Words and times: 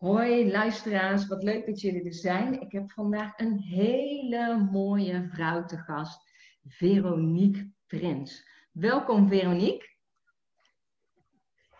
Hoi 0.00 0.50
luisteraars, 0.50 1.26
wat 1.26 1.42
leuk 1.42 1.66
dat 1.66 1.80
jullie 1.80 2.04
er 2.04 2.14
zijn. 2.14 2.60
Ik 2.60 2.72
heb 2.72 2.90
vandaag 2.90 3.38
een 3.38 3.58
hele 3.58 4.68
mooie 4.72 5.28
vrouw 5.32 5.64
te 5.64 5.76
gast, 5.76 6.30
Veronique 6.66 7.70
Prins. 7.86 8.48
Welkom 8.72 9.28
Veronique. 9.28 9.88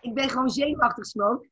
Ik 0.01 0.15
ben 0.15 0.29
gewoon 0.29 0.51
zenuwachtig, 0.51 1.07
Smoke. 1.07 1.49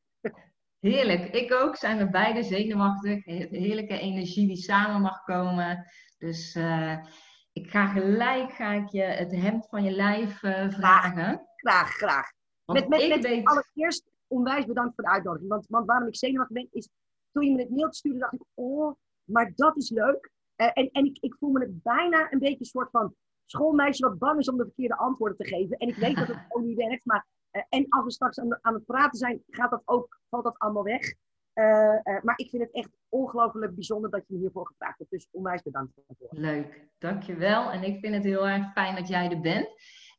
Heerlijk, 0.79 1.23
ik 1.33 1.53
ook. 1.53 1.75
Zijn 1.75 1.97
we 1.97 2.09
beide 2.09 2.43
zenuwachtig. 2.43 3.25
Heerlijke 3.25 3.99
energie 3.99 4.47
die 4.47 4.57
samen 4.57 5.01
mag 5.01 5.23
komen. 5.23 5.85
Dus 6.17 6.55
uh, 6.55 6.97
ik 7.53 7.69
ga 7.69 7.87
gelijk 7.87 8.51
ga 8.51 8.73
ik 8.73 8.89
je 8.89 9.03
het 9.03 9.31
hemd 9.31 9.67
van 9.69 9.83
je 9.83 9.91
lijf 9.91 10.43
uh, 10.43 10.69
vragen. 10.69 11.47
Graag, 11.55 11.89
graag. 11.89 12.31
Want 12.65 12.79
met, 12.79 12.99
met, 12.99 13.09
met 13.09 13.23
weet... 13.23 13.45
allereerst 13.45 14.09
onwijs 14.29 14.65
bedankt 14.65 14.95
voor 14.95 15.03
de 15.03 15.09
uitnodiging. 15.09 15.49
Want, 15.49 15.65
want 15.67 15.85
waarom 15.85 16.07
ik 16.07 16.15
zenuwachtig 16.15 16.55
ben, 16.55 16.67
is 16.71 16.89
toen 17.31 17.43
je 17.43 17.55
me 17.55 17.61
het 17.61 17.69
mailtje 17.69 17.97
stuurde, 17.97 18.19
dacht 18.19 18.33
ik, 18.33 18.43
oh, 18.53 18.95
maar 19.23 19.51
dat 19.55 19.77
is 19.77 19.89
leuk. 19.89 20.31
Uh, 20.55 20.69
en 20.73 20.89
en 20.91 21.05
ik, 21.05 21.17
ik 21.19 21.35
voel 21.39 21.51
me 21.51 21.59
het 21.59 21.83
bijna 21.83 22.31
een 22.31 22.39
beetje 22.39 22.59
een 22.59 22.65
soort 22.65 22.89
van 22.89 23.15
schoolmeisje 23.45 24.07
wat 24.07 24.17
bang 24.17 24.39
is 24.39 24.49
om 24.49 24.57
de 24.57 24.63
verkeerde 24.63 24.97
antwoorden 24.97 25.37
te 25.37 25.47
geven. 25.47 25.77
En 25.77 25.87
ik 25.87 25.95
weet 25.95 26.15
dat 26.15 26.27
het 26.27 26.37
ook 26.49 26.63
niet 26.63 26.77
werkt, 26.77 27.05
maar 27.05 27.27
uh, 27.51 27.61
en 27.69 27.85
als 27.89 28.03
we 28.03 28.11
straks 28.11 28.39
aan, 28.39 28.57
aan, 28.61 28.73
het 28.73 28.85
praten 28.85 29.17
zijn, 29.17 29.43
gaat 29.47 29.71
dat 29.71 29.81
ook, 29.85 30.21
valt 30.29 30.43
dat 30.43 30.57
allemaal 30.57 30.83
weg. 30.83 31.13
Uh, 31.53 32.21
maar 32.21 32.33
ik 32.35 32.49
vind 32.49 32.63
het 32.63 32.71
echt 32.71 32.89
ongelooflijk 33.09 33.75
bijzonder 33.75 34.09
dat 34.09 34.23
je 34.27 34.33
me 34.33 34.39
hiervoor 34.39 34.67
gevraagd 34.67 34.97
hebt. 34.97 35.11
Dus 35.11 35.27
onwijs 35.31 35.61
bedankt 35.61 35.93
daarvoor. 35.95 36.39
Leuk, 36.39 36.87
dankjewel. 36.97 37.71
En 37.71 37.83
ik 37.83 37.99
vind 37.99 38.13
het 38.13 38.23
heel 38.23 38.47
erg 38.47 38.71
fijn 38.71 38.95
dat 38.95 39.07
jij 39.07 39.29
er 39.29 39.41
bent. 39.41 39.69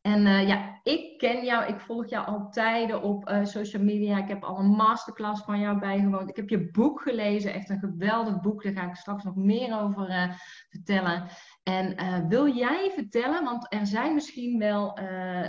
En 0.00 0.26
uh, 0.26 0.48
ja, 0.48 0.80
ik 0.82 1.18
ken 1.18 1.44
jou, 1.44 1.66
ik 1.66 1.80
volg 1.80 2.08
jou 2.08 2.26
al 2.26 2.50
tijden 2.50 3.02
op 3.02 3.28
uh, 3.28 3.44
social 3.44 3.82
media. 3.82 4.18
Ik 4.18 4.28
heb 4.28 4.42
al 4.42 4.58
een 4.58 4.70
masterclass 4.70 5.42
van 5.42 5.60
jou 5.60 5.78
bijgewoond. 5.78 6.28
Ik 6.28 6.36
heb 6.36 6.48
je 6.48 6.70
boek 6.70 7.00
gelezen, 7.00 7.52
echt 7.52 7.68
een 7.68 7.78
geweldig 7.78 8.40
boek. 8.40 8.62
Daar 8.62 8.72
ga 8.72 8.88
ik 8.88 8.94
straks 8.94 9.24
nog 9.24 9.36
meer 9.36 9.80
over 9.80 10.08
uh, 10.08 10.32
vertellen. 10.68 11.28
En 11.62 12.28
wil 12.28 12.54
jij 12.54 12.90
vertellen, 12.94 13.44
want 13.44 13.72
er 13.72 13.86
zijn 13.86 14.14
misschien 14.14 14.58
wel 14.58 14.98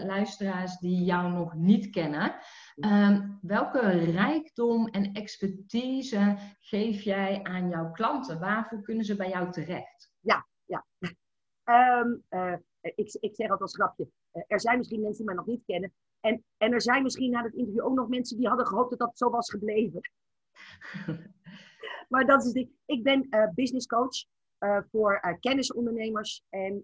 luisteraars 0.05 0.77
die 0.77 1.03
jou 1.03 1.31
nog 1.31 1.53
niet 1.53 1.89
kennen. 1.89 2.35
Um, 2.75 3.39
welke 3.41 3.89
rijkdom 3.89 4.87
en 4.87 5.13
expertise 5.13 6.37
geef 6.59 7.01
jij 7.01 7.39
aan 7.43 7.69
jouw 7.69 7.91
klanten? 7.91 8.39
Waarvoor 8.39 8.81
kunnen 8.81 9.05
ze 9.05 9.15
bij 9.15 9.29
jou 9.29 9.51
terecht? 9.51 10.13
Ja, 10.19 10.47
ja. 10.65 10.85
Um, 11.99 12.23
ik, 12.81 13.17
ik 13.19 13.35
zeg 13.35 13.49
altijd 13.49 13.61
als 13.61 13.75
grapje, 13.75 14.07
eh, 14.31 14.43
er 14.47 14.61
zijn 14.61 14.77
misschien 14.77 15.01
mensen 15.01 15.17
die 15.17 15.25
mij 15.25 15.35
nog 15.35 15.45
niet 15.45 15.65
kennen. 15.65 15.93
En, 16.19 16.43
en 16.57 16.73
er 16.73 16.81
zijn 16.81 17.03
misschien 17.03 17.31
na 17.31 17.43
het 17.43 17.53
interview 17.53 17.85
ook 17.85 17.95
nog 17.95 18.07
mensen 18.07 18.37
die 18.37 18.47
hadden 18.47 18.67
gehoopt 18.67 18.89
dat 18.89 18.99
dat 18.99 19.17
zo 19.17 19.29
was 19.29 19.49
gebleven. 19.49 20.01
maar 22.09 22.25
dat 22.25 22.45
is. 22.45 22.67
Ik 22.85 23.03
ben 23.03 23.27
uh, 23.29 23.47
business 23.53 23.87
coach 23.87 24.25
voor 24.91 25.37
kennisondernemers. 25.39 26.43
En 26.49 26.83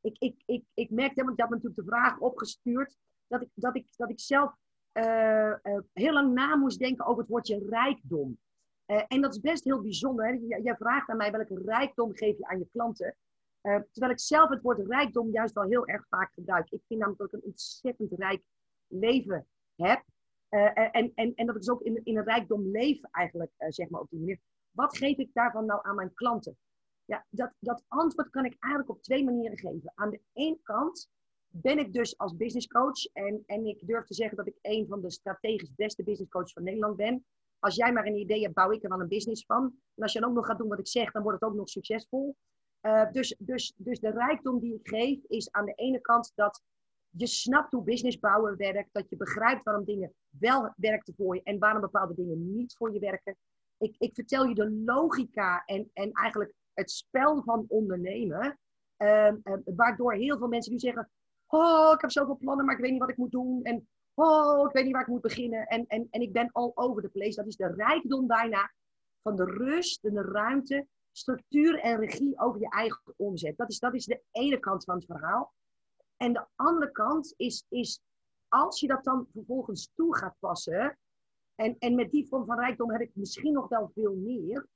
ik, 0.00 0.16
ik, 0.18 0.42
ik, 0.44 0.64
ik 0.74 0.90
merkte, 0.90 1.24
want 1.24 1.36
je 1.36 1.42
had 1.42 1.50
me 1.50 1.56
natuurlijk 1.56 1.88
de 1.88 1.94
vraag 1.94 2.18
opgestuurd, 2.18 2.96
dat 3.26 3.42
ik, 3.42 3.48
dat 3.54 3.76
ik, 3.76 3.86
dat 3.96 4.10
ik 4.10 4.20
zelf 4.20 4.54
heel 5.92 6.12
lang 6.12 6.32
na 6.32 6.56
moest 6.56 6.78
denken 6.78 7.06
over 7.06 7.20
het 7.20 7.30
woordje 7.30 7.66
rijkdom. 7.68 8.38
en 8.86 9.20
dat 9.20 9.34
is 9.34 9.40
best 9.40 9.64
heel 9.64 9.82
bijzonder. 9.82 10.26
Hè? 10.26 10.56
Jij 10.62 10.76
vraagt 10.76 11.08
aan 11.08 11.16
mij 11.16 11.30
welke 11.30 11.62
rijkdom 11.64 12.16
geef 12.16 12.38
je 12.38 12.46
aan 12.46 12.58
je 12.58 12.68
klanten. 12.72 13.16
Uh, 13.66 13.76
terwijl 13.90 14.12
ik 14.12 14.20
zelf 14.20 14.48
het 14.48 14.62
woord 14.62 14.86
rijkdom 14.88 15.30
juist 15.30 15.54
wel 15.54 15.64
heel 15.64 15.86
erg 15.86 16.06
vaak 16.08 16.32
gebruik. 16.32 16.70
Ik 16.70 16.82
vind 16.86 17.00
namelijk 17.00 17.18
dat 17.18 17.32
ik 17.32 17.34
een 17.34 17.50
ontzettend 17.50 18.12
rijk 18.12 18.42
leven 18.86 19.46
heb. 19.74 20.04
Uh, 20.50 20.96
en, 20.96 21.12
en, 21.14 21.34
en 21.34 21.46
dat 21.46 21.54
ik 21.54 21.60
dus 21.60 21.70
ook 21.70 21.82
in, 21.82 22.00
in 22.04 22.16
een 22.16 22.24
rijkdom 22.24 22.70
leef 22.70 23.00
eigenlijk, 23.10 23.50
zeg 23.68 23.88
maar 23.88 24.00
op 24.00 24.10
die 24.10 24.18
manier. 24.18 24.38
Wat 24.70 24.96
geef 24.96 25.16
ik 25.16 25.30
daarvan 25.32 25.66
nou 25.66 25.80
aan 25.82 25.94
mijn 25.94 26.14
klanten? 26.14 26.56
Ja, 27.04 27.26
dat, 27.30 27.52
dat 27.58 27.84
antwoord 27.88 28.30
kan 28.30 28.44
ik 28.44 28.56
eigenlijk 28.58 28.96
op 28.96 29.02
twee 29.02 29.24
manieren 29.24 29.58
geven. 29.58 29.92
Aan 29.94 30.10
de 30.10 30.20
ene 30.32 30.58
kant 30.62 31.08
ben 31.48 31.78
ik 31.78 31.92
dus 31.92 32.18
als 32.18 32.36
business 32.36 32.66
coach 32.66 33.06
en, 33.12 33.42
en 33.46 33.66
ik 33.66 33.86
durf 33.86 34.04
te 34.04 34.14
zeggen 34.14 34.36
dat 34.36 34.46
ik 34.46 34.58
een 34.62 34.86
van 34.86 35.00
de 35.00 35.10
strategisch 35.10 35.74
beste 35.74 36.02
business 36.02 36.30
coaches 36.30 36.52
van 36.52 36.62
Nederland 36.62 36.96
ben. 36.96 37.24
Als 37.58 37.74
jij 37.74 37.92
maar 37.92 38.06
een 38.06 38.18
idee 38.18 38.42
hebt, 38.42 38.54
bouw 38.54 38.70
ik 38.70 38.82
er 38.82 38.88
wel 38.88 39.00
een 39.00 39.08
business 39.08 39.44
van. 39.44 39.62
En 39.94 40.02
als 40.02 40.12
je 40.12 40.20
dan 40.20 40.28
ook 40.28 40.34
nog 40.34 40.46
gaat 40.46 40.58
doen 40.58 40.68
wat 40.68 40.78
ik 40.78 40.88
zeg, 40.88 41.12
dan 41.12 41.22
wordt 41.22 41.40
het 41.40 41.50
ook 41.50 41.56
nog 41.56 41.68
succesvol. 41.68 42.36
Uh, 42.82 43.10
dus, 43.12 43.36
dus, 43.38 43.72
dus 43.76 44.00
de 44.00 44.10
rijkdom 44.10 44.60
die 44.60 44.74
ik 44.74 44.88
geef 44.88 45.24
is 45.26 45.52
aan 45.52 45.64
de 45.64 45.74
ene 45.74 46.00
kant 46.00 46.32
dat 46.34 46.62
je 47.10 47.26
snapt 47.26 47.72
hoe 47.72 47.82
business 47.82 48.18
bouwen 48.18 48.56
werkt, 48.56 48.92
dat 48.92 49.08
je 49.08 49.16
begrijpt 49.16 49.64
waarom 49.64 49.84
dingen 49.84 50.14
wel 50.28 50.72
werken 50.76 51.14
voor 51.14 51.34
je 51.34 51.42
en 51.42 51.58
waarom 51.58 51.80
bepaalde 51.80 52.14
dingen 52.14 52.54
niet 52.54 52.76
voor 52.76 52.92
je 52.92 52.98
werken. 52.98 53.36
Ik, 53.78 53.94
ik 53.98 54.14
vertel 54.14 54.44
je 54.44 54.54
de 54.54 54.70
logica 54.70 55.62
en, 55.64 55.90
en 55.92 56.12
eigenlijk 56.12 56.54
het 56.74 56.90
spel 56.90 57.42
van 57.42 57.64
ondernemen, 57.68 58.58
uh, 58.98 59.32
uh, 59.44 59.56
waardoor 59.64 60.14
heel 60.14 60.38
veel 60.38 60.48
mensen 60.48 60.72
nu 60.72 60.78
zeggen, 60.78 61.10
oh, 61.46 61.92
ik 61.94 62.00
heb 62.00 62.10
zoveel 62.10 62.36
plannen, 62.36 62.64
maar 62.64 62.74
ik 62.74 62.80
weet 62.80 62.90
niet 62.90 63.00
wat 63.00 63.10
ik 63.10 63.16
moet 63.16 63.30
doen. 63.30 63.62
En 63.62 63.88
oh, 64.14 64.66
ik 64.66 64.72
weet 64.72 64.84
niet 64.84 64.92
waar 64.92 65.02
ik 65.02 65.08
moet 65.08 65.20
beginnen. 65.20 65.66
En, 65.66 65.86
en, 65.86 66.06
en 66.10 66.20
ik 66.20 66.32
ben 66.32 66.52
all 66.52 66.70
over 66.74 67.02
the 67.02 67.08
place. 67.08 67.34
Dat 67.34 67.46
is 67.46 67.56
de 67.56 67.72
rijkdom 67.76 68.26
bijna 68.26 68.72
van 69.22 69.36
de 69.36 69.44
rust 69.44 70.04
en 70.04 70.14
de 70.14 70.22
ruimte 70.22 70.86
structuur 71.16 71.78
en 71.78 71.96
regie 71.96 72.40
over 72.40 72.60
je 72.60 72.70
eigen 72.70 73.02
omzet. 73.16 73.56
Dat 73.56 73.70
is, 73.70 73.78
dat 73.78 73.94
is 73.94 74.04
de 74.04 74.22
ene 74.30 74.58
kant 74.58 74.84
van 74.84 74.94
het 74.94 75.04
verhaal. 75.04 75.52
En 76.16 76.32
de 76.32 76.46
andere 76.54 76.92
kant 76.92 77.34
is, 77.36 77.64
is 77.68 78.00
als 78.48 78.80
je 78.80 78.86
dat 78.86 79.04
dan 79.04 79.26
vervolgens 79.32 79.90
toe 79.94 80.16
gaat 80.16 80.36
passen, 80.38 80.98
en, 81.54 81.76
en 81.78 81.94
met 81.94 82.10
die 82.10 82.28
vorm 82.28 82.44
van 82.46 82.58
rijkdom 82.58 82.90
heb 82.90 83.00
ik 83.00 83.10
misschien 83.14 83.52
nog 83.52 83.68
wel 83.68 83.90
veel 83.94 84.14
meer, 84.14 84.66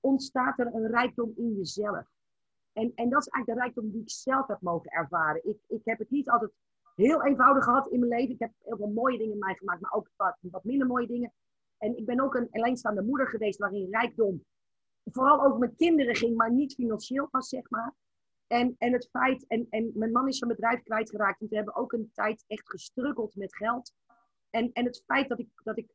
ontstaat 0.00 0.58
er 0.58 0.66
een 0.74 0.86
rijkdom 0.86 1.32
in 1.36 1.52
jezelf. 1.52 2.06
En, 2.72 2.92
en 2.94 3.08
dat 3.10 3.20
is 3.20 3.28
eigenlijk 3.28 3.46
de 3.46 3.64
rijkdom 3.64 3.90
die 3.90 4.02
ik 4.02 4.10
zelf 4.10 4.46
heb 4.46 4.60
mogen 4.60 4.90
ervaren. 4.90 5.48
Ik, 5.48 5.58
ik 5.66 5.80
heb 5.84 5.98
het 5.98 6.10
niet 6.10 6.30
altijd 6.30 6.50
heel 6.94 7.24
eenvoudig 7.24 7.64
gehad 7.64 7.88
in 7.88 7.98
mijn 7.98 8.10
leven. 8.10 8.34
Ik 8.34 8.40
heb 8.40 8.52
heel 8.58 8.76
veel 8.76 8.90
mooie 8.90 9.18
dingen 9.18 9.38
meegemaakt, 9.38 9.80
maar 9.80 9.92
ook 9.92 10.10
wat, 10.16 10.36
wat 10.40 10.64
minder 10.64 10.86
mooie 10.86 11.06
dingen. 11.06 11.32
En 11.78 11.96
ik 11.96 12.06
ben 12.06 12.20
ook 12.20 12.34
een 12.34 12.50
alleenstaande 12.50 13.02
moeder 13.02 13.28
geweest 13.28 13.58
waarin 13.58 13.90
rijkdom 13.90 14.44
vooral 15.04 15.44
ook 15.44 15.58
met 15.58 15.76
kinderen 15.76 16.16
ging, 16.16 16.36
maar 16.36 16.52
niet 16.52 16.74
financieel 16.74 17.28
was, 17.30 17.48
zeg 17.48 17.70
maar. 17.70 17.94
En, 18.46 18.74
en 18.78 18.92
het 18.92 19.08
feit, 19.10 19.46
en, 19.46 19.66
en 19.70 19.90
mijn 19.94 20.12
man 20.12 20.28
is 20.28 20.38
zijn 20.38 20.50
bedrijf 20.50 20.82
kwijtgeraakt, 20.82 21.40
en 21.40 21.48
we 21.48 21.56
hebben 21.56 21.74
ook 21.74 21.92
een 21.92 22.10
tijd 22.12 22.44
echt 22.46 22.70
gestruggeld 22.70 23.34
met 23.34 23.56
geld. 23.56 23.92
En, 24.50 24.70
en 24.72 24.84
het 24.84 25.02
feit 25.06 25.28
dat 25.28 25.38
ik, 25.38 25.48
dat 25.62 25.78
ik 25.78 25.94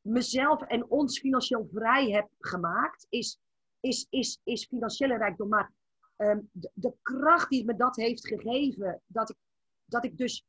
mezelf 0.00 0.62
en 0.62 0.90
ons 0.90 1.18
financieel 1.20 1.68
vrij 1.72 2.10
heb 2.10 2.28
gemaakt, 2.38 3.06
is, 3.08 3.38
is, 3.80 4.06
is, 4.10 4.40
is 4.44 4.66
financiële 4.66 5.16
rijkdom. 5.16 5.48
Maar 5.48 5.72
um, 6.16 6.50
de, 6.52 6.92
kracht 7.02 7.48
die 7.50 7.64
me 7.64 7.76
dat 7.76 7.96
heeft 7.96 8.26
gegeven, 8.26 9.02
dat 9.06 9.30
ik, 9.30 9.36
dat 9.84 10.04
ik 10.04 10.18
dus, 10.18 10.46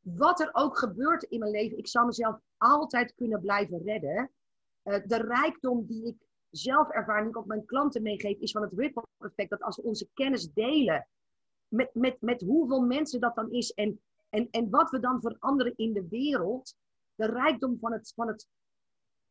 wat 0.00 0.40
er 0.40 0.50
ook 0.52 0.78
gebeurt 0.78 1.22
in 1.22 1.38
mijn 1.38 1.50
leven, 1.50 1.78
ik 1.78 1.88
zal 1.88 2.06
mezelf 2.06 2.38
altijd 2.56 3.14
kunnen 3.14 3.40
blijven 3.40 3.82
redden. 3.82 4.30
Uh, 4.84 4.98
de 5.06 5.16
rijkdom 5.16 5.86
die 5.86 6.06
ik 6.06 6.28
zelfervaring 6.50 7.22
die 7.24 7.30
ik 7.30 7.38
ook 7.38 7.46
mijn 7.46 7.64
klanten 7.64 8.02
meegeef, 8.02 8.38
is 8.38 8.52
van 8.52 8.62
het 8.62 8.72
ripple 8.72 9.06
effect. 9.18 9.50
Dat 9.50 9.62
als 9.62 9.76
we 9.76 9.82
onze 9.82 10.08
kennis 10.14 10.52
delen, 10.52 11.08
met, 11.68 11.94
met, 11.94 12.16
met 12.20 12.40
hoeveel 12.40 12.80
mensen 12.80 13.20
dat 13.20 13.34
dan 13.34 13.50
is 13.50 13.72
en, 13.72 14.00
en, 14.28 14.48
en 14.50 14.70
wat 14.70 14.90
we 14.90 15.00
dan 15.00 15.20
veranderen 15.20 15.72
in 15.76 15.92
de 15.92 16.06
wereld, 16.08 16.74
de 17.14 17.26
rijkdom 17.26 17.78
van 17.78 17.92
het, 17.92 18.12
van 18.14 18.28
het 18.28 18.48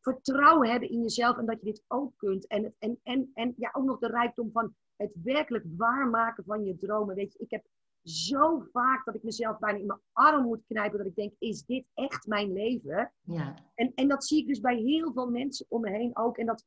vertrouwen 0.00 0.70
hebben 0.70 0.90
in 0.90 1.00
jezelf 1.00 1.36
en 1.36 1.46
dat 1.46 1.58
je 1.60 1.64
dit 1.64 1.84
ook 1.86 2.12
kunt. 2.16 2.46
En, 2.46 2.74
en, 2.78 3.00
en, 3.02 3.30
en 3.34 3.54
ja, 3.56 3.70
ook 3.72 3.84
nog 3.84 3.98
de 3.98 4.06
rijkdom 4.06 4.50
van 4.52 4.74
het 4.96 5.12
werkelijk 5.22 5.64
waarmaken 5.76 6.44
van 6.44 6.64
je 6.64 6.76
dromen. 6.76 7.14
Weet 7.14 7.32
je, 7.32 7.38
ik 7.38 7.50
heb 7.50 7.66
zo 8.02 8.66
vaak 8.72 9.04
dat 9.04 9.14
ik 9.14 9.22
mezelf 9.22 9.58
bijna 9.58 9.78
in 9.78 9.86
mijn 9.86 10.00
arm 10.12 10.44
moet 10.44 10.64
knijpen. 10.66 10.98
Dat 10.98 11.06
ik 11.06 11.14
denk, 11.14 11.32
is 11.38 11.64
dit 11.64 11.84
echt 11.94 12.26
mijn 12.26 12.52
leven? 12.52 13.12
Ja. 13.20 13.54
En, 13.74 13.92
en 13.94 14.08
dat 14.08 14.24
zie 14.24 14.40
ik 14.40 14.46
dus 14.46 14.60
bij 14.60 14.76
heel 14.76 15.12
veel 15.12 15.30
mensen 15.30 15.66
om 15.68 15.80
me 15.80 15.90
heen 15.90 16.16
ook. 16.16 16.38
En 16.38 16.46
dat 16.46 16.64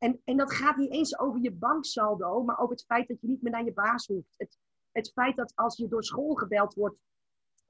en, 0.00 0.20
en 0.24 0.36
dat 0.36 0.52
gaat 0.52 0.76
niet 0.76 0.92
eens 0.92 1.18
over 1.18 1.40
je 1.40 1.52
banksaldo, 1.52 2.42
maar 2.42 2.58
over 2.58 2.74
het 2.74 2.84
feit 2.84 3.08
dat 3.08 3.20
je 3.20 3.28
niet 3.28 3.42
meer 3.42 3.52
naar 3.52 3.64
je 3.64 3.72
baas 3.72 4.06
hoeft. 4.06 4.34
Het, 4.36 4.58
het 4.92 5.12
feit 5.12 5.36
dat 5.36 5.52
als 5.54 5.76
je 5.76 5.88
door 5.88 6.04
school 6.04 6.34
gebeld 6.34 6.74
wordt, 6.74 6.96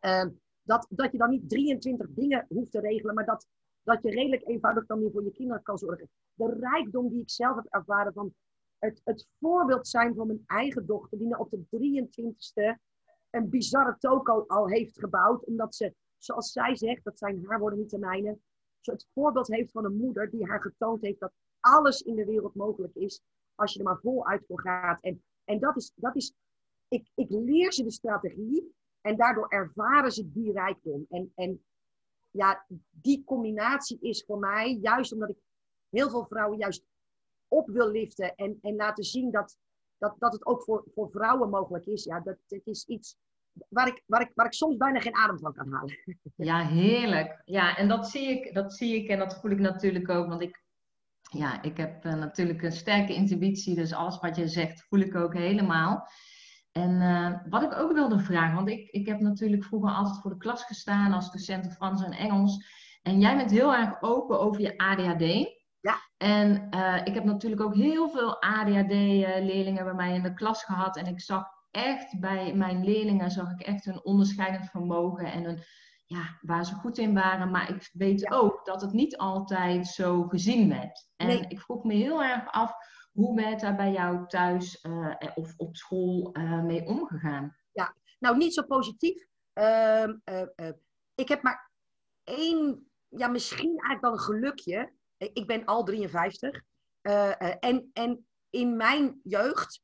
uh, 0.00 0.26
dat, 0.62 0.86
dat 0.90 1.12
je 1.12 1.18
dan 1.18 1.30
niet 1.30 1.48
23 1.48 2.08
dingen 2.10 2.46
hoeft 2.48 2.70
te 2.70 2.80
regelen, 2.80 3.14
maar 3.14 3.24
dat, 3.24 3.46
dat 3.82 4.02
je 4.02 4.10
redelijk 4.10 4.46
eenvoudig 4.46 4.86
dan 4.86 5.00
weer 5.00 5.10
voor 5.10 5.24
je 5.24 5.32
kinderen 5.32 5.62
kan 5.62 5.78
zorgen. 5.78 6.10
De 6.34 6.56
rijkdom 6.60 7.08
die 7.08 7.20
ik 7.20 7.30
zelf 7.30 7.56
heb 7.56 7.66
ervaren 7.68 8.12
van 8.12 8.34
het, 8.78 9.00
het 9.04 9.26
voorbeeld 9.40 9.88
zijn 9.88 10.14
van 10.14 10.26
mijn 10.26 10.42
eigen 10.46 10.86
dochter, 10.86 11.18
die 11.18 11.28
nou 11.28 11.40
op 11.40 11.50
de 11.50 11.64
23ste 11.66 12.80
een 13.30 13.48
bizarre 13.48 13.96
toko 13.98 14.44
al 14.46 14.68
heeft 14.68 14.98
gebouwd, 14.98 15.44
omdat 15.44 15.74
ze, 15.74 15.94
zoals 16.18 16.52
zij 16.52 16.76
zegt, 16.76 17.04
dat 17.04 17.18
zijn 17.18 17.44
haar 17.46 17.58
woorden 17.58 17.78
niet 17.78 17.90
de 17.90 17.98
mijne, 17.98 18.38
het 18.80 19.08
voorbeeld 19.12 19.48
heeft 19.48 19.70
van 19.70 19.84
een 19.84 19.96
moeder 19.96 20.30
die 20.30 20.46
haar 20.46 20.60
getoond 20.60 21.02
heeft 21.02 21.20
dat 21.20 21.32
alles 21.60 22.02
in 22.02 22.14
de 22.14 22.24
wereld 22.24 22.54
mogelijk 22.54 22.94
is 22.94 23.20
als 23.54 23.72
je 23.72 23.78
er 23.78 23.84
maar 23.84 24.00
voluit 24.00 24.44
voor 24.46 24.60
gaat. 24.60 25.00
En, 25.00 25.22
en 25.44 25.58
dat 25.58 25.76
is, 25.76 25.92
dat 25.94 26.16
is 26.16 26.34
ik, 26.88 27.08
ik 27.14 27.30
leer 27.30 27.72
ze 27.72 27.84
de 27.84 27.90
strategie 27.90 28.74
en 29.00 29.16
daardoor 29.16 29.48
ervaren 29.48 30.12
ze 30.12 30.32
die 30.32 30.52
rijkdom. 30.52 31.06
En, 31.08 31.32
en 31.34 31.64
ja, 32.30 32.64
die 32.90 33.24
combinatie 33.24 33.98
is 34.00 34.24
voor 34.26 34.38
mij, 34.38 34.78
juist 34.82 35.12
omdat 35.12 35.28
ik 35.28 35.36
heel 35.88 36.10
veel 36.10 36.26
vrouwen 36.26 36.58
juist 36.58 36.84
op 37.48 37.68
wil 37.68 37.90
liften 37.90 38.34
en, 38.34 38.58
en 38.62 38.76
laten 38.76 39.04
zien 39.04 39.30
dat, 39.30 39.56
dat, 39.98 40.14
dat 40.18 40.32
het 40.32 40.46
ook 40.46 40.62
voor, 40.62 40.84
voor 40.94 41.10
vrouwen 41.10 41.50
mogelijk 41.50 41.86
is. 41.86 42.04
Ja, 42.04 42.20
dat, 42.20 42.36
het 42.48 42.66
is 42.66 42.84
iets 42.84 43.16
waar 43.68 43.86
ik, 43.86 44.02
waar, 44.06 44.20
ik, 44.20 44.30
waar 44.34 44.46
ik 44.46 44.52
soms 44.52 44.76
bijna 44.76 45.00
geen 45.00 45.16
adem 45.16 45.38
van 45.38 45.54
kan 45.54 45.72
halen. 45.72 45.98
Ja, 46.36 46.66
heerlijk. 46.66 47.42
Ja, 47.44 47.76
en 47.76 47.88
dat 47.88 48.08
zie 48.08 48.28
ik, 48.28 48.54
dat 48.54 48.72
zie 48.72 48.94
ik 48.94 49.08
en 49.08 49.18
dat 49.18 49.40
voel 49.40 49.50
ik 49.50 49.58
natuurlijk 49.58 50.08
ook, 50.08 50.28
want 50.28 50.42
ik, 50.42 50.59
ja, 51.30 51.62
ik 51.62 51.76
heb 51.76 52.04
uh, 52.04 52.14
natuurlijk 52.14 52.62
een 52.62 52.72
sterke 52.72 53.14
intuïtie, 53.14 53.74
dus 53.74 53.92
alles 53.92 54.18
wat 54.18 54.36
je 54.36 54.48
zegt 54.48 54.84
voel 54.88 55.00
ik 55.00 55.14
ook 55.14 55.34
helemaal. 55.34 56.08
En 56.72 56.90
uh, 56.90 57.34
wat 57.48 57.62
ik 57.62 57.78
ook 57.78 57.92
wilde 57.92 58.18
vragen, 58.18 58.54
want 58.54 58.68
ik, 58.68 58.88
ik 58.90 59.06
heb 59.06 59.20
natuurlijk 59.20 59.64
vroeger 59.64 59.90
altijd 59.90 60.20
voor 60.20 60.30
de 60.30 60.36
klas 60.36 60.64
gestaan 60.64 61.12
als 61.12 61.32
docent 61.32 61.72
Frans 61.72 62.04
en 62.04 62.12
Engels. 62.12 62.64
En 63.02 63.20
jij 63.20 63.36
bent 63.36 63.50
heel 63.50 63.74
erg 63.74 64.02
open 64.02 64.40
over 64.40 64.60
je 64.60 64.78
ADHD. 64.78 65.58
Ja. 65.80 65.96
En 66.16 66.66
uh, 66.74 67.00
ik 67.04 67.14
heb 67.14 67.24
natuurlijk 67.24 67.62
ook 67.62 67.74
heel 67.74 68.08
veel 68.08 68.42
ADHD-leerlingen 68.42 69.84
bij 69.84 69.94
mij 69.94 70.14
in 70.14 70.22
de 70.22 70.34
klas 70.34 70.64
gehad. 70.64 70.96
En 70.96 71.06
ik 71.06 71.20
zag 71.20 71.44
echt 71.70 72.20
bij 72.20 72.54
mijn 72.54 72.84
leerlingen 72.84 73.30
zag 73.30 73.50
ik 73.50 73.60
echt 73.60 73.86
een 73.86 74.04
onderscheidend 74.04 74.70
vermogen 74.70 75.32
en 75.32 75.44
een, 75.44 75.62
ja, 76.10 76.38
waar 76.40 76.64
ze 76.66 76.74
goed 76.74 76.98
in 76.98 77.14
waren. 77.14 77.50
Maar 77.50 77.70
ik 77.70 77.90
weet 77.92 78.20
Ja. 78.20 78.36
ook 78.36 78.64
dat 78.64 78.80
het 78.80 78.92
niet 78.92 79.16
altijd 79.16 79.86
zo 79.86 80.22
gezien 80.22 80.68
werd. 80.68 81.08
En 81.16 81.26
Nee. 81.26 81.44
ik 81.48 81.60
vroeg 81.60 81.84
me 81.84 81.94
heel 81.94 82.22
erg 82.22 82.50
af, 82.52 82.72
hoe 83.12 83.36
werd 83.36 83.60
daar 83.60 83.76
bij 83.76 83.92
jou 83.92 84.26
thuis 84.26 84.80
eh, 84.80 85.14
of 85.34 85.54
op 85.56 85.76
school 85.76 86.32
eh, 86.32 86.62
mee 86.62 86.86
omgegaan? 86.86 87.56
Nou, 88.18 88.36
niet 88.36 88.54
zo 88.54 88.62
positief. 88.62 89.26
Ehm, 89.52 90.16
eh, 90.24 90.40
eh, 90.56 90.74
ik 91.14 91.28
heb 91.28 91.42
maar 91.42 91.70
één, 92.24 92.90
ja, 93.08 93.28
misschien 93.28 93.68
eigenlijk 93.68 94.00
wel 94.00 94.12
een 94.12 94.18
gelukje. 94.18 94.92
Eh, 95.16 95.28
Ik 95.32 95.46
ben 95.46 95.64
al 95.64 95.84
53. 95.84 96.62
Eh, 97.00 97.40
eh, 97.40 97.56
en, 97.60 97.90
en 97.92 98.26
in 98.50 98.76
mijn 98.76 99.20
jeugd 99.24 99.82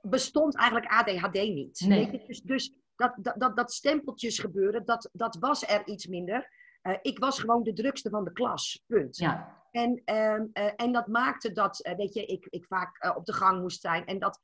bestond 0.00 0.56
eigenlijk 0.56 0.92
ADHD 0.92 1.32
niet. 1.32 1.80
Nee. 1.86 2.22
Dus, 2.26 2.40
dus 2.42 2.74
dat, 3.02 3.14
dat, 3.24 3.34
dat, 3.40 3.56
dat 3.56 3.72
stempeltjes 3.72 4.38
gebeuren, 4.38 4.84
dat, 4.84 5.08
dat 5.12 5.36
was 5.40 5.68
er 5.68 5.86
iets 5.86 6.06
minder. 6.06 6.48
Eh, 6.82 6.96
ik 7.02 7.18
was 7.18 7.40
gewoon 7.40 7.62
de 7.62 7.72
drukste 7.72 8.10
van 8.10 8.24
de 8.24 8.32
klas. 8.32 8.82
Punt. 8.86 9.16
Ja, 9.16 9.62
En, 9.70 10.02
ehm, 10.04 10.46
eh, 10.52 10.72
en 10.76 10.92
dat 10.92 11.06
maakte 11.06 11.52
dat, 11.52 11.80
eh, 11.80 11.96
weet 11.96 12.14
je, 12.14 12.26
ik, 12.26 12.46
ik 12.50 12.64
vaak 12.66 13.14
op 13.16 13.24
de 13.24 13.32
gang 13.32 13.60
moest 13.60 13.80
zijn. 13.80 14.06
En 14.06 14.18
dat 14.18 14.40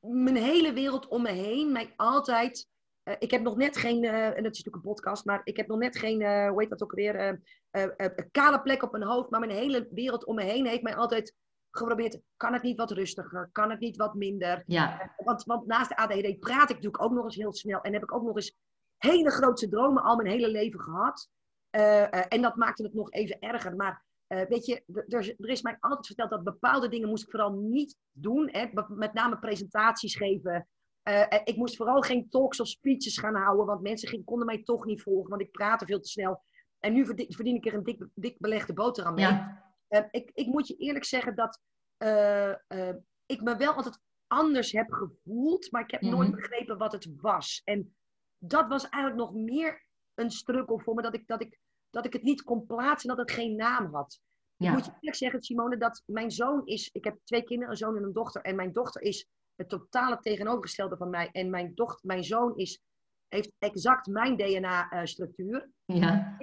mijn 0.00 0.36
hele 0.36 0.72
wereld 0.72 1.08
om 1.08 1.22
me 1.22 1.30
heen 1.30 1.72
mij 1.72 1.92
altijd. 1.96 2.70
ik 3.18 3.30
heb 3.30 3.42
nog 3.42 3.56
net 3.56 3.76
geen, 3.76 4.04
en 4.04 4.42
dat 4.42 4.52
is 4.52 4.58
natuurlijk 4.58 4.76
een 4.76 4.92
podcast, 4.92 5.24
maar 5.24 5.40
ik 5.44 5.56
heb 5.56 5.66
nog 5.66 5.78
net 5.78 5.98
geen, 5.98 6.46
hoe 6.48 6.60
heet 6.60 6.70
dat 6.70 6.82
ook 6.82 6.92
weer, 6.92 7.40
een 7.70 8.30
kale 8.30 8.62
plek 8.62 8.82
op 8.82 8.92
mijn 8.92 9.04
hoofd. 9.04 9.30
Maar 9.30 9.40
mijn 9.40 9.52
hele 9.52 9.88
wereld 9.90 10.24
om 10.24 10.34
me 10.34 10.42
heen 10.42 10.66
heeft 10.66 10.82
mij 10.82 10.96
altijd 10.96 11.34
geprobeerd, 11.76 12.20
kan 12.36 12.52
het 12.52 12.62
niet 12.62 12.76
wat 12.76 12.90
rustiger? 12.90 13.48
Kan 13.52 13.70
het 13.70 13.80
niet 13.80 13.96
wat 13.96 14.14
minder? 14.14 14.62
ja, 14.66 15.14
Want, 15.16 15.44
want 15.44 15.66
naast 15.66 15.88
de 15.88 15.96
ADHD 15.96 16.38
praat 16.38 16.70
ik 16.70 16.76
natuurlijk 16.76 17.02
ook 17.02 17.12
nog 17.12 17.24
eens 17.24 17.36
heel 17.36 17.52
snel. 17.52 17.80
En 17.80 17.92
heb 17.92 18.02
ik 18.02 18.14
ook 18.14 18.22
nog 18.22 18.36
eens 18.36 18.56
hele 18.96 19.30
grootse 19.30 19.68
dromen 19.68 20.02
al 20.02 20.16
mijn 20.16 20.28
hele 20.28 20.48
leven 20.48 20.80
gehad. 20.80 21.28
Eh, 21.70 22.02
eh, 22.02 22.24
en 22.28 22.42
dat 22.42 22.56
maakte 22.56 22.82
het 22.82 22.94
nog 22.94 23.10
even 23.10 23.38
erger. 23.38 23.76
Maar 23.76 24.04
eh, 24.32 24.48
weet 24.48 24.66
je, 24.66 24.82
er, 25.08 25.48
is 25.48 25.62
mij 25.62 25.76
altijd 25.80 26.06
verteld 26.06 26.30
dat 26.30 26.44
bepaalde 26.44 26.88
dingen 26.88 27.08
moest 27.08 27.22
ik 27.22 27.30
vooral 27.30 27.52
niet 27.52 27.96
doen. 28.12 28.48
Hè? 28.52 28.66
Met 28.88 29.12
name 29.12 29.38
presentaties 29.38 30.16
geven. 30.16 30.68
Eh, 31.02 31.20
eh, 31.20 31.40
ik 31.44 31.56
moest 31.56 31.76
vooral 31.76 32.00
geen 32.00 32.28
talks 32.28 32.60
of 32.60 32.68
speeches 32.68 33.18
gaan 33.18 33.34
houden. 33.34 33.66
Want 33.66 33.82
mensen 33.82 34.08
ging, 34.08 34.24
konden 34.24 34.46
mij 34.46 34.62
toch 34.62 34.84
niet 34.84 35.02
volgen. 35.02 35.30
Want 35.30 35.42
ik 35.42 35.50
praatte 35.50 35.86
veel 35.86 36.00
te 36.00 36.08
snel. 36.08 36.42
En 36.78 36.92
nu 36.92 37.06
verdien, 37.06 37.32
verdien 37.32 37.56
ik 37.56 37.66
er 37.66 37.74
een 37.74 37.82
dik, 37.82 38.06
dik 38.14 38.38
belegde 38.38 38.72
boterham 38.72 39.14
mee. 39.14 39.24
ja, 39.24 39.71
Eh, 39.92 40.04
ik, 40.10 40.30
ik 40.34 40.46
moet 40.46 40.66
je 40.68 40.76
eerlijk 40.76 41.04
zeggen 41.04 41.34
dat 41.34 41.60
eh, 41.96 42.50
eh, 42.50 42.96
ik 43.26 43.40
me 43.40 43.56
wel 43.56 43.72
altijd 43.72 43.98
anders 44.26 44.72
heb 44.72 44.92
gevoeld, 44.92 45.70
maar 45.70 45.82
ik 45.82 45.90
heb 45.90 46.00
nooit 46.00 46.28
Mhm. 46.28 46.36
begrepen 46.36 46.78
wat 46.78 46.92
het 46.92 47.08
was. 47.16 47.60
En 47.64 47.94
dat 48.38 48.68
was 48.68 48.88
eigenlijk 48.88 49.22
nog 49.22 49.34
meer 49.34 49.86
een 50.14 50.30
struggle 50.30 50.80
voor 50.80 50.94
me, 50.94 51.02
dat 51.02 51.14
ik, 51.14 51.26
dat 51.26 51.40
ik, 51.40 51.58
dat 51.90 52.04
ik 52.04 52.12
het 52.12 52.22
niet 52.22 52.42
kon 52.42 52.66
plaatsen 52.66 53.10
en 53.10 53.16
dat 53.16 53.26
het 53.28 53.36
geen 53.36 53.56
naam 53.56 53.94
had. 53.94 54.20
Ik 54.56 54.70
moet 54.72 54.84
je 54.84 54.90
eerlijk 54.92 55.16
zeggen, 55.16 55.42
Simone, 55.42 55.76
dat 55.76 56.02
mijn 56.06 56.30
zoon 56.30 56.66
is, 56.66 56.88
ik 56.92 57.04
heb 57.04 57.18
twee 57.24 57.42
kinderen, 57.42 57.70
een 57.72 57.78
zoon 57.78 57.96
en 57.96 58.02
een 58.02 58.12
dochter, 58.12 58.42
en 58.42 58.56
mijn 58.56 58.72
dochter 58.72 59.02
is 59.02 59.26
het 59.54 59.68
totale 59.68 60.18
tegenovergestelde 60.20 60.96
van 60.96 61.10
mij. 61.10 61.28
En 61.32 61.50
mijn, 61.50 61.74
dochter, 61.74 62.06
mijn 62.06 62.24
zoon 62.24 62.56
is, 62.56 62.80
heeft 63.28 63.52
exact 63.58 64.06
mijn 64.06 64.36
DNA-structuur 64.36 65.70
ja, 65.84 66.36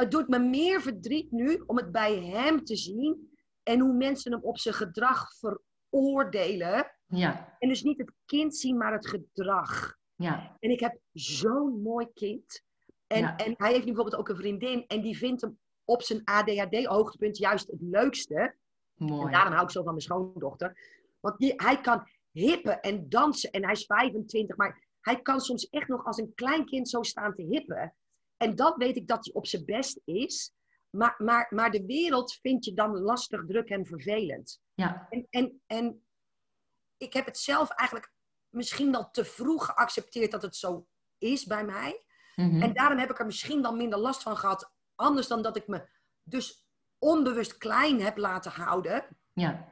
het 0.00 0.10
doet 0.10 0.28
me 0.28 0.38
meer 0.38 0.80
verdriet 0.80 1.30
nu 1.30 1.62
om 1.66 1.76
het 1.76 1.92
bij 1.92 2.18
hem 2.20 2.64
te 2.64 2.76
zien 2.76 3.36
en 3.62 3.80
hoe 3.80 3.92
mensen 3.94 4.32
hem 4.32 4.42
op 4.42 4.58
zijn 4.58 4.74
gedrag 4.74 5.28
veroordelen. 5.38 6.90
ja, 7.06 7.56
En 7.58 7.68
dus 7.68 7.82
niet 7.82 7.98
het 7.98 8.12
kind 8.24 8.56
zien, 8.56 8.76
maar 8.76 8.92
het 8.92 9.06
gedrag. 9.08 9.96
ja, 10.14 10.56
En 10.60 10.70
ik 10.70 10.80
heb 10.80 10.98
zo'n 11.12 11.82
mooi 11.82 12.06
kind. 12.14 12.62
En, 13.06 13.20
Ja. 13.20 13.36
en 13.36 13.54
hij 13.56 13.68
heeft 13.72 13.84
nu 13.84 13.92
bijvoorbeeld 13.92 14.20
ook 14.20 14.28
een 14.28 14.36
vriendin 14.36 14.84
en 14.86 15.00
die 15.02 15.16
vindt 15.16 15.40
hem 15.40 15.58
op 15.84 16.02
zijn 16.02 16.24
ADHD-hoogtepunt 16.24 17.38
juist 17.38 17.66
het 17.66 17.80
leukste. 17.80 18.54
En 18.96 19.06
mooi. 19.06 19.32
daarom 19.32 19.52
hou 19.52 19.64
ik 19.64 19.70
zo 19.70 19.82
van 19.82 19.90
mijn 19.90 20.02
schoondochter. 20.04 20.78
Want 21.20 21.38
die, 21.38 21.52
hij 21.56 21.80
kan 21.80 22.08
hippen 22.30 22.80
en 22.80 23.08
dansen 23.08 23.50
en 23.50 23.62
hij 23.62 23.72
is 23.72 23.84
25, 23.86 24.56
maar 24.56 24.84
hij 25.00 25.22
kan 25.22 25.40
soms 25.40 25.68
echt 25.68 25.88
nog 25.88 26.04
als 26.04 26.18
een 26.18 26.34
klein 26.34 26.64
kind 26.64 26.88
zo 26.88 27.02
staan 27.02 27.34
te 27.34 27.42
hippen. 27.42 27.94
En 28.36 28.54
dan 28.54 28.74
weet 28.76 28.96
ik 28.96 29.06
dat 29.08 29.24
hij 29.24 29.34
op 29.34 29.46
zijn 29.46 29.64
best 29.64 30.00
is. 30.04 30.52
Maar, 30.90 31.14
maar, 31.18 31.46
maar 31.50 31.70
de 31.70 31.84
wereld 31.86 32.34
vind 32.34 32.64
je 32.64 32.72
dan 32.74 32.98
lastig, 32.98 33.44
druk 33.46 33.68
en 33.68 33.86
vervelend. 33.86 34.60
Ja, 34.74 35.06
En, 35.10 35.26
en, 35.30 35.62
en 35.66 36.06
ik 36.96 37.12
heb 37.12 37.26
het 37.26 37.38
zelf 37.38 37.70
eigenlijk 37.70 38.12
misschien 38.48 38.90
wel 38.92 39.10
te 39.10 39.24
vroeg 39.24 39.66
geaccepteerd 39.66 40.30
dat 40.30 40.42
het 40.42 40.56
zo 40.56 40.86
is 41.18 41.44
bij 41.44 41.64
mij. 41.64 42.04
mhm, 42.34 42.62
En 42.62 42.72
daarom 42.74 42.98
heb 42.98 43.10
ik 43.10 43.18
er 43.18 43.26
misschien 43.26 43.62
dan 43.62 43.76
minder 43.76 43.98
last 43.98 44.22
van 44.22 44.36
gehad. 44.36 44.72
Anders 44.94 45.26
dan 45.26 45.42
dat 45.42 45.56
ik 45.56 45.66
me 45.66 45.88
dus 46.22 46.66
onbewust 46.98 47.56
klein 47.56 48.00
heb 48.00 48.16
laten 48.16 48.50
houden. 48.52 49.16
ja, 49.32 49.68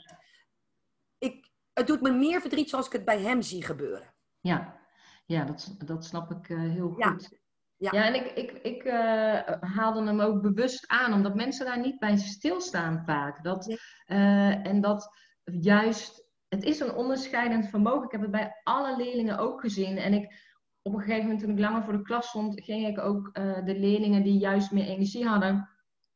Ik, 1.19 1.51
het 1.73 1.87
doet 1.87 2.01
me 2.01 2.13
meer 2.13 2.41
verdriet 2.41 2.69
zoals 2.71 2.87
ik 2.87 2.93
het 2.93 3.05
bij 3.05 3.21
hem 3.21 3.43
zie 3.43 3.63
gebeuren. 3.65 4.15
ja, 4.41 4.83
ja, 5.27 5.45
dat, 5.45 5.75
dat 5.79 6.05
snap 6.05 6.31
ik 6.31 6.49
eh, 6.49 6.59
heel 6.59 6.89
goed. 6.91 7.29
ja. 7.31 7.39
Ja, 7.77 7.91
en 7.91 8.15
ik, 8.15 8.27
ik, 8.27 8.51
ik 8.63 8.85
eh, 8.85 9.41
haalde 9.61 10.03
hem 10.05 10.21
ook 10.21 10.43
bewust 10.43 10.89
aan, 10.89 11.13
omdat 11.13 11.35
mensen 11.35 11.67
daar 11.67 11.81
niet 11.81 11.99
bij 11.99 12.17
stilstaan 12.17 13.03
vaak. 13.05 13.45
Dat, 13.45 13.79
eh, 14.05 14.67
en 14.67 14.81
dat 14.81 15.17
juist, 15.45 16.29
het 16.49 16.65
is 16.65 16.81
een 16.81 16.95
onderscheidend 16.95 17.69
vermogen. 17.69 18.05
Ik 18.05 18.13
heb 18.13 18.21
het 18.21 18.31
bij 18.31 18.61
alle 18.63 18.97
leerlingen 18.97 19.39
ook 19.39 19.61
gezien. 19.61 19.99
En 19.99 20.13
ik, 20.13 20.53
op 20.83 20.93
een 20.95 21.01
gegeven 21.01 21.23
moment, 21.23 21.41
toen 21.41 21.51
ik 21.51 21.59
langer 21.59 21.83
voor 21.83 21.93
de 21.93 22.03
klas 22.03 22.29
stond, 22.29 22.63
ging 22.63 22.87
ik 22.87 22.99
ook 22.99 23.31
eh, 23.33 23.65
de 23.65 23.79
leerlingen 23.79 24.23
die 24.23 24.39
juist 24.39 24.71
meer 24.71 24.87
energie 24.87 25.27
hadden, 25.27 25.69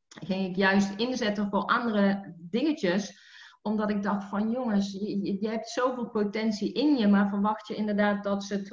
ging 0.09 0.47
ik 0.47 0.57
juist 0.57 0.95
inzetten 0.97 1.49
voor 1.49 1.63
andere 1.63 2.35
dingetjes 2.39 3.27
omdat 3.69 3.91
ik 3.91 4.03
dacht 4.03 4.25
van 4.29 4.51
jongens, 4.51 4.93
je, 4.93 5.39
je- 5.41 5.49
hebt 5.49 5.69
zoveel 5.69 6.09
potentie 6.11 6.73
in 6.73 6.97
je, 6.97 7.09
maar 7.09 7.29
verwacht 7.29 7.67
je 7.69 7.75
inderdaad 7.75 8.25
dat 8.25 8.45
ze 8.45 8.65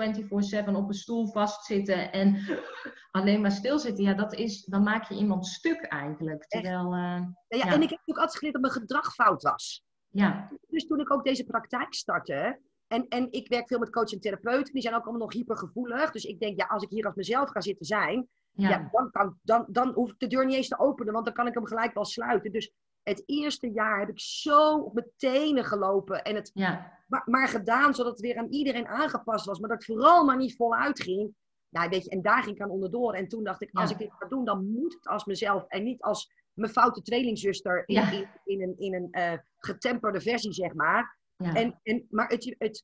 24/7 0.65 0.75
op 0.75 0.87
een 0.87 0.93
stoel 0.93 1.27
vastzitten 1.31 2.11
en 2.11 2.37
alleen 3.11 3.41
maar 3.41 3.51
stilzitten? 3.51 4.03
Ja, 4.03 4.13
dat 4.13 4.33
is, 4.33 4.63
dan 4.65 4.83
maak 4.83 5.03
je 5.09 5.15
iemand 5.15 5.47
stuk 5.47 5.81
eigenlijk. 5.85 6.43
Terwijl, 6.47 6.85
eh, 6.85 6.91
Ja, 6.91 7.33
ja, 7.47 7.57
Ja. 7.65 7.73
En 7.73 7.81
ik 7.81 7.89
heb 7.89 7.99
ook 8.05 8.17
altijd 8.17 8.37
geleerd 8.37 8.53
dat 8.53 8.61
mijn 8.71 8.81
gedrag 8.81 9.13
fout 9.13 9.41
was. 9.43 9.83
ja, 10.09 10.51
Dus 10.67 10.85
toen 10.87 10.99
ik 10.99 11.11
ook 11.13 11.23
deze 11.23 11.43
praktijk 11.43 11.93
startte. 11.93 12.59
En, 12.87 13.07
en 13.07 13.31
ik 13.31 13.47
werk 13.47 13.67
veel 13.67 13.79
met 13.79 13.89
coach 13.89 14.11
en 14.11 14.19
therapeuten. 14.19 14.73
Die 14.73 14.81
zijn 14.81 14.95
ook 14.95 15.03
allemaal 15.03 15.21
nog 15.21 15.33
hypergevoelig. 15.33 16.11
Dus 16.11 16.23
ik 16.23 16.39
denk, 16.39 16.59
ja, 16.59 16.65
als 16.65 16.83
ik 16.83 16.89
hier 16.89 17.05
als 17.05 17.15
mezelf 17.15 17.49
ga 17.49 17.61
zitten 17.61 17.85
zijn. 17.85 18.27
ja, 18.51 18.69
Ja, 18.69 18.89
dan, 18.91 19.11
kan, 19.11 19.39
dan, 19.43 19.65
dan 19.67 19.93
hoef 19.93 20.09
ik 20.11 20.19
de 20.19 20.27
deur 20.27 20.45
niet 20.45 20.55
eens 20.55 20.67
te 20.67 20.79
openen. 20.79 21.13
Want 21.13 21.25
dan 21.25 21.33
kan 21.33 21.47
ik 21.47 21.53
hem 21.53 21.65
gelijk 21.65 21.93
wel 21.93 22.05
sluiten. 22.05 22.51
Dus 22.51 22.71
het 23.05 23.23
eerste 23.25 23.71
jaar 23.71 23.99
heb 23.99 24.09
ik 24.09 24.19
zo 24.19 24.77
op 24.77 24.93
mijn 24.93 25.11
tenen 25.17 25.65
gelopen. 25.65 26.23
En 26.23 26.35
het 26.35 26.51
ja, 26.53 26.91
maar, 27.07 27.21
maar 27.25 27.47
gedaan 27.47 27.93
zodat 27.95 28.11
het 28.11 28.21
weer 28.21 28.37
aan 28.37 28.49
iedereen 28.51 28.87
aangepast 28.87 29.45
was. 29.45 29.59
Maar 29.59 29.69
dat 29.69 29.77
het 29.77 29.87
vooral 29.87 30.25
maar 30.25 30.37
niet 30.37 30.55
voluit 30.55 31.01
ging. 31.01 31.33
Ja, 31.69 31.89
weet 31.89 32.03
je, 32.03 32.09
en 32.09 32.21
daar 32.21 32.43
ging 32.43 32.55
ik 32.55 32.61
aan 32.61 32.69
onderdoor. 32.69 33.13
En 33.13 33.27
toen 33.27 33.43
dacht 33.43 33.61
ik, 33.61 33.69
als 33.73 33.89
Ja. 33.89 33.95
ik 33.95 34.01
dit 34.01 34.11
ga 34.19 34.27
doen, 34.27 34.45
dan 34.45 34.65
moet 34.71 34.93
het 34.93 35.07
als 35.07 35.25
mezelf. 35.25 35.65
En 35.67 35.83
niet 35.83 36.01
als 36.01 36.31
mijn 36.53 36.71
foute 36.71 37.01
tweelingzuster 37.01 37.83
in, 37.85 37.95
Ja. 37.95 38.11
in, 38.11 38.27
in 38.45 38.61
een, 38.61 38.75
in 38.77 38.93
een 38.93 39.07
eh, 39.11 39.37
getemperde 39.57 40.21
versie, 40.21 40.53
zeg 40.53 40.73
maar. 40.73 41.17
ja, 41.37 41.53
En, 41.53 41.79
en, 41.83 42.05
maar 42.09 42.27
het, 42.27 42.55
het, 42.57 42.83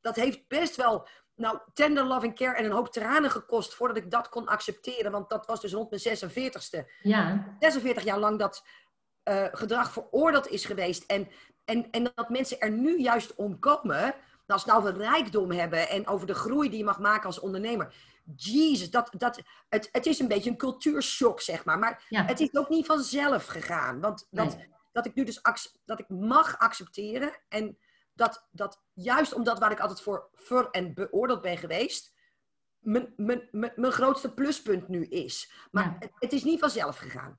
dat 0.00 0.16
heeft 0.16 0.48
best 0.48 0.76
wel 0.76 1.08
nou, 1.34 1.58
tender 1.72 2.04
love 2.04 2.26
and 2.26 2.34
care 2.36 2.56
en 2.56 2.64
een 2.64 2.70
hoop 2.70 2.88
tranen 2.92 3.30
gekost 3.30 3.74
voordat 3.74 3.96
ik 3.96 4.10
dat 4.10 4.28
kon 4.28 4.46
accepteren. 4.46 5.12
Want 5.12 5.28
dat 5.30 5.46
was 5.46 5.60
dus 5.60 5.72
rond 5.72 5.90
mijn 5.90 6.02
46ste. 6.02 6.92
ja, 7.02 7.56
46 7.58 8.04
jaar 8.04 8.18
lang 8.18 8.38
dat 8.38 8.64
eh, 9.24 9.46
gedrag 9.52 9.92
veroordeeld 9.92 10.48
is 10.48 10.64
geweest. 10.64 11.04
En, 11.06 11.28
en, 11.64 11.90
en 11.90 12.12
dat 12.14 12.28
mensen 12.28 12.60
er 12.60 12.70
nu 12.70 12.98
juist 13.00 13.34
om 13.34 13.58
komen. 13.58 14.14
als 14.46 14.64
we 14.64 14.70
nou 14.70 14.82
over 14.82 14.96
rijkdom 14.96 15.50
hebben 15.50 15.88
en 15.88 16.06
over 16.06 16.26
de 16.26 16.34
groei 16.34 16.68
die 16.68 16.78
je 16.78 16.84
mag 16.84 16.98
maken 16.98 17.26
als 17.26 17.40
ondernemer. 17.40 17.94
Jezus, 18.36 18.90
dat, 18.90 19.10
dat, 19.16 19.40
het, 19.68 19.88
het 19.92 20.06
is 20.06 20.18
een 20.18 20.28
beetje 20.28 20.50
een 20.50 20.56
cultuurshock, 20.56 21.40
zeg 21.40 21.64
maar. 21.64 21.78
Maar 21.78 22.04
het 22.08 22.40
is 22.40 22.54
ook 22.54 22.68
niet 22.68 22.86
vanzelf 22.86 23.46
gegaan. 23.46 24.00
Want 24.00 24.26
dat, 24.30 24.56
dat 24.92 25.06
ik 25.06 25.14
nu 25.14 25.24
dus 25.24 25.40
dat 25.84 25.98
ik 25.98 26.08
mag 26.08 26.58
accepteren. 26.58 27.32
En 27.48 27.78
dat, 28.14 28.46
dat 28.50 28.82
juist 28.92 29.34
omdat 29.34 29.58
waar 29.58 29.70
ik 29.70 29.80
altijd 29.80 30.00
voor 30.00 30.28
ver 30.32 30.70
en 30.70 30.94
beoordeeld 30.94 31.40
ben 31.40 31.58
geweest, 31.58 32.14
mijn, 32.78 33.12
mijn, 33.16 33.48
mijn, 33.50 33.72
mijn 33.76 33.92
grootste 33.92 34.34
pluspunt 34.34 34.88
nu 34.88 35.04
is. 35.04 35.52
Maar 35.70 35.96
het, 35.98 36.10
het, 36.18 36.32
is 36.32 36.44
niet 36.44 36.60
vanzelf 36.60 36.96
gegaan. 36.96 37.38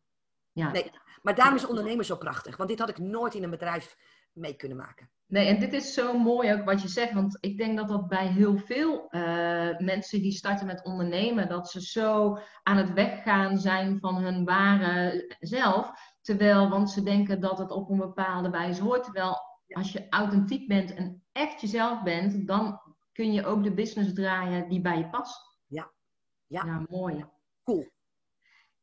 Ja. 0.55 0.71
Nee. 0.71 0.91
Maar 1.21 1.35
daarom 1.35 1.55
is 1.55 1.65
ondernemen 1.65 2.05
zo 2.05 2.15
prachtig. 2.15 2.57
Want 2.57 2.69
dit 2.69 2.79
had 2.79 2.89
ik 2.89 2.97
nooit 2.97 3.33
in 3.33 3.43
een 3.43 3.50
bedrijf 3.50 3.97
mee 4.31 4.55
kunnen 4.55 4.77
maken. 4.77 5.09
Nee, 5.27 5.47
en 5.47 5.59
dit 5.59 5.74
is 5.74 5.93
zo 5.93 6.17
mooi 6.19 6.53
ook 6.53 6.65
wat 6.65 6.81
je 6.81 6.88
zegt. 6.88 7.13
Want 7.13 7.38
ik 7.39 7.57
denk 7.57 7.77
dat 7.77 7.88
dat 7.88 8.07
bij 8.07 8.27
heel 8.27 8.57
veel 8.57 9.07
uh, 9.09 9.77
mensen 9.77 10.21
die 10.21 10.31
starten 10.31 10.67
met 10.67 10.85
ondernemen, 10.85 11.50
dat 11.50 11.69
ze 11.69 11.81
zo 11.81 12.38
aan 12.63 12.77
het 12.77 12.93
weggaan 12.93 13.57
zijn 13.57 14.00
van 14.00 14.15
hun 14.15 14.45
ware 14.45 15.35
zelf. 15.39 15.91
Terwijl, 16.21 16.69
want 16.69 16.91
ze 16.91 17.03
denken 17.03 17.39
dat 17.39 17.57
het 17.57 17.71
op 17.71 17.89
een 17.89 17.97
bepaalde 17.97 18.50
wijze 18.50 18.83
hoort. 18.83 19.03
Terwijl 19.03 19.38
als 19.67 19.91
je 19.91 20.09
authentiek 20.09 20.67
bent 20.67 20.93
en 20.93 21.24
echt 21.31 21.62
jezelf 21.62 22.03
bent, 22.03 22.47
dan 22.47 22.81
kun 23.12 23.33
je 23.33 23.45
ook 23.45 23.63
de 23.63 23.74
business 23.74 24.13
draaien 24.13 24.69
die 24.69 24.81
bij 24.81 24.97
je 24.97 25.09
past. 25.09 25.59
Ja. 25.67 25.91
Ja, 26.47 26.65
ja 26.65 26.85
mooi. 26.89 27.25
Cool. 27.63 27.89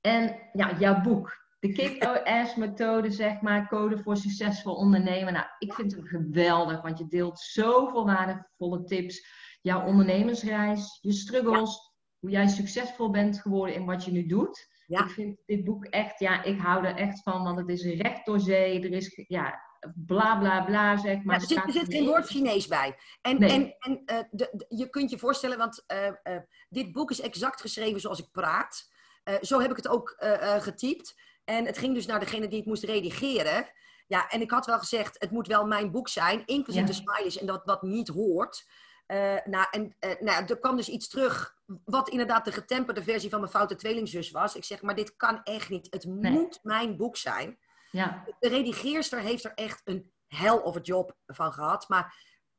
En 0.00 0.50
ja, 0.52 0.78
jouw 0.78 1.00
boek. 1.00 1.41
De 1.62 1.72
Kick-Ass-methode, 1.72 3.10
zeg 3.10 3.40
maar, 3.40 3.68
code 3.68 3.98
voor 4.02 4.16
succesvol 4.16 4.74
ondernemen. 4.74 5.32
Nou, 5.32 5.46
ik 5.58 5.74
vind 5.74 5.92
hem 5.94 6.04
geweldig, 6.04 6.82
want 6.82 6.98
je 6.98 7.06
deelt 7.08 7.40
zoveel 7.40 8.04
waardevolle 8.04 8.84
tips. 8.84 9.26
Jouw 9.60 9.86
ondernemersreis, 9.86 10.98
je 11.00 11.12
struggles, 11.12 11.94
hoe 12.18 12.30
jij 12.30 12.48
succesvol 12.48 13.10
bent 13.10 13.40
geworden 13.40 13.74
in 13.74 13.84
wat 13.84 14.04
je 14.04 14.10
nu 14.10 14.26
doet. 14.26 14.70
Ik 14.86 15.08
vind 15.08 15.38
dit 15.46 15.64
boek 15.64 15.84
echt, 15.84 16.18
ja, 16.18 16.42
ik 16.42 16.58
hou 16.60 16.84
er 16.84 16.96
echt 16.96 17.22
van, 17.22 17.42
want 17.42 17.58
het 17.58 17.68
is 17.68 17.82
recht 17.84 18.26
door 18.26 18.40
zee. 18.40 18.82
Er 18.82 18.92
is, 18.92 19.24
ja, 19.28 19.62
bla 19.94 20.38
bla 20.38 20.64
bla, 20.64 20.96
zeg 20.96 21.22
maar. 21.22 21.44
Ja, 21.48 21.64
er, 21.66 21.72
zit, 21.72 21.92
geen 21.92 22.06
woord 22.06 22.26
Chinees 22.26 22.66
bij. 22.66 22.96
En, 23.20 23.38
en, 23.38 23.76
en 23.78 24.02
uh, 24.06 24.18
de, 24.30 24.64
je 24.68 24.88
kunt 24.88 25.10
je 25.10 25.18
voorstellen, 25.18 25.58
want 25.58 25.84
uh, 25.92 26.06
uh, 26.06 26.40
dit 26.68 26.92
boek 26.92 27.10
is 27.10 27.20
exact 27.20 27.60
geschreven 27.60 28.00
zoals 28.00 28.18
ik 28.18 28.28
praat. 28.32 28.90
zo 29.40 29.60
heb 29.60 29.70
ik 29.70 29.76
het 29.76 29.88
ook 29.88 30.16
getypt. 30.58 31.30
En 31.44 31.66
het 31.66 31.78
ging 31.78 31.94
dus 31.94 32.06
naar 32.06 32.20
degene 32.20 32.48
die 32.48 32.58
het 32.58 32.66
moest 32.66 32.84
redigeren. 32.84 33.70
Ja, 34.06 34.28
en 34.28 34.40
ik 34.40 34.50
had 34.50 34.66
wel 34.66 34.78
gezegd, 34.78 35.16
het 35.18 35.30
moet 35.30 35.46
wel 35.46 35.66
mijn 35.66 35.90
boek 35.90 36.08
zijn, 36.08 36.42
inclusief 36.46 36.86
de 36.86 36.92
smileys 36.92 37.38
en 37.38 37.46
dat 37.46 37.64
wat 37.64 37.82
niet 37.82 38.08
hoort. 38.08 38.64
Uh, 39.06 39.36
nou, 39.44 39.66
en 39.70 39.96
uh, 40.00 40.20
nou, 40.20 40.44
er 40.44 40.58
kwam 40.58 40.76
dus 40.76 40.88
iets 40.88 41.08
terug, 41.08 41.54
wat 41.84 42.08
inderdaad 42.08 42.44
de 42.44 42.52
getemperde 42.52 43.02
versie 43.02 43.30
van 43.30 43.40
mijn 43.40 43.52
foute 43.52 43.74
tweelingzus 43.74 44.30
was. 44.30 44.56
Ik 44.56 44.64
zeg, 44.64 44.82
maar 44.82 44.94
dit 44.94 45.16
kan 45.16 45.42
echt 45.42 45.68
niet. 45.68 45.86
Het 45.90 46.04
moet 46.04 46.58
mijn 46.62 46.96
boek 46.96 47.16
zijn. 47.16 47.58
Ja. 47.90 48.24
De 48.38 48.48
redigeerster 48.48 49.20
heeft 49.20 49.44
er 49.44 49.52
echt 49.54 49.80
een 49.84 50.12
hell 50.26 50.58
of 50.58 50.76
a 50.76 50.80
job 50.80 51.16
van 51.26 51.52
gehad. 51.52 51.88
Maar 51.88 52.16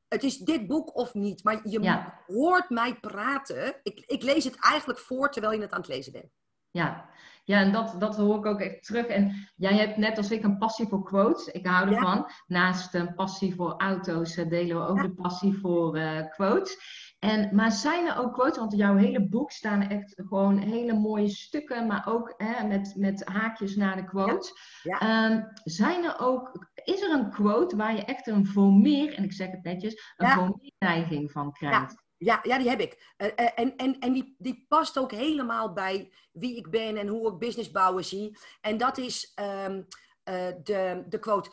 het 0.08 0.24
is 0.24 0.38
dit 0.38 0.68
boek 0.68 0.96
of 0.96 1.14
niet. 1.14 1.44
Maar 1.44 1.60
je 1.64 2.04
hoort 2.28 2.70
mij 2.70 3.00
praten. 3.00 3.80
Ik, 3.84 4.04
ik 4.06 4.24
lees 4.24 4.44
het 4.44 4.56
eigenlijk 4.60 5.00
voor 5.00 5.32
terwijl 5.32 5.54
je 5.54 5.62
het 5.62 5.72
aan 5.72 5.80
het 5.80 5.90
lezen 5.90 6.12
bent. 6.12 6.32
Ja, 6.74 7.10
ja, 7.44 7.60
en 7.60 7.72
dat, 7.72 7.96
dat 8.00 8.16
hoor 8.16 8.38
ik 8.38 8.46
ook 8.46 8.60
echt 8.60 8.84
terug. 8.84 9.06
En 9.06 9.50
jij 9.56 9.74
hebt 9.74 9.98
net 9.98 10.18
als 10.18 10.32
ik 10.32 10.44
een 10.44 10.58
passie 10.58 10.88
voor 10.88 11.04
quotes. 11.04 11.48
Ik 11.48 11.66
hou 11.66 11.94
ervan. 11.94 12.32
Naast 12.48 12.94
een 12.94 13.16
passie 13.16 13.56
voor 13.56 13.74
auto's 13.78 14.38
eh, 14.38 14.50
delen 14.50 14.78
we 14.78 14.88
ook 14.88 15.02
de 15.02 15.14
passie 15.14 15.54
voor 15.54 15.98
uh, 15.98 16.30
quotes. 16.30 16.78
En, 17.20 17.56
maar 17.56 17.72
zijn 17.72 18.08
er 18.08 18.18
ook 18.18 18.34
quotes, 18.34 18.58
want 18.58 18.72
in 18.72 18.78
jouw 18.78 18.96
hele 18.96 19.28
boek 19.28 19.52
staan 19.52 19.82
echt 19.82 20.22
gewoon 20.28 20.58
hele 20.58 20.94
mooie 20.94 21.30
stukken, 21.30 21.88
maar 21.88 22.04
ook 22.08 22.34
hè, 22.38 22.68
met, 22.68 22.94
met 22.96 23.26
haakjes 23.26 23.76
naar 23.76 23.96
de 23.96 24.04
quotes. 24.04 24.54
Ja. 24.84 25.32
Um, 25.32 25.48
zijn 25.64 26.04
er 26.04 26.20
ook, 26.20 26.68
is 26.84 27.02
er 27.02 27.12
een 27.12 27.30
quote 27.30 27.76
waar 27.76 27.96
je 27.96 28.06
echt 28.06 28.28
een 28.28 28.46
voor 28.46 28.74
meer, 28.74 29.14
en 29.14 29.24
ik 29.24 29.34
zeg 29.34 29.52
het 29.52 29.64
netjes, 29.64 30.14
een 30.18 30.30
voor 30.30 30.58
meer 30.62 30.72
neiging 30.80 31.32
van 31.32 31.52
krijgt? 31.52 32.03
Ja, 32.24 32.40
ja, 32.44 32.58
die 32.58 32.70
heb 32.70 32.80
ik. 32.80 33.14
Uh, 33.18 33.28
uh, 33.28 33.50
en 33.56 33.76
en, 33.76 34.00
en 34.00 34.14
die, 34.14 34.36
die 34.38 34.66
past 34.68 34.98
ook 34.98 35.12
helemaal 35.12 35.74
bij 35.74 36.12
wie 36.32 36.56
ik 36.56 36.70
ben 36.70 36.98
en 36.98 37.08
hoe 37.08 37.32
ik 37.32 37.38
business 37.38 37.72
bouwen 37.72 38.06
zie. 38.06 38.38
En 38.62 38.78
dat 38.78 38.98
is 38.98 39.34
um, 39.66 39.88
uh, 40.26 40.36
de, 40.64 41.04
de 41.08 41.20
quote: 41.20 41.52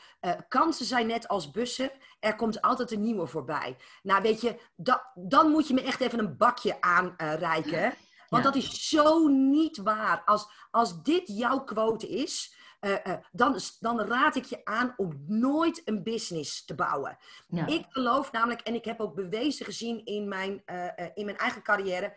Kansen 0.48 0.86
zijn 0.86 1.06
net 1.06 1.28
als 1.28 1.50
bussen, 1.50 1.90
er 2.20 2.36
komt 2.36 2.62
altijd 2.62 2.90
een 2.90 3.02
nieuwe 3.02 3.26
voorbij. 3.26 3.76
Nou, 4.02 4.22
weet 4.22 4.40
je, 4.40 4.60
da, 4.76 5.12
dan 5.14 5.50
moet 5.50 5.68
je 5.68 5.74
me 5.74 5.82
echt 5.82 6.00
even 6.00 6.18
een 6.18 6.36
bakje 6.36 6.80
aanreiken. 6.80 7.94
want 8.28 8.44
dat 8.44 8.56
is 8.56 8.88
zo 8.88 9.26
niet 9.28 9.76
waar. 9.76 10.22
Als, 10.24 10.48
als 10.70 11.02
dit 11.02 11.22
jouw 11.24 11.64
quote 11.64 12.08
is, 12.08 12.54
uh, 12.80 12.96
uh, 13.06 13.14
dan, 13.32 13.58
dan 13.80 14.00
raad 14.00 14.36
ik 14.36 14.44
je 14.44 14.64
aan 14.64 14.94
om 14.96 15.24
nooit 15.26 15.82
een 15.84 16.02
business 16.02 16.64
te 16.64 16.74
bouwen. 16.74 17.18
Ik 17.66 17.86
geloof 17.88 18.32
namelijk, 18.32 18.60
en 18.60 18.74
ik 18.74 18.84
heb 18.84 19.00
ook 19.00 19.14
bewezen 19.14 19.64
gezien 19.64 20.04
in 20.04 20.28
mijn, 20.28 20.62
uh, 20.66 20.86
in 21.14 21.24
mijn 21.24 21.36
eigen 21.36 21.62
carrière, 21.62 22.16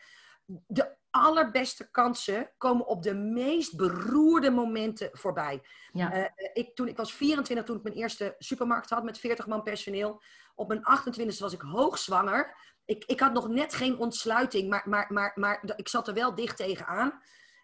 de 0.68 0.96
allerbeste 1.10 1.92
kansen 1.92 2.52
komen 2.58 2.88
op 2.88 3.04
de 3.04 3.14
meest 3.14 3.76
beroerde 3.76 4.50
momenten 4.50 5.10
voorbij. 5.12 5.62
Ja. 5.92 6.34
ik, 6.54 6.76
toen, 6.76 6.88
ik 6.88 6.98
was 6.98 7.14
24 7.14 7.66
toen 7.66 7.78
ik 7.78 7.84
mijn 7.84 7.96
eerste 7.96 8.36
supermarkt 8.38 8.90
had 8.90 9.04
met 9.04 9.18
40 9.18 9.48
man 9.48 9.64
personeel. 9.64 10.22
Op 10.56 10.68
mijn 10.68 10.84
28 10.84 11.40
was 11.40 11.54
ik 11.54 11.62
hoogzwanger. 11.62 12.56
Ik, 12.86 13.04
ik 13.06 13.20
had 13.20 13.34
nog 13.34 13.48
net 13.48 13.74
geen 13.74 13.98
ontsluiting, 13.98 14.70
maar, 14.70 14.84
maar, 14.90 15.06
maar, 15.10 15.32
maar 15.36 15.74
ik 15.76 15.88
zat 15.88 16.08
er 16.08 16.14
wel 16.14 16.36
dicht 16.36 16.58
tegenaan. 16.58 17.22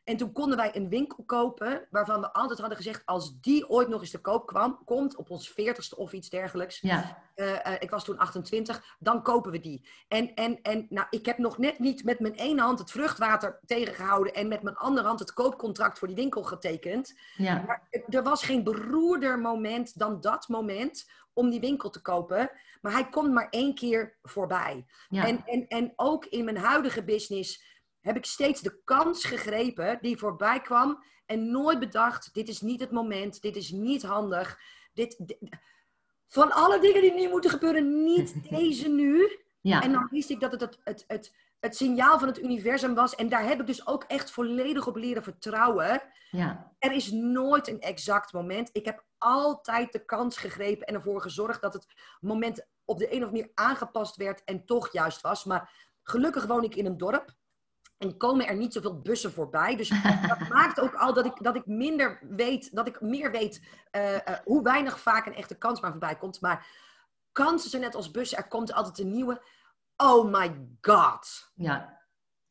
En 0.09 0.17
toen 0.17 0.31
konden 0.31 0.57
wij 0.57 0.75
een 0.75 0.89
winkel 0.89 1.23
kopen 1.23 1.87
waarvan 1.89 2.21
we 2.21 2.33
altijd 2.33 2.59
hadden 2.59 2.77
gezegd, 2.77 3.01
als 3.05 3.39
die 3.41 3.69
ooit 3.69 3.87
nog 3.87 4.01
eens 4.01 4.11
te 4.11 4.21
koop 4.21 4.47
kwam, 4.47 4.79
komt 4.85 5.15
op 5.15 5.29
ons 5.29 5.49
veertigste 5.49 5.97
of 5.97 6.13
iets 6.13 6.29
dergelijks. 6.29 6.79
Ja. 6.79 7.17
Uh, 7.35 7.51
uh, 7.51 7.73
ik 7.79 7.89
was 7.89 8.03
toen 8.03 8.17
28, 8.17 8.95
dan 8.99 9.23
kopen 9.23 9.51
we 9.51 9.59
die. 9.59 9.87
En, 10.07 10.33
en, 10.33 10.61
en 10.61 10.85
nou, 10.89 11.07
ik 11.09 11.25
heb 11.25 11.37
nog 11.37 11.57
net 11.57 11.79
niet 11.79 12.03
met 12.03 12.19
mijn 12.19 12.33
ene 12.33 12.61
hand 12.61 12.79
het 12.79 12.91
vruchtwater 12.91 13.59
tegengehouden 13.65 14.33
en 14.33 14.47
met 14.47 14.61
mijn 14.61 14.75
andere 14.75 15.07
hand 15.07 15.19
het 15.19 15.33
koopcontract 15.33 15.99
voor 15.99 16.07
die 16.07 16.17
winkel 16.17 16.43
getekend. 16.43 17.19
Ja. 17.35 17.63
Maar 17.67 17.87
er 18.07 18.23
was 18.23 18.43
geen 18.43 18.63
beroerder 18.63 19.39
moment 19.39 19.99
dan 19.99 20.21
dat 20.21 20.47
moment 20.47 21.09
om 21.33 21.49
die 21.49 21.59
winkel 21.59 21.89
te 21.89 22.01
kopen. 22.01 22.51
Maar 22.81 22.91
hij 22.91 23.09
komt 23.09 23.33
maar 23.33 23.47
één 23.49 23.75
keer 23.75 24.17
voorbij. 24.21 24.85
Ja. 25.09 25.27
En, 25.27 25.45
en, 25.45 25.67
en 25.67 25.93
ook 25.95 26.25
in 26.25 26.45
mijn 26.45 26.57
huidige 26.57 27.03
business 27.03 27.68
heb 28.09 28.17
ik 28.17 28.25
steeds 28.25 28.61
de 28.61 28.81
kans 28.83 29.25
gegrepen 29.25 29.97
die 30.01 30.17
voorbij 30.17 30.61
kwam 30.61 31.03
en 31.25 31.51
nooit 31.51 31.79
bedacht, 31.79 32.33
dit 32.33 32.49
is 32.49 32.61
niet 32.61 32.79
het 32.79 32.91
moment, 32.91 33.41
dit 33.41 33.55
is 33.55 33.71
niet 33.71 34.03
handig. 34.03 34.59
Dit, 34.93 35.35
van 36.27 36.51
alle 36.51 36.79
dingen 36.79 37.01
die 37.01 37.13
nu 37.13 37.29
moeten 37.29 37.49
gebeuren, 37.49 38.03
niet 38.03 38.35
deze 38.49 38.89
nu. 38.89 39.39
Ja. 39.61 39.81
En 39.81 39.91
dan 39.91 40.07
wist 40.11 40.29
ik 40.29 40.39
dat 40.39 40.51
het 40.51 40.61
het, 40.61 40.77
het, 40.83 41.03
het 41.07 41.33
het 41.59 41.75
signaal 41.75 42.19
van 42.19 42.27
het 42.27 42.39
universum 42.39 42.95
was. 42.95 43.15
En 43.15 43.29
daar 43.29 43.47
heb 43.47 43.59
ik 43.59 43.67
dus 43.67 43.87
ook 43.87 44.03
echt 44.03 44.31
volledig 44.31 44.87
op 44.87 44.95
leren 44.95 45.23
vertrouwen. 45.23 46.01
Ja. 46.31 46.73
Er 46.79 46.91
is 46.91 47.11
nooit 47.11 47.67
een 47.67 47.81
exact 47.81 48.33
moment. 48.33 48.69
Ik 48.71 48.85
heb 48.85 49.03
altijd 49.17 49.91
de 49.91 50.05
kans 50.05 50.37
gegrepen 50.37 50.87
en 50.87 50.93
ervoor 50.93 51.21
gezorgd 51.21 51.61
dat 51.61 51.73
het 51.73 51.85
moment 52.19 52.65
op 52.85 52.97
de 52.97 53.05
een 53.05 53.17
of 53.17 53.27
andere 53.27 53.31
manier 53.31 53.51
aangepast 53.53 54.15
werd 54.15 54.43
en 54.43 54.65
toch 54.65 54.91
juist 54.91 55.21
was. 55.21 55.43
Maar 55.43 55.89
gelukkig 56.03 56.45
woon 56.45 56.63
ik 56.63 56.75
in 56.75 56.85
een 56.85 56.97
dorp. 56.97 57.37
En 57.99 58.17
komen 58.17 58.47
er 58.47 58.55
niet 58.55 58.73
zoveel 58.73 59.01
bussen 59.01 59.31
voorbij. 59.31 59.75
Dus 59.75 59.89
dat 60.27 60.49
maakt 60.49 60.79
ook 60.79 60.93
al 60.93 61.13
dat 61.13 61.25
ik, 61.25 61.43
dat 61.43 61.55
ik 61.55 61.65
minder 61.65 62.19
weet, 62.29 62.75
dat 62.75 62.87
ik 62.87 63.01
meer 63.01 63.31
weet 63.31 63.61
uh, 63.91 64.13
uh, 64.13 64.19
hoe 64.43 64.63
weinig 64.63 64.99
vaak 64.99 65.25
een 65.25 65.35
echte 65.35 65.57
kans 65.57 65.81
maar 65.81 65.91
voorbij 65.91 66.15
komt. 66.15 66.41
Maar 66.41 66.67
kansen 67.31 67.69
zijn 67.69 67.81
net 67.81 67.95
als 67.95 68.11
bussen, 68.11 68.37
er 68.37 68.47
komt 68.47 68.73
altijd 68.73 68.99
een 68.99 69.11
nieuwe. 69.11 69.41
Oh 69.97 70.31
my 70.31 70.67
god. 70.81 71.51
Ja, 71.55 71.99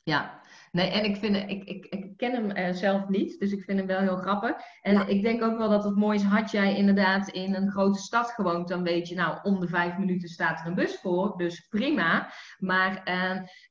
ja. 0.03 0.41
Nee, 0.73 0.91
en 0.91 1.05
ik, 1.05 1.17
vind, 1.17 1.37
ik, 1.37 1.65
ik, 1.65 1.87
ik 1.87 2.17
ken 2.17 2.33
hem 2.33 2.57
uh, 2.57 2.75
zelf 2.75 3.09
niet, 3.09 3.41
dus 3.41 3.53
ik 3.53 3.65
vind 3.65 3.79
hem 3.79 3.87
wel 3.87 4.01
heel 4.01 4.17
grappig. 4.17 4.57
En 4.83 5.09
ik 5.09 5.23
denk 5.23 5.43
ook 5.43 5.59
wel 5.59 5.69
dat 5.69 5.85
het 5.85 5.97
mooi 5.97 6.19
is, 6.19 6.25
had 6.25 6.51
jij 6.51 6.77
inderdaad 6.77 7.29
in 7.29 7.55
een 7.55 7.71
grote 7.71 7.99
stad 7.99 8.31
gewoond, 8.31 8.69
dan 8.69 8.83
weet 8.83 9.09
je, 9.09 9.15
nou, 9.15 9.39
om 9.43 9.61
de 9.61 9.69
vijf 9.69 9.99
minuten 9.99 10.29
staat 10.29 10.61
er 10.61 10.67
een 10.67 10.75
bus 10.75 11.01
voor, 11.01 11.37
dus 11.37 11.67
prima. 11.69 12.33
Maar 12.59 13.03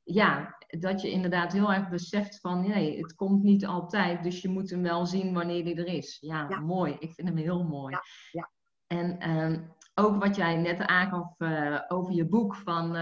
ja, 0.04 0.57
dat 0.68 1.02
je 1.02 1.12
inderdaad 1.12 1.54
heel 1.54 1.74
erg 1.74 1.90
beseft 1.90 2.40
van, 2.40 2.68
nee, 2.68 2.98
het 2.98 3.16
komt 3.16 3.44
niet 3.44 3.66
altijd, 3.66 4.24
dus 4.24 4.42
je 4.42 4.50
moet 4.50 4.70
hem 4.70 4.82
wel 4.82 5.06
zien 5.06 5.34
wanneer 5.34 5.64
die 5.64 5.76
er 5.76 5.88
is. 5.88 6.18
Ja, 6.22 6.60
mooi. 6.60 6.96
Ik 7.00 7.14
vind 7.14 7.28
hem 7.28 7.38
heel 7.38 7.64
mooi. 7.64 7.94
Ja, 7.94 8.02
ja. 8.32 8.50
En 8.88 9.30
uh, 9.30 9.60
ook 9.94 10.24
wat 10.24 10.36
jij 10.36 10.56
net 10.56 10.80
aangaf 10.80 11.40
uh, 11.40 11.82
over 11.88 12.14
je 12.14 12.26
boek 12.26 12.56
van 12.56 12.96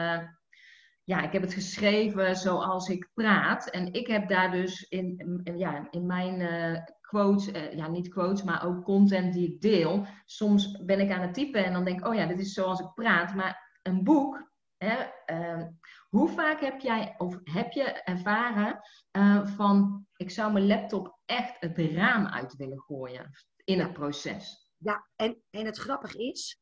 ja, 1.04 1.22
ik 1.22 1.32
heb 1.32 1.42
het 1.42 1.54
geschreven 1.54 2.36
zoals 2.36 2.90
ik 2.90 3.10
praat. 3.14 3.70
En 3.70 3.94
ik 3.94 4.08
heb 4.08 4.28
daar 4.28 4.52
dus 4.52 4.82
in, 4.90 5.42
ja, 5.56 5.88
in 5.90 6.06
mijn 6.06 6.40
uh, 6.40 6.82
quotes, 7.02 7.50
ja 7.76 7.88
niet 7.88 8.10
quotes, 8.10 8.44
maar 8.44 8.66
ook 8.66 8.84
content 8.84 9.34
die 9.34 9.54
ik 9.54 9.62
deel. 9.62 10.06
Soms 10.26 10.84
ben 10.86 11.00
ik 11.00 11.12
aan 11.12 11.22
het 11.22 11.34
typen 11.34 11.66
en 11.66 11.74
dan 11.74 11.86
denk 11.86 12.00
ik, 12.00 12.08
oh 12.08 12.16
ja, 12.16 12.26
dit 12.26 12.40
is 12.40 12.54
zoals 12.54 12.80
ik 12.80 12.94
praat. 12.94 13.36
Maar 13.36 13.80
een 13.84 14.04
boek 14.04 14.52
hè, 14.78 14.96
ehm, 15.26 15.68
hoe 16.16 16.30
vaak 16.30 16.62
heb 16.62 16.80
jij 16.80 17.16
of 17.18 17.40
heb 17.44 17.72
je 17.72 17.84
ervaren 17.84 18.80
eh, 19.12 19.48
van 19.48 20.08
ik 20.16 20.30
zou 20.32 20.54
mijn 20.54 20.68
laptop 20.68 21.20
echt 21.26 21.56
het 21.60 21.78
raam 21.78 22.28
uit 22.28 22.56
willen 22.56 22.80
gooien 22.80 23.32
in 23.64 23.80
het 23.80 23.94
proces? 23.94 24.72
Ja, 24.78 25.08
en, 25.16 25.42
en 25.50 25.66
het 25.66 25.78
grappige 25.78 26.18
is, 26.18 26.60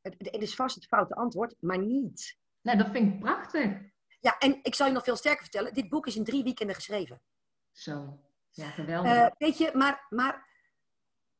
het, 0.00 0.14
het 0.18 0.42
is 0.42 0.54
vast 0.54 0.74
het 0.74 0.86
foute 0.86 1.14
antwoord, 1.14 1.54
maar 1.58 1.78
niet. 1.78 2.38
Nou, 2.60 2.78
dat 2.78 2.90
vind 2.90 3.12
ik 3.12 3.20
prachtig. 3.20 3.80
Ja, 4.20 4.38
en 4.38 4.58
ik 4.62 4.74
zal 4.74 4.86
je 4.86 4.92
nog 4.92 5.04
veel 5.04 5.16
sterker 5.16 5.42
vertellen. 5.42 5.74
Dit 5.74 5.88
boek 5.88 6.06
is 6.06 6.16
in 6.16 6.24
drie 6.24 6.44
weekenden 6.44 6.74
geschreven. 6.74 7.22
Zo, 7.70 8.20
ja, 8.50 8.70
geweldig. 8.70 9.12
Uh, 9.12 9.26
weet 9.38 9.58
je, 9.58 9.70
maar, 9.74 10.06
maar 10.08 10.48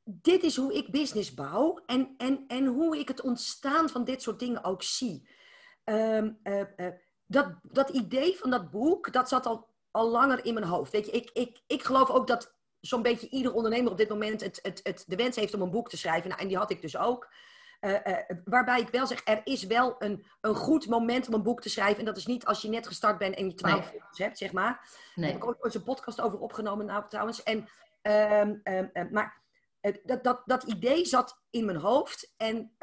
dit 0.04 0.42
is 0.42 0.56
hoe 0.56 0.74
ik 0.74 0.90
business 0.90 1.34
bouw 1.34 1.82
en, 1.86 2.14
en, 2.16 2.44
en 2.46 2.66
hoe 2.66 2.98
ik 2.98 3.08
het 3.08 3.20
ontstaan 3.20 3.88
van 3.88 4.04
dit 4.04 4.22
soort 4.22 4.38
dingen 4.38 4.64
ook 4.64 4.82
zie. 4.82 5.30
Um, 5.84 6.38
uh, 6.42 6.62
uh, 6.76 6.88
dat, 7.26 7.54
dat 7.62 7.88
idee 7.88 8.36
van 8.38 8.50
dat 8.50 8.70
boek, 8.70 9.12
dat 9.12 9.28
zat 9.28 9.46
al, 9.46 9.68
al 9.90 10.10
langer 10.10 10.44
in 10.44 10.54
mijn 10.54 10.66
hoofd. 10.66 10.92
Weet 10.92 11.06
je, 11.06 11.12
ik, 11.12 11.30
ik, 11.32 11.62
ik 11.66 11.82
geloof 11.82 12.10
ook 12.10 12.26
dat 12.26 12.54
zo'n 12.80 13.02
beetje 13.02 13.28
ieder 13.28 13.52
ondernemer 13.52 13.90
op 13.90 13.98
dit 13.98 14.08
moment 14.08 14.40
het, 14.40 14.58
het, 14.62 14.80
het, 14.82 15.04
de 15.06 15.16
wens 15.16 15.36
heeft 15.36 15.54
om 15.54 15.62
een 15.62 15.70
boek 15.70 15.88
te 15.88 15.96
schrijven. 15.96 16.28
Nou, 16.28 16.40
en 16.40 16.48
die 16.48 16.56
had 16.56 16.70
ik 16.70 16.80
dus 16.80 16.96
ook. 16.96 17.32
Uh, 17.80 17.92
uh, 18.04 18.16
waarbij 18.44 18.80
ik 18.80 18.88
wel 18.88 19.06
zeg, 19.06 19.20
er 19.24 19.40
is 19.44 19.64
wel 19.64 19.94
een, 19.98 20.24
een 20.40 20.54
goed 20.54 20.88
moment 20.88 21.28
om 21.28 21.34
een 21.34 21.42
boek 21.42 21.60
te 21.60 21.68
schrijven. 21.68 21.98
En 21.98 22.04
dat 22.04 22.16
is 22.16 22.26
niet 22.26 22.44
als 22.44 22.62
je 22.62 22.68
net 22.68 22.86
gestart 22.86 23.18
bent 23.18 23.34
en 23.34 23.46
je 23.46 23.54
twaalf 23.54 23.92
nee. 23.92 24.02
hebt, 24.14 24.38
zeg 24.38 24.52
maar. 24.52 24.80
Nee. 25.14 25.24
Daar 25.24 25.34
heb 25.34 25.42
ik 25.42 25.48
ook 25.48 25.64
ooit 25.64 25.74
een 25.74 25.82
podcast 25.82 26.20
over 26.20 26.38
opgenomen 26.38 26.86
nou, 26.86 27.08
trouwens. 27.08 27.42
En, 27.42 27.68
um, 28.02 28.60
um, 28.64 28.90
um, 28.92 29.08
maar 29.10 29.42
dat, 30.04 30.24
dat, 30.24 30.42
dat 30.44 30.62
idee 30.62 31.04
zat 31.04 31.42
in 31.50 31.64
mijn 31.64 31.78
hoofd. 31.78 32.34
En 32.36 32.76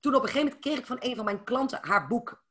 toen 0.00 0.14
op 0.14 0.22
een 0.22 0.28
gegeven 0.28 0.44
moment 0.44 0.58
kreeg 0.58 0.78
ik 0.78 0.86
van 0.86 0.96
een 1.00 1.16
van 1.16 1.24
mijn 1.24 1.44
klanten 1.44 1.78
haar 1.82 2.06
boek 2.06 2.41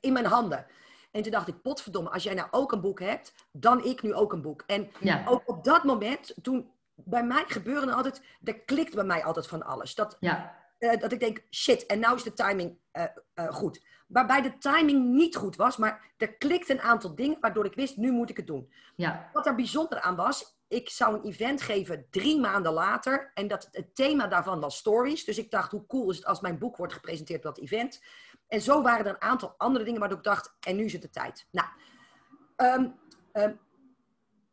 in 0.00 0.12
mijn 0.12 0.26
handen. 0.26 0.66
En 1.10 1.22
toen 1.22 1.32
dacht 1.32 1.48
ik, 1.48 1.62
potverdomme, 1.62 2.10
als 2.10 2.22
jij 2.22 2.34
nou 2.34 2.48
ook 2.50 2.72
een 2.72 2.80
boek 2.80 3.00
hebt, 3.00 3.34
dan 3.52 3.84
ik 3.84 4.02
nu 4.02 4.14
ook 4.14 4.32
een 4.32 4.42
boek. 4.42 4.62
En 4.66 4.90
ja. 5.00 5.24
ook 5.26 5.42
op 5.48 5.64
dat 5.64 5.84
moment, 5.84 6.34
toen 6.42 6.70
bij 6.94 7.24
mij 7.24 7.44
gebeurde 7.46 7.92
altijd, 7.92 8.22
er 8.44 8.60
klikt 8.60 8.94
bij 8.94 9.04
mij 9.04 9.24
altijd 9.24 9.46
van 9.46 9.62
alles. 9.62 9.94
Dat, 9.94 10.16
ja. 10.20 10.56
uh, 10.78 11.00
dat 11.00 11.12
ik 11.12 11.20
denk, 11.20 11.42
shit, 11.50 11.86
en 11.86 11.98
nou 11.98 12.16
is 12.16 12.22
de 12.22 12.32
timing 12.32 12.78
uh, 12.92 13.04
uh, 13.34 13.52
goed. 13.52 13.82
Waarbij 14.06 14.42
de 14.42 14.58
timing 14.58 15.04
niet 15.04 15.36
goed 15.36 15.56
was, 15.56 15.76
maar 15.76 16.12
er 16.16 16.34
klikte 16.34 16.72
een 16.72 16.80
aantal 16.80 17.14
dingen 17.14 17.40
waardoor 17.40 17.64
ik 17.64 17.74
wist, 17.74 17.96
nu 17.96 18.12
moet 18.12 18.30
ik 18.30 18.36
het 18.36 18.46
doen. 18.46 18.72
Ja. 18.96 19.30
Wat 19.32 19.46
er 19.46 19.54
bijzonder 19.54 20.00
aan 20.00 20.16
was, 20.16 20.58
ik 20.68 20.88
zou 20.90 21.14
een 21.14 21.24
event 21.24 21.62
geven 21.62 22.06
drie 22.10 22.40
maanden 22.40 22.72
later. 22.72 23.30
En 23.34 23.48
dat, 23.48 23.68
het 23.72 23.94
thema 23.94 24.26
daarvan 24.26 24.60
was 24.60 24.76
stories. 24.76 25.24
Dus 25.24 25.38
ik 25.38 25.50
dacht, 25.50 25.70
hoe 25.70 25.86
cool 25.86 26.10
is 26.10 26.16
het 26.16 26.26
als 26.26 26.40
mijn 26.40 26.58
boek 26.58 26.76
wordt 26.76 26.92
gepresenteerd 26.92 27.44
op 27.44 27.54
dat 27.54 27.64
event. 27.64 28.02
En 28.50 28.60
zo 28.60 28.82
waren 28.82 29.06
er 29.06 29.12
een 29.14 29.20
aantal 29.20 29.54
andere 29.56 29.84
dingen 29.84 30.00
waardoor 30.00 30.18
ik 30.18 30.24
dacht, 30.24 30.54
en 30.60 30.76
nu 30.76 30.84
is 30.84 30.92
het 30.92 31.02
de 31.02 31.10
tijd. 31.10 31.46
Nou, 31.50 31.68
um, 32.56 32.98
um, 33.32 33.60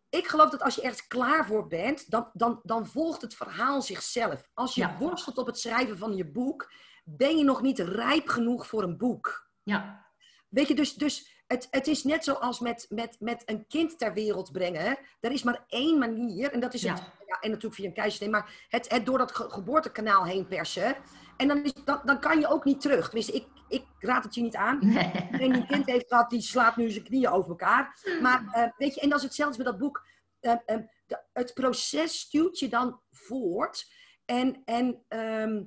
ik 0.10 0.28
geloof 0.28 0.50
dat 0.50 0.62
als 0.62 0.76
je 0.76 0.82
ergens 0.82 1.08
klaar 1.08 1.46
voor 1.46 1.68
bent, 1.68 2.12
dan, 2.12 2.30
dan, 2.34 2.60
dan 2.64 2.88
volgt 2.88 3.22
het 3.22 3.36
verhaal 3.36 3.82
zichzelf. 3.82 4.50
Als 4.54 4.76
je 4.76 4.82
Ja. 4.82 4.98
worstelt 4.98 5.38
op 5.38 5.46
het 5.48 5.60
schrijven 5.60 5.98
van 5.98 6.16
je 6.16 6.26
boek, 6.32 6.72
ben 7.04 7.38
je 7.38 7.44
nog 7.44 7.62
niet 7.62 7.80
rijp 7.80 8.28
genoeg 8.28 8.68
voor 8.68 8.84
een 8.84 8.98
boek. 8.98 9.50
Ja, 9.64 10.06
Weet 10.50 10.68
je, 10.68 10.76
dus, 10.76 10.94
dus 10.94 11.44
het, 11.48 11.68
het 11.72 11.88
is 11.88 12.04
net 12.04 12.24
zoals 12.24 12.60
met, 12.60 12.86
met, 12.90 13.16
met 13.20 13.42
een 13.46 13.68
kind 13.68 13.98
ter 14.00 14.14
wereld 14.14 14.52
brengen. 14.52 14.98
Er 15.20 15.32
is 15.32 15.44
maar 15.44 15.64
één 15.68 16.00
manier, 16.00 16.52
en 16.52 16.60
dat 16.60 16.74
is 16.74 16.84
het, 16.84 16.98
Ja. 16.98 17.14
ja, 17.28 17.40
en 17.40 17.50
natuurlijk 17.50 17.76
via 17.76 17.86
een 17.88 17.94
keizersnee, 17.94 18.30
maar 18.30 18.66
het, 18.70 18.90
het 18.90 19.06
door 19.06 19.18
dat 19.18 19.36
ge- 19.36 19.50
geboortekanaal 19.50 20.26
heen 20.26 20.48
persen. 20.48 20.96
En 21.38 21.48
dan, 21.48 21.64
is, 21.64 21.74
dan, 21.86 22.02
dan 22.06 22.20
kan 22.20 22.40
je 22.40 22.48
ook 22.48 22.64
niet 22.66 22.82
terug. 22.82 23.06
Tenminste, 23.06 23.32
ik, 23.34 23.48
ik 23.68 23.86
raad 24.00 24.24
het 24.24 24.36
je 24.36 24.42
niet 24.42 24.56
aan. 24.56 24.80
nee. 24.82 25.12
Iedereen 25.32 25.54
die 25.54 25.66
kind 25.66 25.86
heeft 25.86 26.08
gehad, 26.08 26.30
die 26.30 26.42
slaat 26.42 26.76
nu 26.78 26.90
zijn 26.90 27.04
knieën 27.04 27.30
over 27.30 27.50
elkaar. 27.50 28.00
Maar 28.22 28.48
eh, 28.52 28.70
weet 28.78 28.96
je, 28.96 29.02
en 29.02 29.10
dat 29.10 29.18
is 29.18 29.24
hetzelfde 29.24 29.58
met 29.58 29.68
dat 29.68 29.78
boek. 29.78 30.06
Eh, 30.40 30.52
eh, 30.66 30.78
de- 31.06 31.24
het 31.34 31.54
proces 31.54 32.20
stuurt 32.20 32.60
je 32.60 32.70
dan 32.70 33.02
voort. 33.12 33.92
En, 34.26 34.62
en 34.66 35.04
ehm, 35.08 35.64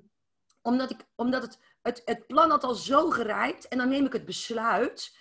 omdat, 0.62 0.90
ik, 0.90 1.00
omdat 1.16 1.42
het, 1.42 1.58
het, 1.82 2.02
het 2.04 2.26
plan 2.26 2.50
had 2.50 2.64
al 2.64 2.74
zo 2.74 3.10
gerijpt, 3.10 3.68
en 3.68 3.78
dan 3.78 3.88
neem 3.88 4.04
ik 4.06 4.12
het 4.12 4.24
besluit. 4.24 5.16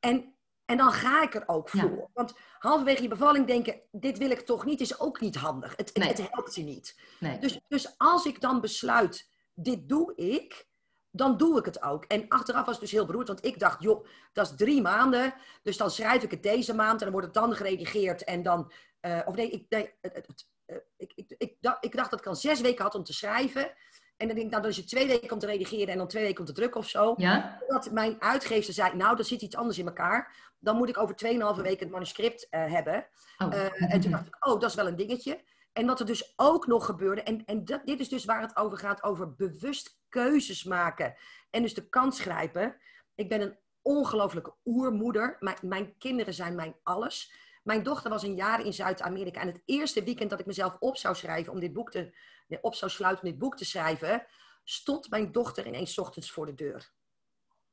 En, 0.00 0.34
en 0.64 0.76
dan 0.76 0.92
ga 0.92 1.22
ik 1.22 1.34
er 1.34 1.42
ook 1.48 1.68
Ja. 1.70 1.80
voor. 1.80 2.10
Want 2.12 2.34
halverwege 2.58 3.02
je 3.02 3.08
bevalling 3.08 3.46
denken, 3.46 3.80
dit 3.90 4.18
wil 4.18 4.30
ik 4.30 4.40
toch 4.40 4.64
niet, 4.64 4.80
is 4.80 5.00
ook 5.00 5.20
niet 5.20 5.36
handig. 5.36 5.70
Het, 5.76 5.88
het, 5.88 5.96
Nee. 5.96 6.08
het 6.08 6.30
helpt 6.30 6.54
je 6.54 6.62
niet. 6.62 7.00
nee. 7.20 7.38
Dus, 7.38 7.60
dus 7.68 7.94
als 7.98 8.26
ik 8.26 8.40
dan 8.40 8.60
besluit, 8.60 9.28
dit 9.56 9.88
doe 9.88 10.14
ik, 10.14 10.66
dan 11.10 11.36
doe 11.36 11.58
ik 11.58 11.64
het 11.64 11.82
ook. 11.82 12.04
En 12.04 12.28
achteraf 12.28 12.64
was 12.64 12.74
het 12.74 12.80
dus 12.80 12.92
heel 12.92 13.06
beroerd, 13.06 13.28
want 13.28 13.44
ik 13.44 13.58
dacht, 13.58 13.82
joh, 13.82 14.06
dat 14.32 14.46
is 14.46 14.56
drie 14.56 14.82
maanden. 14.82 15.34
Dus 15.62 15.76
dan 15.76 15.90
schrijf 15.90 16.22
ik 16.22 16.30
het 16.30 16.42
deze 16.42 16.74
maand 16.74 16.98
en 16.98 17.10
dan 17.10 17.10
wordt 17.10 17.26
het 17.26 17.34
dan 17.34 17.54
geredigeerd. 17.54 18.24
En 18.24 18.42
dan, 18.42 18.72
eh, 19.00 19.20
of 19.24 19.34
nee, 19.34 19.50
ik, 19.50 19.66
nee 19.68 19.94
het, 20.00 20.48
eh, 20.64 20.76
ik, 20.96 21.12
ik, 21.14 21.34
ik, 21.38 21.56
dacht, 21.60 21.84
ik 21.84 21.96
dacht 21.96 22.10
dat 22.10 22.20
ik 22.20 22.26
al 22.26 22.34
zes 22.34 22.60
weken 22.60 22.84
had 22.84 22.94
om 22.94 23.04
te 23.04 23.12
schrijven. 23.12 23.72
En 24.16 24.26
dan 24.26 24.36
denk 24.36 24.46
ik, 24.46 24.50
nou, 24.50 24.62
dan 24.62 24.70
is 24.70 24.76
het 24.76 24.88
twee 24.88 25.06
weken 25.06 25.32
om 25.32 25.38
te 25.38 25.46
redigeren 25.46 25.88
en 25.88 25.98
dan 25.98 26.08
twee 26.08 26.22
weken 26.22 26.40
om 26.40 26.46
te 26.46 26.52
drukken 26.52 26.80
of 26.80 26.88
zo. 26.88 27.14
Ja? 27.16 27.58
Dat 27.66 27.90
mijn 27.90 28.22
uitgever 28.22 28.72
zei, 28.72 28.96
nou, 28.96 29.18
er 29.18 29.24
zit 29.24 29.42
iets 29.42 29.56
anders 29.56 29.78
in 29.78 29.86
elkaar. 29.86 30.34
Dan 30.58 30.76
moet 30.76 30.88
ik 30.88 30.98
over 30.98 31.14
2,5 31.24 31.62
weken 31.62 31.78
het 31.78 31.90
manuscript 31.90 32.48
eh, 32.50 32.72
hebben. 32.72 33.06
Oh. 33.38 33.54
En 33.92 34.00
toen 34.00 34.10
dacht 34.10 34.26
ik, 34.26 34.46
oh, 34.46 34.60
dat 34.60 34.70
is 34.70 34.74
wel 34.74 34.86
een 34.86 34.96
dingetje. 34.96 35.40
En 35.76 35.86
wat 35.86 36.00
er 36.00 36.06
dus 36.06 36.32
ook 36.36 36.66
nog 36.66 36.86
gebeurde, 36.86 37.22
en, 37.22 37.44
en 37.44 37.64
dat, 37.64 37.86
dit 37.86 38.00
is 38.00 38.08
dus 38.08 38.24
waar 38.24 38.40
het 38.40 38.56
over 38.56 38.78
gaat, 38.78 39.02
over 39.02 39.34
bewust 39.34 39.98
keuzes 40.08 40.64
maken. 40.64 41.14
En 41.50 41.62
dus 41.62 41.74
de 41.74 41.88
kans 41.88 42.20
grijpen. 42.20 42.76
Ik 43.14 43.28
ben 43.28 43.40
een 43.40 43.58
ongelooflijke 43.82 44.54
oermoeder. 44.64 45.36
Mijn, 45.40 45.56
mijn 45.60 45.98
kinderen 45.98 46.34
zijn 46.34 46.54
mijn 46.54 46.76
alles. 46.82 47.32
Mijn 47.62 47.82
dochter 47.82 48.10
was 48.10 48.22
een 48.22 48.34
jaar 48.34 48.64
in 48.64 48.72
Zuid-Amerika. 48.72 49.40
En 49.40 49.46
het 49.46 49.62
eerste 49.64 50.04
weekend 50.04 50.30
dat 50.30 50.40
ik 50.40 50.46
mezelf 50.46 50.76
op 50.78 50.96
zou 50.96 51.14
schrijven 51.14 51.52
om 51.52 51.60
dit 51.60 51.72
boek 51.72 51.90
te, 51.90 52.16
op 52.60 52.74
zou 52.74 52.90
sluiten 52.90 53.24
om 53.24 53.30
dit 53.30 53.38
boek 53.38 53.56
te 53.56 53.64
schrijven, 53.64 54.26
stond 54.64 55.10
mijn 55.10 55.32
dochter 55.32 55.66
ineens 55.66 55.98
ochtends 55.98 56.30
voor 56.30 56.46
de 56.46 56.54
deur. 56.54 56.92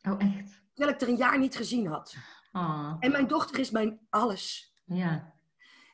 Oh, 0.02 0.22
echt? 0.22 0.62
Terwijl 0.74 0.96
ik 0.96 1.02
er 1.02 1.08
een 1.08 1.16
jaar 1.16 1.40
niet 1.40 1.56
gezien 1.56 1.88
had. 1.88 2.16
Oh, 2.52 2.96
En 3.00 3.12
mijn 3.12 3.28
dochter 3.28 3.60
is 3.60 3.72
mijn 3.72 4.08
alles. 4.10 4.76
ja. 4.84 5.33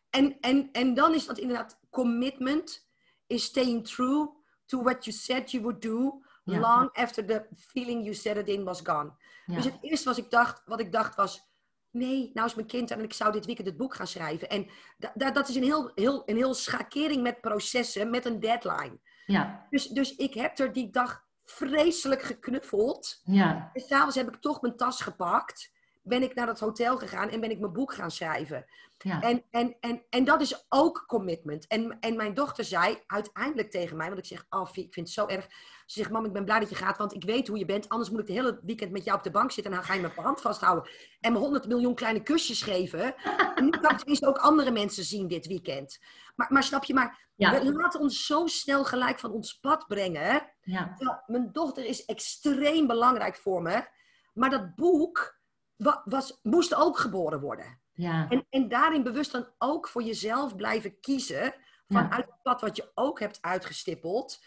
En, 0.09 0.37
en, 0.39 0.69
en 0.71 0.93
dan 0.93 1.13
is 1.13 1.25
dat 1.25 1.37
inderdaad 1.37 1.79
commitment, 1.89 2.87
is 3.27 3.43
staying 3.43 3.87
true 3.87 4.29
to 4.65 4.81
what 4.83 5.05
you 5.05 5.15
said 5.17 5.51
you 5.51 5.63
would 5.63 5.81
do, 5.81 6.21
Ja. 6.43 6.59
long 6.59 6.89
after 6.93 7.25
the 7.25 7.47
feeling 7.55 8.01
you 8.03 8.13
said 8.15 8.37
it 8.37 8.47
in 8.47 8.63
was 8.63 8.79
gone. 8.83 9.11
ja. 9.45 9.55
Dus 9.55 9.65
het 9.65 9.77
eerste 9.81 10.07
wat 10.07 10.17
ik 10.17 10.29
dacht, 10.29 10.61
wat 10.65 10.79
ik 10.79 10.91
dacht 10.91 11.15
was, 11.15 11.47
nee, 11.91 12.31
nou 12.33 12.47
is 12.47 12.55
mijn 12.55 12.67
kind 12.67 12.91
en 12.91 13.03
ik 13.03 13.13
zou 13.13 13.31
dit 13.31 13.45
weekend 13.45 13.67
het 13.67 13.77
boek 13.77 13.95
gaan 13.95 14.07
schrijven. 14.07 14.49
En 14.49 14.69
da, 14.97 15.11
da- 15.15 15.31
dat 15.31 15.49
is 15.49 15.55
een 15.55 15.63
heel, 15.63 15.91
heel, 15.95 16.21
een 16.25 16.35
heel 16.35 16.53
schakering 16.53 17.21
met 17.23 17.41
processen, 17.41 18.09
met 18.09 18.25
een 18.25 18.39
deadline. 18.39 18.99
ja, 19.25 19.67
Dus, 19.69 19.87
dus 19.87 20.15
ik 20.15 20.33
heb 20.33 20.59
er 20.59 20.73
die 20.73 20.89
dag 20.89 21.23
vreselijk 21.45 22.21
geknuffeld. 22.21 23.21
ja, 23.23 23.69
En 23.73 23.81
s'avonds 23.81 24.15
heb 24.15 24.27
ik 24.33 24.41
toch 24.41 24.61
mijn 24.61 24.75
tas 24.77 25.01
gepakt. 25.01 25.71
Ben 26.09 26.23
ik 26.23 26.35
naar 26.35 26.47
het 26.47 26.59
hotel 26.59 26.97
gegaan 26.97 27.29
en 27.29 27.39
ben 27.39 27.51
ik 27.51 27.59
mijn 27.59 27.73
boek 27.73 27.93
gaan 27.93 28.11
schrijven. 28.11 28.65
ja. 28.97 29.21
En, 29.21 29.43
en, 29.51 29.75
en, 29.79 30.03
en 30.09 30.23
dat 30.23 30.41
is 30.41 30.65
ook 30.69 31.03
commitment. 31.07 31.67
En, 31.67 31.97
en 31.99 32.15
mijn 32.15 32.33
dochter 32.33 32.63
zei 32.63 33.03
uiteindelijk 33.07 33.71
tegen 33.71 33.97
mij, 33.97 34.07
want 34.07 34.19
ik 34.19 34.25
zeg, 34.25 34.45
oh, 34.49 34.65
Vie, 34.67 34.85
ik 34.85 34.93
vind 34.93 35.05
het 35.05 35.15
zo 35.15 35.25
erg. 35.25 35.47
Ze 35.85 35.99
zegt, 35.99 36.11
mam, 36.11 36.25
ik 36.25 36.33
ben 36.33 36.45
blij 36.45 36.59
dat 36.59 36.69
je 36.69 36.75
gaat, 36.75 36.97
want 36.97 37.13
ik 37.13 37.23
weet 37.23 37.47
hoe 37.47 37.57
je 37.57 37.65
bent. 37.65 37.89
Anders 37.89 38.09
moet 38.09 38.19
ik 38.19 38.25
de 38.25 38.33
hele 38.33 38.59
weekend 38.63 38.91
met 38.91 39.03
jou 39.03 39.17
op 39.17 39.23
de 39.23 39.31
bank 39.31 39.51
zitten 39.51 39.71
en 39.71 39.77
dan 39.77 39.87
ga 39.87 39.93
je 39.93 40.01
me 40.01 40.09
per 40.09 40.23
hand 40.23 40.41
vasthouden. 40.41 40.89
En 41.19 41.33
me 41.33 41.39
100 41.39 41.67
miljoen 41.67 41.95
kleine 41.95 42.23
kusjes 42.23 42.61
geven. 42.61 43.15
En 43.55 43.63
nu 43.65 43.69
kan 43.71 43.91
ik 43.91 43.97
tenminste 43.97 44.27
ook 44.27 44.37
andere 44.37 44.71
mensen 44.71 45.03
zien 45.03 45.27
dit 45.27 45.47
weekend. 45.47 45.99
Maar, 46.35 46.47
maar 46.53 46.63
snap 46.63 46.83
je, 46.83 46.93
maar 46.93 47.27
Ja. 47.35 47.63
we 47.63 47.73
laten 47.73 47.99
ons 47.99 48.25
zo 48.25 48.47
snel 48.47 48.83
gelijk 48.85 49.19
van 49.19 49.31
ons 49.31 49.53
pad 49.59 49.87
brengen. 49.87 50.49
ja. 50.61 50.95
Mijn 51.25 51.51
dochter 51.51 51.85
is 51.85 52.05
extreem 52.05 52.87
belangrijk 52.87 53.35
voor 53.35 53.61
me. 53.61 53.87
Maar 54.33 54.49
dat 54.49 54.75
boek 54.75 55.38
wa- 55.79 56.01
was, 56.05 56.39
moest 56.43 56.75
ook 56.75 56.97
geboren 56.97 57.39
worden. 57.39 57.79
ja. 57.93 58.27
En, 58.29 58.45
en 58.49 58.67
daarin 58.67 59.03
bewust 59.03 59.31
dan 59.31 59.47
ook 59.57 59.87
voor 59.87 60.03
jezelf 60.03 60.55
blijven 60.55 60.99
kiezen. 60.99 61.53
Vanuit 61.87 62.25
het 62.25 62.41
pad 62.43 62.61
wat 62.61 62.75
je 62.75 62.91
ook 62.95 63.19
hebt 63.19 63.37
uitgestippeld. 63.41 64.43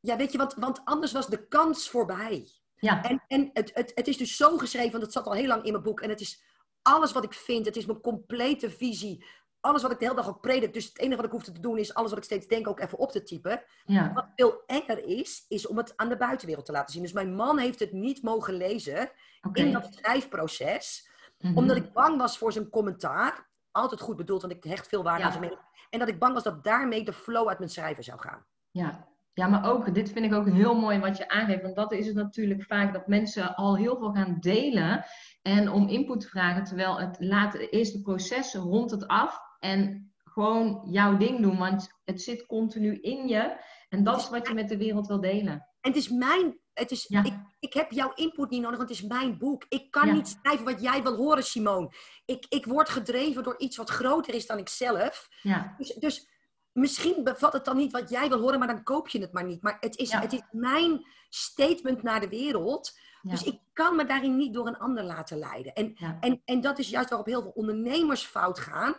Ja, 0.00 0.16
weet 0.16 0.32
je, 0.32 0.38
want, 0.38 0.54
want 0.54 0.80
anders 0.84 1.12
was 1.12 1.26
de 1.26 1.48
kans 1.48 1.88
voorbij. 1.90 2.48
ja. 2.78 3.02
En, 3.02 3.24
en 3.26 3.50
het, 3.52 3.70
het, 3.74 3.92
het 3.94 4.08
is 4.08 4.16
dus 4.16 4.36
zo 4.36 4.58
geschreven, 4.58 4.90
want 4.90 5.02
het 5.02 5.12
zat 5.12 5.26
al 5.26 5.32
heel 5.32 5.46
lang 5.46 5.64
in 5.64 5.72
mijn 5.72 5.84
boek. 5.84 6.00
En 6.00 6.08
het 6.08 6.20
is 6.20 6.42
alles 6.82 7.12
wat 7.12 7.24
ik 7.24 7.32
vind. 7.34 7.66
Het 7.66 7.76
is 7.76 7.86
mijn 7.86 8.00
complete 8.00 8.70
visie. 8.70 9.24
Alles 9.64 9.82
wat 9.82 9.90
ik 9.92 9.98
de 9.98 10.04
hele 10.04 10.16
dag 10.16 10.28
ook 10.28 10.40
predik. 10.40 10.72
Dus 10.74 10.84
het 10.84 10.98
enige 10.98 11.16
wat 11.16 11.24
ik 11.24 11.30
hoef 11.30 11.42
te 11.42 11.60
doen 11.60 11.78
is 11.78 11.94
alles 11.94 12.10
wat 12.10 12.18
ik 12.18 12.24
steeds 12.24 12.46
denk 12.46 12.68
ook 12.68 12.80
even 12.80 12.98
op 12.98 13.10
te 13.10 13.22
typen. 13.22 13.62
ja. 13.84 14.12
Wat 14.12 14.26
veel 14.36 14.62
enger 14.66 15.04
is, 15.04 15.44
is 15.48 15.66
om 15.66 15.76
het 15.76 15.92
aan 15.96 16.08
de 16.08 16.16
buitenwereld 16.16 16.66
te 16.66 16.72
laten 16.72 16.92
zien. 16.92 17.02
Dus 17.02 17.12
mijn 17.12 17.34
man 17.34 17.58
heeft 17.58 17.78
het 17.80 17.92
niet 17.92 18.22
mogen 18.22 18.54
lezen 18.54 19.10
in 19.52 19.72
dat 19.72 19.88
schrijfproces 19.94 21.12
Mhm. 21.38 21.56
omdat 21.56 21.76
ik 21.76 21.92
bang 21.92 22.18
was 22.18 22.38
voor 22.38 22.52
zijn 22.52 22.68
commentaar. 22.70 23.48
Altijd 23.70 24.00
goed 24.00 24.16
bedoeld, 24.16 24.40
want 24.42 24.54
ik 24.54 24.64
hecht 24.64 24.88
veel 24.88 25.02
waarde 25.02 25.18
Ja. 25.20 25.24
aan 25.24 25.32
zijn 25.32 25.44
mening. 25.44 25.60
En 25.90 25.98
dat 25.98 26.08
ik 26.08 26.18
bang 26.18 26.34
was 26.34 26.42
dat 26.42 26.64
daarmee 26.64 27.04
de 27.04 27.12
flow 27.12 27.48
uit 27.48 27.58
mijn 27.58 27.70
schrijven 27.70 28.04
zou 28.04 28.20
gaan. 28.20 28.44
Ja, 28.70 29.12
Ja, 29.36 29.46
maar 29.46 29.70
ook, 29.70 29.94
dit 29.94 30.12
vind 30.12 30.24
ik 30.24 30.32
ook 30.34 30.48
heel 30.48 30.74
mooi 30.74 30.98
wat 30.98 31.16
je 31.16 31.28
aangeeft. 31.28 31.62
Want 31.62 31.76
dat 31.76 31.92
is 31.92 32.06
het 32.06 32.14
natuurlijk 32.14 32.62
vaak 32.62 32.92
dat 32.92 33.06
mensen 33.06 33.54
al 33.54 33.76
heel 33.76 33.96
veel 33.98 34.12
gaan 34.12 34.36
delen 34.40 35.04
en 35.42 35.68
om 35.70 35.88
input 35.88 36.20
te 36.20 36.28
vragen. 36.28 36.64
Terwijl 36.64 36.98
het 37.00 37.16
laat 37.20 37.54
eerst 37.54 37.92
de 37.92 38.00
proces 38.02 38.54
rond 38.54 38.90
het 38.90 39.06
af 39.06 39.40
en 39.64 40.12
gewoon 40.24 40.82
jouw 40.90 41.16
ding 41.16 41.40
doen. 41.40 41.58
Want 41.58 41.88
het 42.04 42.22
zit 42.22 42.46
continu 42.46 42.98
in 43.00 43.28
je. 43.28 43.56
En 43.88 44.04
dat 44.04 44.20
is 44.20 44.28
wat 44.28 44.48
je 44.48 44.54
met 44.54 44.68
de 44.68 44.76
wereld 44.76 45.06
wil 45.06 45.20
delen. 45.20 45.52
En 45.80 45.90
het 45.90 45.96
is 45.96 46.08
mijn. 46.08 46.58
Het 46.72 46.90
is, 46.90 47.06
ik, 47.06 47.34
ik 47.58 47.72
heb 47.72 47.90
jouw 47.90 48.12
input 48.14 48.50
niet 48.50 48.60
nodig, 48.60 48.76
want 48.76 48.90
het 48.90 48.98
is 48.98 49.06
mijn 49.06 49.38
boek. 49.38 49.64
Ik 49.68 49.90
kan 49.90 50.12
niet 50.12 50.28
schrijven 50.28 50.64
wat 50.64 50.80
jij 50.80 51.02
wil 51.02 51.16
horen, 51.16 51.44
Simone. 51.44 51.92
Ik, 52.24 52.46
ik 52.48 52.64
word 52.64 52.88
gedreven 52.88 53.42
door 53.42 53.58
iets 53.58 53.76
wat 53.76 53.90
groter 53.90 54.34
is 54.34 54.46
dan 54.46 54.58
ik 54.58 54.68
zelf. 54.68 55.28
Ja. 55.42 55.74
Dus, 55.78 55.94
dus 55.94 56.28
misschien 56.72 57.24
bevat 57.24 57.52
het 57.52 57.64
dan 57.64 57.76
niet 57.76 57.92
wat 57.92 58.10
jij 58.10 58.28
wil 58.28 58.40
horen, 58.40 58.58
maar 58.58 58.68
dan 58.68 58.82
koop 58.82 59.08
je 59.08 59.20
het 59.20 59.32
maar 59.32 59.44
niet. 59.44 59.62
Maar 59.62 59.76
het 59.80 59.96
is, 59.96 60.12
het 60.12 60.32
is 60.32 60.42
mijn 60.50 61.06
statement 61.28 62.02
naar 62.02 62.20
de 62.20 62.28
wereld. 62.28 62.98
Dus 63.22 63.42
ik 63.42 63.60
kan 63.72 63.96
me 63.96 64.04
daarin 64.04 64.36
niet 64.36 64.54
door 64.54 64.66
een 64.66 64.78
ander 64.78 65.04
laten 65.04 65.38
leiden. 65.38 65.72
En, 65.72 65.96
en, 66.20 66.42
en 66.44 66.60
dat 66.60 66.78
is 66.78 66.88
juist 66.88 67.08
waarop 67.08 67.26
heel 67.26 67.42
veel 67.42 67.52
ondernemers 67.54 68.24
fout 68.24 68.58
gaan. 68.58 68.96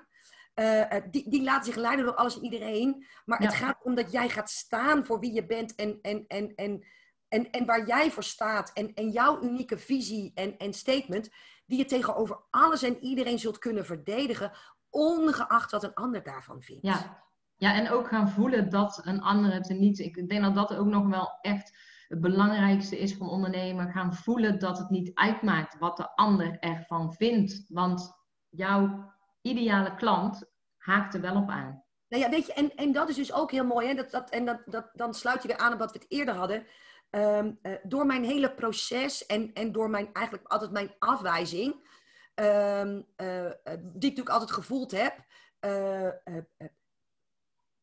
Uh, 0.55 0.83
die, 1.11 1.29
die 1.29 1.43
laten 1.43 1.65
zich 1.65 1.75
leiden 1.75 2.05
door 2.05 2.15
alles 2.15 2.37
en 2.37 2.43
iedereen. 2.43 3.05
Maar 3.25 3.39
het 3.39 3.53
gaat 3.53 3.83
om 3.83 3.95
dat 3.95 4.11
jij 4.11 4.29
gaat 4.29 4.49
staan 4.49 5.05
voor 5.05 5.19
wie 5.19 5.33
je 5.33 5.45
bent 5.45 5.75
en, 5.75 5.99
en, 6.01 6.25
en, 6.27 6.55
en, 6.55 6.83
en, 7.27 7.51
en 7.51 7.65
waar 7.65 7.87
jij 7.87 8.11
voor 8.11 8.23
staat. 8.23 8.73
En, 8.73 8.93
en 8.93 9.09
jouw 9.09 9.41
unieke 9.43 9.77
visie 9.77 10.31
en, 10.33 10.57
en 10.57 10.73
statement, 10.73 11.29
die 11.65 11.77
je 11.77 11.85
tegenover 11.85 12.39
alles 12.49 12.83
en 12.83 13.03
iedereen 13.03 13.39
zult 13.39 13.57
kunnen 13.57 13.85
verdedigen, 13.85 14.51
ongeacht 14.89 15.71
wat 15.71 15.83
een 15.83 15.93
ander 15.93 16.23
daarvan 16.23 16.61
vindt. 16.61 16.85
Ja, 16.85 17.23
ja 17.55 17.73
en 17.73 17.89
ook 17.89 18.07
gaan 18.07 18.29
voelen 18.29 18.69
dat 18.69 19.01
een 19.03 19.21
ander 19.21 19.53
het 19.53 19.69
niet. 19.69 19.99
Ik 19.99 20.29
denk 20.29 20.43
dat 20.43 20.55
dat 20.55 20.75
ook 20.75 20.87
nog 20.87 21.07
wel 21.07 21.37
echt 21.41 21.77
het 22.07 22.21
belangrijkste 22.21 22.99
is 22.99 23.15
van 23.15 23.29
ondernemen. 23.29 23.91
Gaan 23.91 24.13
voelen 24.13 24.59
dat 24.59 24.77
het 24.77 24.89
niet 24.89 25.11
uitmaakt 25.13 25.77
wat 25.77 25.97
de 25.97 26.15
ander 26.15 26.59
ervan 26.59 27.13
vindt. 27.13 27.65
Want 27.67 28.13
jouw 28.49 29.13
ideale 29.45 29.95
klant 29.95 30.43
haakt 30.77 31.13
er 31.13 31.21
wel 31.21 31.35
op 31.35 31.49
aan. 31.49 31.83
Nou 32.07 32.23
ja, 32.23 32.29
weet 32.29 32.45
je, 32.45 32.53
en, 32.53 32.75
en 32.75 32.91
dat 32.91 33.09
is 33.09 33.15
dus 33.15 33.33
ook 33.33 33.51
heel 33.51 33.65
mooi. 33.65 33.87
Hè? 33.87 33.93
Dat, 33.93 34.11
dat, 34.11 34.29
en 34.29 34.45
dat, 34.45 34.61
dat, 34.65 34.89
dan 34.93 35.13
sluit 35.13 35.41
je 35.41 35.47
weer 35.47 35.57
aan 35.57 35.73
op 35.73 35.79
wat 35.79 35.91
we 35.91 35.97
het 35.97 36.11
eerder 36.11 36.33
hadden. 36.35 36.65
Ehm, 37.09 37.51
eh, 37.61 37.73
door 37.83 38.05
mijn 38.05 38.23
hele 38.23 38.53
proces 38.53 39.25
en, 39.25 39.53
en 39.53 39.71
door 39.71 39.89
mijn, 39.89 40.09
eigenlijk 40.13 40.47
altijd 40.47 40.71
mijn 40.71 40.95
afwijzing, 40.99 41.87
ehm, 42.33 43.01
eh, 43.15 43.45
eh, 43.45 43.53
die 43.63 43.81
ik 43.81 43.93
natuurlijk 43.93 44.29
altijd 44.29 44.51
gevoeld 44.51 44.91
heb, 44.91 45.25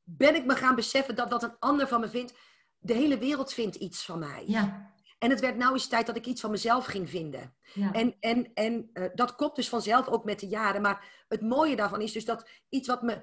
ben 0.02 0.34
ik 0.34 0.44
me 0.44 0.56
gaan 0.56 0.74
beseffen 0.74 1.14
dat 1.14 1.30
wat 1.30 1.42
een 1.42 1.58
ander 1.58 1.88
van 1.88 2.00
me 2.00 2.08
vindt, 2.08 2.34
de 2.78 2.92
hele 2.92 3.18
wereld 3.18 3.52
vindt 3.52 3.76
iets 3.76 4.04
van 4.04 4.18
mij. 4.18 4.44
Ja. 4.46 4.91
En 5.22 5.30
het 5.30 5.40
werd 5.40 5.56
nou 5.56 5.72
eens 5.72 5.88
tijd 5.88 6.06
dat 6.06 6.16
ik 6.16 6.26
iets 6.26 6.40
van 6.40 6.50
mezelf 6.50 6.84
ging 6.84 7.10
vinden. 7.10 7.54
Ja. 7.74 7.92
En, 7.92 8.16
en, 8.20 8.50
en 8.54 8.90
uh, 8.92 9.04
dat 9.14 9.34
komt 9.34 9.56
dus 9.56 9.68
vanzelf 9.68 10.08
ook 10.08 10.24
met 10.24 10.40
de 10.40 10.48
jaren. 10.48 10.82
Maar 10.82 11.24
het 11.28 11.40
mooie 11.40 11.76
daarvan 11.76 12.00
is 12.00 12.12
dus 12.12 12.24
dat 12.24 12.48
iets 12.68 12.88
wat 12.88 13.02
me 13.02 13.22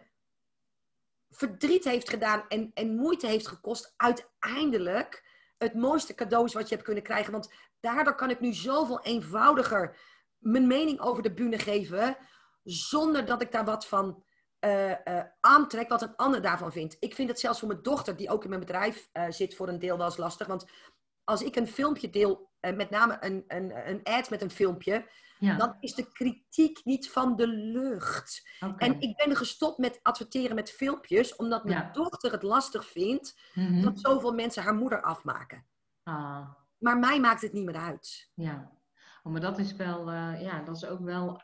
verdriet 1.30 1.84
heeft 1.84 2.10
gedaan 2.10 2.46
en, 2.48 2.72
en 2.74 2.96
moeite 2.96 3.28
heeft 3.28 3.48
gekost, 3.48 3.94
uiteindelijk 3.98 5.26
het 5.58 5.74
mooiste 5.74 6.16
cadeau 6.16 6.46
is 6.46 6.54
wat 6.54 6.68
je 6.70 6.74
hebt 6.74 6.86
kunnen 6.86 7.04
krijgen. 7.04 7.32
Want 7.32 7.54
daardoor 7.80 8.16
kan 8.16 8.30
ik 8.30 8.40
nu 8.40 8.54
zoveel 8.54 9.02
eenvoudiger 9.02 9.98
mijn 10.38 10.68
mening 10.68 11.00
over 11.00 11.24
de 11.24 11.34
bühne 11.34 11.60
geven, 11.60 12.18
zonder 12.64 13.26
dat 13.26 13.42
ik 13.42 13.52
daar 13.52 13.66
wat 13.66 13.88
van 13.88 14.24
uh, 14.66 14.90
uh, 14.90 14.96
aantrek 15.40 15.90
wat 15.90 16.02
een 16.02 16.16
ander 16.16 16.42
daarvan 16.42 16.72
vindt. 16.72 16.98
Ik 17.00 17.16
vind 17.16 17.30
het 17.30 17.40
zelfs 17.40 17.60
voor 17.60 17.68
mijn 17.68 17.84
dochter, 17.84 18.16
die 18.16 18.30
ook 18.30 18.44
in 18.44 18.50
mijn 18.50 18.62
bedrijf 18.62 19.10
uh, 19.14 19.26
zit, 19.30 19.56
voor 19.56 19.68
een 19.68 19.80
deel 19.80 19.98
wel 19.98 20.06
eens 20.06 20.18
lastig. 20.18 20.48
Want 20.48 20.66
als 21.30 21.44
ik 21.44 21.56
een 21.56 21.68
filmpje 21.68 22.10
deel, 22.10 22.50
met 22.60 22.90
name 22.90 23.18
een, 23.20 23.44
een, 23.48 23.90
een 23.90 24.04
ad 24.04 24.30
met 24.30 24.42
een 24.42 24.52
filmpje, 24.52 25.10
ja. 25.40 25.58
dan 25.58 25.76
is 25.80 25.94
de 25.94 26.12
kritiek 26.12 26.80
niet 26.84 27.12
van 27.12 27.36
de 27.36 27.48
lucht. 27.48 28.50
Okay. 28.60 28.90
En 28.90 29.02
ik 29.02 29.16
ben 29.16 29.36
gestopt 29.36 29.78
met 29.78 30.00
adverteren 30.02 30.56
met 30.56 30.72
filmpjes, 30.72 31.36
omdat 31.36 31.64
mijn 31.64 31.78
ja. 31.78 31.92
dochter 31.92 32.32
het 32.32 32.44
lastig 32.44 32.86
vindt 32.86 33.42
mm 33.54 33.68
-hmm. 33.68 33.82
dat 33.82 34.00
zoveel 34.00 34.34
mensen 34.34 34.64
haar 34.64 34.76
moeder 34.76 35.02
afmaken. 35.02 35.66
Ah. 36.04 36.50
Maar 36.78 36.98
mij 36.98 37.20
maakt 37.20 37.42
het 37.42 37.54
niet 37.54 37.66
meer 37.66 37.80
uit. 37.80 38.32
Ja, 38.34 38.72
oh, 39.24 39.32
maar 39.32 39.42
dat 39.42 39.58
is 39.58 39.76
wel, 39.76 40.12
ja, 40.12 40.62
dat 40.64 40.76
is 40.76 40.86
ook 40.86 41.00
wel 41.00 41.42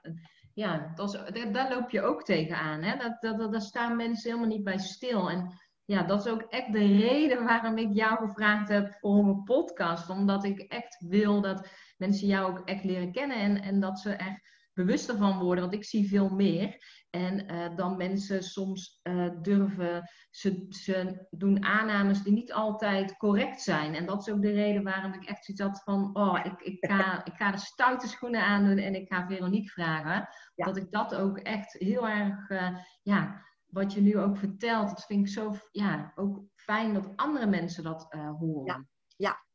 ja, 0.55 0.91
dat 0.95 1.13
is, 1.13 1.51
daar 1.51 1.69
loop 1.69 1.89
je 1.89 2.01
ook 2.01 2.23
tegenaan. 2.23 2.81
Hè? 2.81 2.97
Dat, 2.97 3.21
dat, 3.21 3.37
dat, 3.37 3.51
daar 3.51 3.61
staan 3.61 3.95
mensen 3.95 4.29
helemaal 4.29 4.55
niet 4.55 4.63
bij 4.63 4.77
stil. 4.77 5.29
En 5.29 5.59
ja, 5.85 6.03
dat 6.03 6.25
is 6.25 6.31
ook 6.31 6.41
echt 6.41 6.73
de 6.73 6.97
reden 6.97 7.43
waarom 7.43 7.77
ik 7.77 7.93
jou 7.93 8.27
gevraagd 8.27 8.69
heb 8.69 8.93
voor 8.99 9.25
mijn 9.25 9.43
podcast. 9.43 10.09
Omdat 10.09 10.43
ik 10.43 10.59
echt 10.59 11.05
wil 11.07 11.41
dat 11.41 11.67
mensen 11.97 12.27
jou 12.27 12.51
ook 12.51 12.67
echt 12.67 12.83
leren 12.83 13.11
kennen 13.11 13.37
en, 13.37 13.61
en 13.61 13.79
dat 13.79 13.99
ze 13.99 14.13
echt 14.13 14.53
bewust 14.73 15.09
ervan 15.09 15.39
worden. 15.39 15.63
Want 15.63 15.75
ik 15.75 15.85
zie 15.85 16.07
veel 16.07 16.29
meer. 16.29 16.77
En 17.09 17.53
uh, 17.53 17.75
dan 17.75 17.97
mensen 17.97 18.43
soms 18.43 18.99
uh, 19.03 19.29
durven, 19.41 20.09
ze, 20.31 20.65
ze 20.69 21.27
doen 21.29 21.63
aannames 21.63 22.23
die 22.23 22.33
niet 22.33 22.53
altijd 22.53 23.17
correct 23.17 23.61
zijn. 23.61 23.95
En 23.95 24.05
dat 24.05 24.27
is 24.27 24.33
ook 24.33 24.41
de 24.41 24.51
reden 24.51 24.83
waarom 24.83 25.13
ik 25.13 25.25
echt 25.25 25.45
zoiets 25.45 25.63
had 25.63 25.83
van, 25.83 26.09
oh, 26.13 26.39
ik, 26.43 26.61
ik, 26.61 26.85
ga, 26.85 27.19
ik 27.31 27.33
ga 27.35 27.51
de 27.51 27.57
stoute 27.57 28.07
schoenen 28.07 28.41
aandoen 28.41 28.77
en 28.77 28.95
ik 28.95 29.13
ga 29.13 29.27
Veronique 29.27 29.69
vragen. 29.69 30.27
Ja. 30.55 30.65
Dat 30.65 30.77
ik 30.77 30.91
dat 30.91 31.15
ook 31.15 31.37
echt 31.37 31.73
heel 31.73 32.07
erg, 32.07 32.49
uh, 32.49 32.77
ja, 33.01 33.43
wat 33.75 33.93
je 33.93 34.01
nu 34.01 34.17
ook 34.17 34.37
vertelt, 34.37 34.89
dat 34.89 35.05
vind 35.05 35.27
ik 35.27 35.33
zo, 35.33 35.53
ja, 35.71 36.11
ook 36.15 36.43
fijn 36.55 36.93
dat 36.93 37.09
andere 37.15 37.45
mensen 37.45 37.83
dat 37.83 38.07
horen. 38.39 38.65
Ja. 38.65 38.85
ja. 39.15 39.45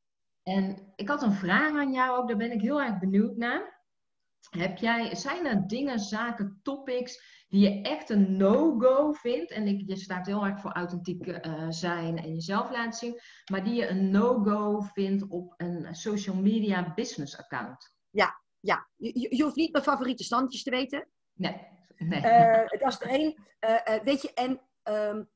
En 0.43 0.93
ik 0.97 1.09
had 1.09 1.23
een 1.23 1.33
vraag 1.33 1.77
aan 1.77 1.93
jou 1.93 2.19
ook, 2.19 2.29
daar 2.29 2.37
ben 2.37 2.53
ik 2.53 2.61
heel 2.61 2.83
erg 2.83 2.99
benieuwd 2.99 3.37
naar. 3.37 3.79
Heb 4.51 4.79
jij, 4.79 5.15
zijn 5.15 5.47
er 5.47 5.67
dingen, 5.67 5.99
zaken, 5.99 6.61
topics 6.63 7.45
die 7.49 7.61
je 7.61 7.83
echt 7.83 8.11
een 8.11 8.37
no-go 8.37 9.13
vindt? 9.13 9.51
En 9.51 9.67
ik, 9.67 9.83
je 9.87 9.97
staat 9.97 10.27
heel 10.27 10.47
erg 10.47 10.61
voor 10.61 10.73
authentiek 10.73 11.27
uh, 11.27 11.67
zijn 11.69 12.19
en 12.19 12.35
jezelf 12.35 12.71
laten 12.71 12.99
zien, 12.99 13.21
maar 13.51 13.65
die 13.65 13.75
je 13.75 13.89
een 13.89 14.11
no-go 14.11 14.81
vindt 14.81 15.29
op 15.29 15.55
een 15.57 15.95
social 15.95 16.37
media 16.37 16.95
business 16.95 17.39
account? 17.39 17.97
Ja, 18.11 18.43
ja. 18.61 18.89
Je, 18.97 19.37
je 19.37 19.43
hoeft 19.43 19.57
niet 19.57 19.73
mijn 19.73 19.85
favoriete 19.85 20.25
standjes 20.25 20.63
te 20.63 20.71
weten. 20.71 21.09
Nee. 21.33 21.79
Nee. 22.09 22.21
Dat 22.79 22.93
is 22.93 23.01
er 23.01 23.09
één. 23.09 23.35
Uh, 23.61 24.03
weet 24.05 24.23
je, 24.23 24.33
en 24.35 24.61
um, 24.85 25.29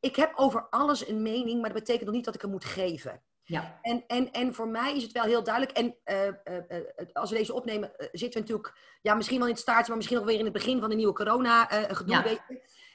ik 0.00 0.16
heb 0.16 0.32
over 0.36 0.66
alles 0.70 1.08
een 1.08 1.22
mening, 1.22 1.60
maar 1.60 1.72
dat 1.72 1.78
betekent 1.78 2.04
nog 2.04 2.14
niet 2.14 2.24
dat 2.24 2.34
ik 2.34 2.40
hem 2.40 2.50
moet 2.50 2.64
geven. 2.64 3.22
Ja. 3.42 3.78
En, 3.82 4.04
en, 4.06 4.32
en 4.32 4.54
voor 4.54 4.68
mij 4.68 4.96
is 4.96 5.02
het 5.02 5.12
wel 5.12 5.24
heel 5.24 5.44
duidelijk. 5.44 5.76
En 5.76 5.96
uh, 6.04 6.26
uh, 6.26 6.78
uh, 6.78 7.12
als 7.12 7.30
we 7.30 7.36
deze 7.36 7.54
opnemen, 7.54 7.92
zitten 7.96 8.32
we 8.32 8.38
natuurlijk, 8.38 8.98
ja, 9.02 9.14
misschien 9.14 9.38
wel 9.38 9.46
in 9.46 9.52
het 9.52 9.62
staartje, 9.62 9.88
maar 9.88 9.96
misschien 9.96 10.18
nog 10.18 10.26
weer 10.26 10.38
in 10.38 10.44
het 10.44 10.52
begin 10.52 10.80
van 10.80 10.90
de 10.90 10.96
nieuwe 10.96 11.12
corona-gedoe. 11.12 12.40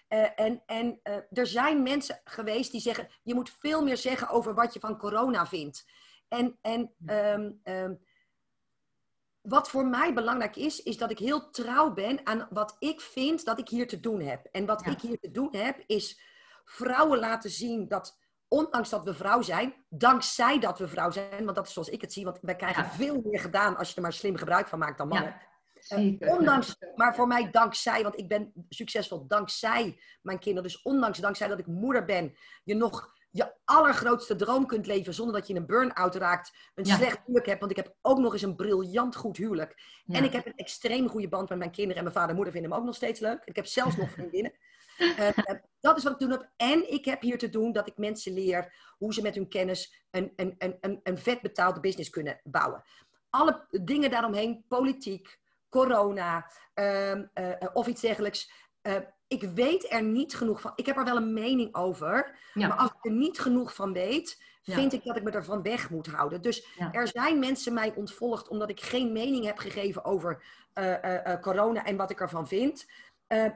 Ja. 0.07 0.35
en 0.35 0.63
en 0.65 0.99
er 1.31 1.47
zijn 1.47 1.83
mensen 1.83 2.21
geweest 2.23 2.71
die 2.71 2.81
zeggen, 2.81 3.07
je 3.23 3.33
moet 3.33 3.55
veel 3.59 3.83
meer 3.83 3.97
zeggen 3.97 4.29
over 4.29 4.53
wat 4.53 4.73
je 4.73 4.79
van 4.79 4.97
corona 4.97 5.45
vindt. 5.45 5.85
En, 6.27 6.57
en 6.61 6.93
um, 7.05 7.59
um, 7.63 7.99
wat 9.49 9.69
voor 9.69 9.87
mij 9.87 10.13
belangrijk 10.13 10.55
is, 10.55 10.83
is 10.83 10.97
dat 10.97 11.11
ik 11.11 11.19
heel 11.19 11.49
trouw 11.49 11.93
ben 11.93 12.19
aan 12.23 12.47
wat 12.49 12.75
ik 12.79 13.01
vind 13.01 13.45
dat 13.45 13.59
ik 13.59 13.69
hier 13.69 13.87
te 13.87 13.99
doen 13.99 14.21
heb. 14.21 14.47
En 14.51 14.65
wat 14.65 14.81
ja. 14.85 14.91
ik 14.91 15.01
hier 15.01 15.19
te 15.19 15.31
doen 15.31 15.55
heb, 15.55 15.83
is 15.85 16.21
vrouwen 16.65 17.19
laten 17.19 17.49
zien 17.49 17.87
dat 17.87 18.17
ondanks 18.47 18.89
dat 18.89 19.03
we 19.03 19.13
vrouw 19.13 19.41
zijn, 19.41 19.73
dankzij 19.89 20.59
dat 20.59 20.79
we 20.79 20.87
vrouw 20.87 21.11
zijn, 21.11 21.43
want 21.43 21.55
dat 21.55 21.67
is 21.67 21.73
zoals 21.73 21.89
ik 21.89 22.01
het 22.01 22.13
zie, 22.13 22.25
want 22.25 22.39
wij 22.41 22.55
krijgen 22.55 22.83
ja. 22.83 22.89
veel 22.89 23.21
meer 23.23 23.39
gedaan 23.39 23.77
als 23.77 23.89
je 23.89 23.95
er 23.95 24.01
maar 24.01 24.13
slim 24.13 24.35
gebruik 24.35 24.67
van 24.67 24.79
maakt 24.79 24.97
dan 24.97 25.07
mannen. 25.07 25.35
Ja, 25.79 25.97
uh, 25.97 26.33
ondanks, 26.33 26.75
maar 26.95 27.15
voor 27.15 27.27
mij 27.27 27.51
dankzij, 27.51 28.03
want 28.03 28.19
ik 28.19 28.27
ben 28.27 28.53
succesvol 28.69 29.27
dankzij 29.27 30.01
mijn 30.21 30.39
kinderen. 30.39 30.69
Dus 30.69 30.81
ondanks, 30.81 31.19
dankzij 31.19 31.47
dat 31.47 31.59
ik 31.59 31.67
moeder 31.67 32.05
ben, 32.05 32.37
je 32.63 32.75
nog 32.75 33.13
je 33.31 33.53
allergrootste 33.65 34.35
droom 34.35 34.65
kunt 34.65 34.85
leven 34.85 35.13
zonder 35.13 35.35
dat 35.35 35.47
je 35.47 35.53
in 35.53 35.59
een 35.59 35.67
burn-out 35.67 36.15
raakt, 36.15 36.53
een 36.75 36.85
ja. 36.85 36.95
slecht 36.95 37.17
huwelijk 37.17 37.45
hebt. 37.45 37.59
Want 37.59 37.71
ik 37.71 37.77
heb 37.77 37.95
ook 38.01 38.19
nog 38.19 38.33
eens 38.33 38.41
een 38.41 38.55
briljant 38.55 39.15
goed 39.15 39.37
huwelijk. 39.37 39.81
Ja. 40.05 40.17
En 40.17 40.23
ik 40.23 40.31
heb 40.31 40.45
een 40.45 40.55
extreem 40.55 41.09
goede 41.09 41.29
band 41.29 41.49
met 41.49 41.57
mijn 41.57 41.71
kinderen 41.71 41.97
en 41.97 42.03
mijn 42.03 42.15
vader 42.15 42.29
en 42.29 42.35
moeder 42.35 42.53
vinden 42.53 42.71
hem 42.71 42.79
ook 42.79 42.85
nog 42.85 42.95
steeds 42.95 43.19
leuk. 43.19 43.41
Ik 43.43 43.55
heb 43.55 43.65
zelfs 43.65 43.95
nog 43.95 44.11
vriendinnen. 44.17 44.53
Uh, 44.99 45.29
dat 45.79 45.97
is 45.97 46.03
wat 46.03 46.13
ik 46.13 46.19
doen 46.19 46.31
heb. 46.31 46.49
En 46.57 46.91
ik 46.91 47.05
heb 47.05 47.21
hier 47.21 47.37
te 47.37 47.49
doen 47.49 47.71
dat 47.71 47.87
ik 47.87 47.97
mensen 47.97 48.33
leer 48.33 48.73
hoe 48.97 49.13
ze 49.13 49.21
met 49.21 49.35
hun 49.35 49.49
kennis 49.49 50.05
een, 50.11 50.33
een, 50.35 50.55
een, 50.57 50.99
een 51.03 51.17
vet 51.17 51.41
betaalde 51.41 51.79
business 51.79 52.09
kunnen 52.09 52.39
bouwen. 52.43 52.83
Alle 53.29 53.67
dingen 53.69 54.09
daaromheen, 54.09 54.65
politiek, 54.67 55.39
corona 55.69 56.51
uh, 56.75 57.15
uh, 57.15 57.23
of 57.73 57.87
iets 57.87 58.01
dergelijks. 58.01 58.51
Uh, 58.81 58.95
ik 59.29 59.43
weet 59.43 59.91
er 59.91 60.03
niet 60.03 60.35
genoeg 60.35 60.61
van. 60.61 60.71
Ik 60.75 60.85
heb 60.85 60.97
er 60.97 61.03
wel 61.03 61.17
een 61.17 61.33
mening 61.33 61.75
over. 61.75 62.35
Ja. 62.53 62.67
Maar 62.67 62.77
als 62.77 62.89
ik 62.89 63.05
er 63.05 63.11
niet 63.11 63.39
genoeg 63.39 63.75
van 63.75 63.93
weet, 63.93 64.41
vind 64.63 64.91
ja. 64.91 64.97
ik 64.97 65.03
dat 65.03 65.15
ik 65.15 65.23
me 65.23 65.31
ervan 65.31 65.61
weg 65.61 65.89
moet 65.89 66.07
houden. 66.07 66.41
Dus 66.41 66.67
ja. 66.77 66.91
er 66.91 67.07
zijn 67.07 67.39
mensen 67.39 67.73
mij 67.73 67.93
ontvolgd 67.95 68.47
omdat 68.47 68.69
ik 68.69 68.81
geen 68.81 69.11
mening 69.11 69.45
heb 69.45 69.57
gegeven 69.57 70.05
over 70.05 70.43
corona 71.41 71.85
en 71.85 71.97
wat 71.97 72.11
ik 72.11 72.19
ervan 72.19 72.47
vind. 72.47 72.85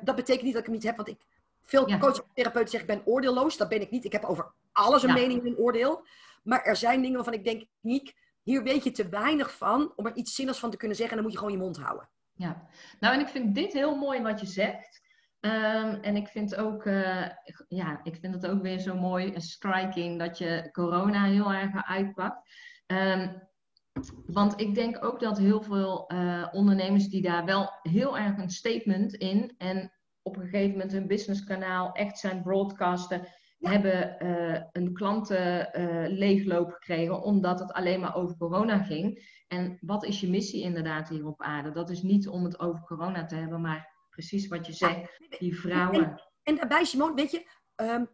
dat 0.01 0.15
betekent 0.15 0.43
niet 0.43 0.53
dat 0.53 0.61
ik 0.61 0.67
hem 0.67 0.75
niet 0.75 0.83
heb, 0.83 0.95
want 0.95 1.07
ik 1.07 1.21
veel 1.63 1.89
ja. 1.89 1.97
coaches 1.97 2.21
therapeuten 2.33 2.71
zeggen, 2.71 2.89
ik 2.89 2.95
ben 2.95 3.13
oordeelloos. 3.13 3.57
Dat 3.57 3.69
ben 3.69 3.81
ik 3.81 3.91
niet. 3.91 4.05
Ik 4.05 4.11
heb 4.11 4.23
over 4.23 4.51
alles 4.71 5.03
een 5.03 5.13
mening 5.13 5.39
en 5.39 5.47
een 5.47 5.57
oordeel. 5.57 6.05
Maar 6.43 6.63
er 6.63 6.75
zijn 6.75 7.01
dingen 7.01 7.15
waarvan 7.15 7.33
ik 7.33 7.43
denk, 7.43 7.65
Niek, 7.79 8.15
hier 8.41 8.63
weet 8.63 8.83
je 8.83 8.91
te 8.91 9.09
weinig 9.09 9.57
van 9.57 9.93
om 9.95 10.05
er 10.05 10.15
iets 10.15 10.35
zinnigs 10.35 10.59
van 10.59 10.71
te 10.71 10.77
kunnen 10.77 10.97
zeggen. 10.97 11.17
En 11.17 11.23
dan 11.23 11.31
moet 11.31 11.41
je 11.41 11.45
gewoon 11.45 11.59
je 11.59 11.65
mond 11.65 11.85
houden. 11.85 12.09
Ja, 12.33 12.67
nou 12.99 13.13
en 13.13 13.19
ik 13.19 13.27
vind 13.27 13.55
dit 13.55 13.73
heel 13.73 13.95
mooi 13.95 14.21
wat 14.21 14.39
je 14.39 14.45
zegt. 14.45 15.01
Ehm, 15.43 15.97
en 16.01 16.15
ik 16.15 16.27
vind 16.27 16.55
ook, 16.55 16.85
eh, 16.85 17.25
ja, 17.67 17.99
ik 18.03 18.15
vind 18.15 18.33
het 18.33 18.47
ook 18.47 18.61
weer 18.61 18.79
zo 18.79 18.95
mooi, 18.95 19.33
een 19.33 19.41
striking, 19.41 20.19
dat 20.19 20.37
je 20.37 20.69
corona 20.71 21.25
heel 21.25 21.53
erg 21.53 21.85
uitpakt. 21.85 22.49
Ehm, 22.85 23.33
want 24.25 24.59
ik 24.59 24.75
denk 24.75 25.05
ook 25.05 25.19
dat 25.19 25.37
heel 25.37 25.61
veel 25.61 26.07
eh, 26.07 26.47
ondernemers 26.51 27.07
die 27.07 27.21
daar 27.21 27.45
wel 27.45 27.69
heel 27.81 28.17
erg 28.17 28.37
een 28.37 28.49
statement 28.49 29.13
in 29.13 29.53
en 29.57 29.91
op 30.21 30.35
een 30.35 30.43
gegeven 30.43 30.71
moment 30.71 30.91
hun 30.91 31.07
businesskanaal 31.07 31.91
echt 31.91 32.17
zijn 32.17 32.41
broadcasten, 32.41 33.27
Ja. 33.57 33.71
hebben 33.71 34.19
eh, 34.19 34.61
een 34.71 34.93
klanten 34.93 35.73
eh, 35.73 36.17
leegloop 36.17 36.71
gekregen 36.71 37.21
omdat 37.21 37.59
het 37.59 37.73
alleen 37.73 37.99
maar 37.99 38.15
over 38.15 38.37
corona 38.37 38.77
ging. 38.77 39.31
En 39.47 39.77
wat 39.81 40.05
is 40.05 40.19
je 40.19 40.29
missie 40.29 40.63
inderdaad 40.63 41.09
hier 41.09 41.27
op 41.27 41.41
aarde? 41.41 41.71
Dat 41.71 41.89
is 41.89 42.01
niet 42.01 42.27
om 42.27 42.43
het 42.43 42.59
over 42.59 42.83
corona 42.83 43.25
te 43.25 43.35
hebben, 43.35 43.61
maar 43.61 43.92
precies 44.13 44.47
wat 44.47 44.65
je 44.65 44.73
zegt, 44.73 45.19
die 45.39 45.59
vrouwen. 45.59 46.21
En 46.43 46.55
daarbij, 46.55 46.83
Simone, 46.83 47.13
weet 47.15 47.31
je, 47.31 47.47
ehm, 47.75 48.05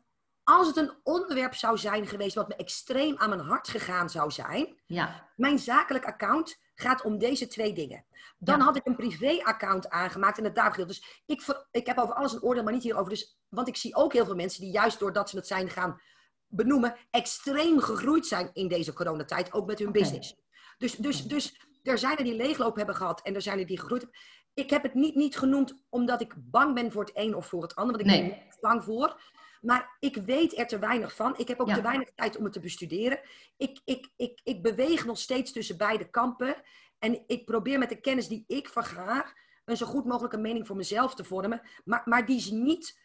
als 0.43 0.67
het 0.67 0.77
een 0.77 0.91
onderwerp 1.03 1.53
zou 1.55 1.77
zijn 1.77 2.07
geweest 2.07 2.35
wat 2.35 2.47
me 2.47 2.55
extreem 2.55 3.17
aan 3.17 3.29
mijn 3.29 3.41
hart 3.41 3.67
gegaan 3.67 4.09
zou 4.09 4.31
zijn, 4.31 4.81
Ja, 4.85 5.29
mijn 5.35 5.59
zakelijk 5.59 6.05
account 6.05 6.57
gaat 6.75 7.01
om 7.03 7.17
deze 7.17 7.47
twee 7.47 7.73
dingen. 7.73 8.05
Dan 8.37 8.57
Ja. 8.57 8.63
had 8.63 8.75
ik 8.75 8.85
een 8.85 8.95
privé-account 8.95 9.89
aangemaakt 9.89 10.37
en 10.37 10.43
het 10.43 10.55
daar 10.55 10.69
gedeeld. 10.71 10.87
Dus 10.87 11.21
ik, 11.25 11.41
ver- 11.41 11.67
ik 11.71 11.85
heb 11.85 11.97
over 11.97 12.15
alles 12.15 12.33
een 12.33 12.41
oordeel, 12.41 12.63
maar 12.63 12.73
niet 12.73 12.83
hierover. 12.83 13.09
Dus, 13.09 13.39
want 13.49 13.67
ik 13.67 13.75
zie 13.75 13.95
ook 13.95 14.13
heel 14.13 14.25
veel 14.25 14.35
mensen 14.35 14.61
die 14.61 14.71
juist 14.71 14.99
doordat 14.99 15.29
ze 15.29 15.35
het 15.35 15.47
zijn 15.47 15.69
gaan 15.69 16.01
benoemen, 16.47 16.95
extreem 17.11 17.79
gegroeid 17.79 18.27
zijn 18.27 18.49
in 18.53 18.67
deze 18.67 18.93
coronatijd, 18.93 19.53
ook 19.53 19.65
met 19.67 19.79
hun 19.79 19.91
business. 19.91 20.35
Dus, 20.77 20.95
dus, 20.95 21.23
dus 21.27 21.61
er 21.83 21.97
zijn 21.97 22.17
er 22.17 22.23
die 22.23 22.35
leegloop 22.35 22.75
hebben 22.75 22.95
gehad 22.95 23.21
en 23.21 23.35
er 23.35 23.41
zijn 23.41 23.59
er 23.59 23.65
die 23.65 23.79
gegroeid 23.79 24.01
hebben. 24.01 24.19
Ik 24.59 24.69
heb 24.69 24.83
het 24.83 24.93
niet, 24.93 25.15
niet 25.15 25.37
genoemd 25.37 25.83
omdat 25.89 26.21
ik 26.21 26.33
bang 26.37 26.73
ben 26.73 26.91
voor 26.91 27.03
het 27.03 27.11
een 27.17 27.35
of 27.35 27.47
voor 27.47 27.61
het 27.61 27.75
ander, 27.75 27.95
want 27.97 28.07
ik 28.07 28.15
Nee. 28.15 28.29
ben 28.29 28.37
er 28.39 28.43
niet 28.45 28.57
bang 28.61 28.83
voor. 28.83 29.21
Maar 29.61 29.97
ik 29.99 30.15
weet 30.15 30.57
er 30.57 30.67
te 30.67 30.79
weinig 30.79 31.15
van. 31.15 31.33
Ik 31.37 31.47
heb 31.47 31.59
ook 31.59 31.67
Ja. 31.67 31.75
te 31.75 31.81
weinig 31.81 32.09
tijd 32.15 32.37
om 32.37 32.43
het 32.43 32.53
te 32.53 32.59
bestuderen. 32.59 33.19
Ik, 33.57 33.79
ik, 33.85 34.09
ik, 34.15 34.39
ik 34.43 34.61
beweeg 34.61 35.05
nog 35.05 35.17
steeds 35.17 35.51
tussen 35.51 35.77
beide 35.77 36.09
kampen. 36.09 36.55
En 36.99 37.23
ik 37.27 37.45
probeer 37.45 37.79
met 37.79 37.89
de 37.89 37.99
kennis 38.01 38.27
die 38.27 38.43
ik 38.47 38.69
vergaar, 38.69 39.37
een 39.65 39.77
zo 39.77 39.85
goed 39.85 40.05
mogelijke 40.05 40.37
mening 40.37 40.67
voor 40.67 40.75
mezelf 40.75 41.15
te 41.15 41.23
vormen. 41.23 41.61
Maar, 41.85 42.01
maar 42.05 42.25
die 42.25 42.37
is 42.37 42.49
niet 42.51 42.99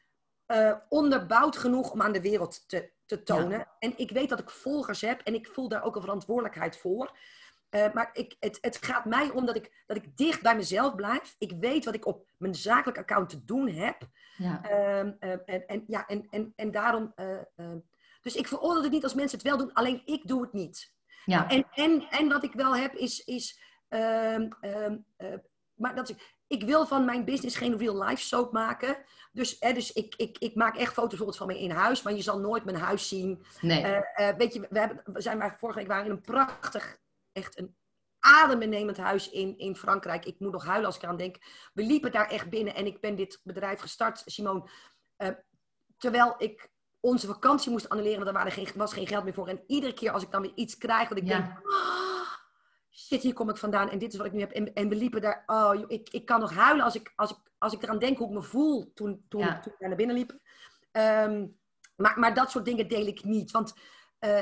eh, 0.47 0.75
onderbouwd 0.88 1.57
genoeg 1.57 1.90
om 1.93 2.03
aan 2.03 2.12
de 2.12 2.21
wereld 2.21 2.69
te, 2.69 2.90
te 3.07 3.23
tonen. 3.23 3.69
En 3.79 3.93
ik 3.97 4.11
weet 4.11 4.29
dat 4.29 4.38
ik 4.40 4.51
volgers 4.51 5.01
heb 5.01 5.21
en 5.21 5.35
ik 5.35 5.49
voel 5.53 5.69
daar 5.69 5.83
ook 5.85 5.95
een 5.97 6.03
verantwoordelijkheid 6.03 6.77
voor. 6.77 7.17
Eh, 7.75 7.93
maar 7.93 8.11
ik, 8.13 8.37
het, 8.41 8.59
het 8.61 8.77
gaat 8.87 9.05
mij 9.05 9.31
om 9.31 9.47
dat 9.47 9.57
ik, 9.57 9.83
dat 9.87 9.97
ik 9.97 10.17
dicht 10.17 10.43
bij 10.43 10.57
mezelf 10.57 10.95
blijf. 10.95 11.35
Ik 11.39 11.53
weet 11.61 11.85
wat 11.85 11.95
ik 11.95 12.07
op 12.07 12.27
mijn 12.37 12.55
zakelijk 12.55 12.99
account 12.99 13.29
te 13.29 13.45
doen 13.45 13.69
heb. 13.69 14.09
ja, 14.37 14.63
Ehm, 14.63 15.13
eh, 15.19 15.31
en, 15.47 15.67
en, 15.67 15.85
ja, 15.87 16.07
en, 16.07 16.27
en, 16.31 16.53
en 16.57 16.71
daarom. 16.71 17.13
eh, 17.15 17.37
eh, 17.57 17.71
dus 18.23 18.35
ik 18.37 18.49
veroordeel 18.49 18.83
het 18.83 18.93
niet 18.93 19.03
als 19.03 19.15
mensen 19.15 19.39
het 19.39 19.47
wel 19.49 19.57
doen, 19.59 19.73
alleen 19.73 20.03
ik 20.05 20.27
doe 20.29 20.41
het 20.43 20.53
niet. 20.53 20.93
ja, 21.25 21.49
En, 21.49 21.67
en, 21.73 22.07
en 22.11 22.29
wat 22.29 22.45
ik 22.45 22.53
wel 22.53 22.77
heb 22.77 22.95
is. 22.95 23.25
is 23.25 23.61
ehm, 23.89 24.49
ehm, 24.61 24.97
eh, 25.17 25.35
maar 25.75 25.95
dat 25.95 26.09
is, 26.11 26.17
ik 26.47 26.63
wil 26.63 26.87
van 26.87 27.05
mijn 27.05 27.25
business 27.25 27.57
geen 27.57 27.79
real 27.79 28.03
life 28.05 28.23
soap 28.23 28.53
maken. 28.53 28.97
Dus, 29.33 29.59
eh, 29.59 29.75
dus 29.75 29.93
ik, 29.93 30.15
ik, 30.17 30.39
ik 30.39 30.55
maak 30.55 30.77
echt 30.77 30.93
foto's 30.93 31.09
bijvoorbeeld 31.09 31.39
van 31.39 31.47
me 31.47 31.59
in 31.61 31.71
huis, 31.71 32.03
maar 32.03 32.13
je 32.13 32.23
zal 32.23 32.39
nooit 32.39 32.65
mijn 32.65 32.77
huis 32.77 33.09
zien. 33.09 33.45
nee, 33.61 33.83
weet 34.37 34.55
je, 34.55 34.67
we, 34.71 34.79
hebben, 34.79 35.01
we 35.05 35.21
zijn 35.21 35.39
maar 35.39 35.59
vorige 35.59 35.79
week 35.79 35.89
waren 35.89 36.05
in 36.05 36.11
een 36.11 36.21
prachtig, 36.21 36.99
echt 37.35 37.59
een 37.59 37.77
adembenemend 38.18 38.97
huis 38.97 39.31
in, 39.31 39.59
in 39.59 39.77
Frankrijk. 39.77 40.25
Ik 40.25 40.38
moet 40.38 40.53
nog 40.53 40.64
huilen 40.64 40.87
als 40.87 40.97
ik 40.97 41.03
eraan 41.03 41.16
denk. 41.16 41.37
We 41.75 41.83
liepen 41.83 42.12
daar 42.12 42.31
echt 42.31 42.49
binnen 42.51 42.75
en 42.75 42.87
ik 42.87 43.01
ben 43.01 43.16
dit 43.16 43.40
bedrijf 43.42 43.81
gestart, 43.81 44.23
Simone. 44.27 44.70
eh, 45.16 45.29
terwijl 45.99 46.35
ik 46.38 46.68
onze 47.01 47.27
vakantie 47.27 47.70
moest 47.70 47.88
annuleren, 47.88 48.16
want 48.16 48.29
er 48.29 48.35
waren 48.35 48.53
geen, 48.53 48.68
was 48.75 48.92
geen 48.92 49.07
geld 49.07 49.25
meer 49.25 49.35
voor. 49.35 49.49
En 49.49 49.64
iedere 49.66 49.94
keer 49.94 50.11
als 50.11 50.23
ik 50.23 50.31
dan 50.31 50.42
weer 50.42 50.53
iets 50.55 50.79
krijg, 50.79 51.09
wat 51.09 51.18
ik 51.18 51.27
Ja. 51.29 51.40
denk, 51.40 51.59
"Ah, 51.66 52.29
shit, 52.90 53.23
hier 53.23 53.33
kom 53.33 53.49
ik 53.49 53.57
vandaan 53.57 53.90
en 53.90 53.99
dit 53.99 54.12
is 54.12 54.18
wat 54.18 54.27
ik 54.27 54.33
nu 54.33 54.40
heb. 54.40 54.51
En, 54.51 54.75
en 54.75 54.88
we 54.88 54.94
liepen 54.94 55.20
daar, 55.20 55.42
oh, 55.47 55.85
ik, 55.87 56.09
ik 56.11 56.27
kan 56.27 56.40
nog 56.40 56.53
huilen 56.55 56.85
als 56.85 56.94
ik, 56.94 57.12
als, 57.16 57.31
ik, 57.31 57.37
als 57.59 57.73
ik 57.73 57.83
eraan 57.83 57.99
denk 57.99 58.18
hoe 58.18 58.29
ik 58.29 58.35
me 58.35 58.42
voel 58.42 58.92
toen, 58.94 59.25
toen, 59.29 59.40
Ja. 59.40 59.61
toen 59.61 59.73
ik 59.73 59.79
daar 59.79 59.88
naar 59.88 59.97
binnen 59.99 60.16
liep. 60.16 60.38
Ehm, 60.90 61.47
maar, 61.97 62.18
maar 62.18 62.35
dat 62.35 62.51
soort 62.51 62.64
dingen 62.64 62.88
deel 62.88 63.07
ik 63.07 63.25
niet. 63.25 63.51
Want, 63.51 63.75
eh, 64.25 64.39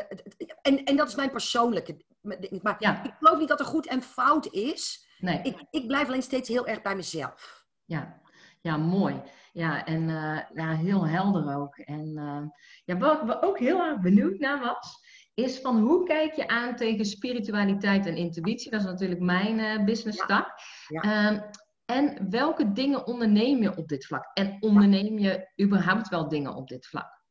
en, 0.62 0.84
en 0.84 0.96
dat 0.96 1.08
is 1.08 1.14
mijn 1.14 1.30
persoonlijke 1.30 1.96
ding. 2.22 2.62
Maar 2.62 2.76
Ja. 2.78 3.04
ik 3.04 3.12
geloof 3.18 3.38
niet 3.38 3.48
dat 3.48 3.60
er 3.60 3.66
goed 3.66 3.86
en 3.86 4.02
fout 4.02 4.46
is. 4.52 5.08
nee. 5.18 5.40
Ik, 5.42 5.64
ik 5.70 5.86
blijf 5.86 6.06
alleen 6.06 6.22
steeds 6.22 6.48
heel 6.48 6.66
erg 6.66 6.82
bij 6.82 6.96
mezelf. 6.96 7.64
Ja, 7.84 8.20
ja, 8.60 8.76
mooi. 8.76 9.22
Ja, 9.52 9.84
en 9.84 10.08
eh, 10.08 10.38
ja, 10.54 10.74
heel 10.76 11.06
helder 11.06 11.56
ook. 11.56 11.76
En 11.76 12.12
eh, 12.16 12.42
ja, 12.84 12.96
wat 12.96 13.22
we 13.22 13.42
ook 13.42 13.58
heel 13.58 13.80
erg 13.82 14.00
benieuwd 14.00 14.38
naar 14.38 14.60
was, 14.60 15.00
is 15.34 15.58
van 15.60 15.78
hoe 15.80 16.04
kijk 16.06 16.32
je 16.34 16.48
aan 16.48 16.76
tegen 16.76 17.04
spiritualiteit 17.04 18.06
en 18.06 18.16
intuïtie? 18.16 18.70
Dat 18.70 18.80
is 18.80 18.86
natuurlijk 18.86 19.20
mijn 19.20 19.84
business 19.84 20.26
tak. 20.26 20.48
Ja. 20.88 21.00
Ehm, 21.00 21.40
en 21.84 22.30
welke 22.30 22.72
dingen 22.72 23.06
onderneem 23.06 23.62
je 23.62 23.76
op 23.76 23.88
dit 23.88 24.06
vlak? 24.06 24.30
En 24.34 24.56
onderneem 24.60 25.18
je 25.18 25.50
überhaupt 25.62 26.08
wel 26.08 26.28
dingen 26.28 26.54
op 26.54 26.68
dit 26.68 26.86
vlak? 26.86 27.21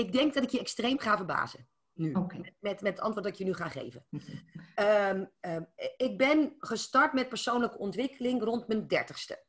Ik 0.00 0.12
denk 0.12 0.34
dat 0.34 0.42
ik 0.42 0.50
je 0.50 0.60
extreem 0.60 0.98
ga 0.98 1.16
verbazen. 1.16 1.68
Nu. 1.92 2.12
Oké. 2.12 2.36
Met, 2.60 2.80
met 2.80 2.92
het 2.94 3.00
antwoord 3.00 3.24
dat 3.24 3.32
ik 3.32 3.38
je 3.38 3.44
nu 3.44 3.54
ga 3.54 3.68
geven. 3.68 4.06
Ehm, 4.74 5.24
ehm, 5.40 5.62
ik 5.96 6.18
ben 6.18 6.54
gestart 6.58 7.12
met 7.12 7.28
persoonlijke 7.28 7.78
ontwikkeling 7.78 8.42
rond 8.42 8.68
mijn 8.68 8.86
dertigste. 8.86 9.44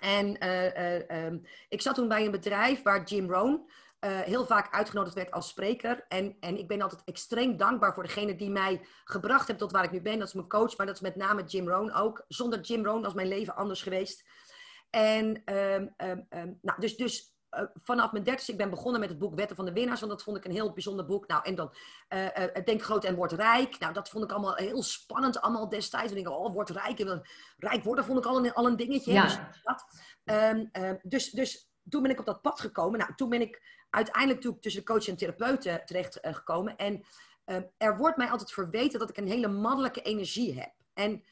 En 0.00 0.38
ehm, 0.38 1.38
ik 1.68 1.82
zat 1.82 1.94
toen 1.94 2.08
bij 2.08 2.24
een 2.24 2.30
bedrijf 2.30 2.82
waar 2.82 3.04
Jim 3.04 3.30
Rohn 3.30 3.70
eh, 3.98 4.20
heel 4.20 4.46
vaak 4.46 4.74
uitgenodigd 4.74 5.14
werd 5.14 5.30
als 5.30 5.48
spreker. 5.48 6.04
En, 6.08 6.36
en 6.40 6.58
ik 6.58 6.68
ben 6.68 6.82
altijd 6.82 7.02
extreem 7.04 7.56
dankbaar 7.56 7.94
voor 7.94 8.02
degene 8.02 8.36
die 8.36 8.50
mij 8.50 8.86
gebracht 9.04 9.46
heeft 9.46 9.58
tot 9.58 9.72
waar 9.72 9.84
ik 9.84 9.90
nu 9.90 10.00
ben. 10.00 10.18
Dat 10.18 10.28
is 10.28 10.34
mijn 10.34 10.48
coach, 10.48 10.76
maar 10.76 10.86
dat 10.86 10.94
is 10.94 11.00
met 11.00 11.16
name 11.16 11.44
Jim 11.44 11.68
Rohn 11.68 11.92
ook. 11.92 12.24
Zonder 12.28 12.60
Jim 12.60 12.84
Rohn 12.84 13.02
was 13.02 13.14
mijn 13.14 13.28
leven 13.28 13.56
anders 13.56 13.82
geweest. 13.82 14.28
En 14.90 15.42
nou, 16.60 16.80
dus, 16.80 16.96
dus 16.96 17.35
eh, 17.56 17.64
vanaf 17.82 18.12
mijn 18.12 18.24
dertigste, 18.24 18.52
ik 18.52 18.58
ben 18.58 18.70
begonnen 18.70 19.00
met 19.00 19.08
het 19.08 19.18
boek 19.18 19.34
Wetten 19.34 19.56
van 19.56 19.64
de 19.64 19.72
Winnaars, 19.72 20.00
want 20.00 20.12
dat 20.12 20.22
vond 20.22 20.36
ik 20.36 20.44
een 20.44 20.50
heel 20.50 20.72
bijzonder 20.72 21.06
boek. 21.06 21.26
Nou, 21.26 21.44
en 21.44 21.54
dan 21.54 21.74
eh, 22.08 22.56
eh, 22.56 22.64
Denk 22.64 22.82
groot 22.82 23.04
en 23.04 23.14
word 23.14 23.32
rijk. 23.32 23.78
Nou, 23.78 23.92
dat 23.92 24.08
vond 24.08 24.24
ik 24.24 24.30
allemaal 24.30 24.54
heel 24.54 24.82
spannend, 24.82 25.40
allemaal 25.40 25.68
destijds. 25.68 26.12
En 26.12 26.18
ik 26.18 26.24
dacht, 26.24 26.36
oh, 26.36 26.52
word 26.52 26.70
rijk. 26.70 26.98
En 26.98 27.22
rijk 27.56 27.84
worden 27.84 28.04
vond 28.04 28.18
ik 28.18 28.26
al 28.26 28.44
een, 28.44 28.52
al 28.52 28.66
een 28.66 28.76
dingetje. 28.76 29.12
Ja. 29.12 29.22
Dus, 29.22 29.38
dat. 29.62 29.84
Ehm, 30.24 30.64
ehm, 30.72 30.96
dus, 31.02 31.30
dus 31.30 31.70
toen 31.88 32.02
ben 32.02 32.10
ik 32.10 32.18
op 32.18 32.26
dat 32.26 32.42
pad 32.42 32.60
gekomen. 32.60 32.98
Nou, 32.98 33.14
toen 33.14 33.28
ben 33.28 33.40
ik 33.40 33.62
uiteindelijk 33.90 34.40
toen 34.40 34.60
tussen 34.60 34.84
de 34.84 34.92
coach 34.92 35.08
en 35.08 35.16
therapeuten 35.16 35.82
terecht 35.84 36.18
gekomen. 36.22 36.76
En 36.76 37.04
ehm, 37.44 37.62
er 37.76 37.96
wordt 37.96 38.16
mij 38.16 38.30
altijd 38.30 38.52
verweten 38.52 38.98
dat 38.98 39.10
ik 39.10 39.16
een 39.16 39.28
hele 39.28 39.48
mannelijke 39.48 40.02
energie 40.02 40.60
heb. 40.60 40.72
En 40.94 41.24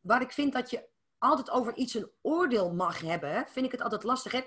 waar 0.00 0.20
ik 0.20 0.32
vind 0.32 0.52
dat 0.52 0.70
je 0.70 0.88
altijd 1.18 1.50
over 1.50 1.74
iets 1.74 1.94
een 1.94 2.10
oordeel 2.22 2.72
mag 2.72 3.00
hebben, 3.00 3.46
vind 3.48 3.66
ik 3.66 3.72
het 3.72 3.82
altijd 3.82 4.02
lastig. 4.02 4.32
Hè? 4.32 4.40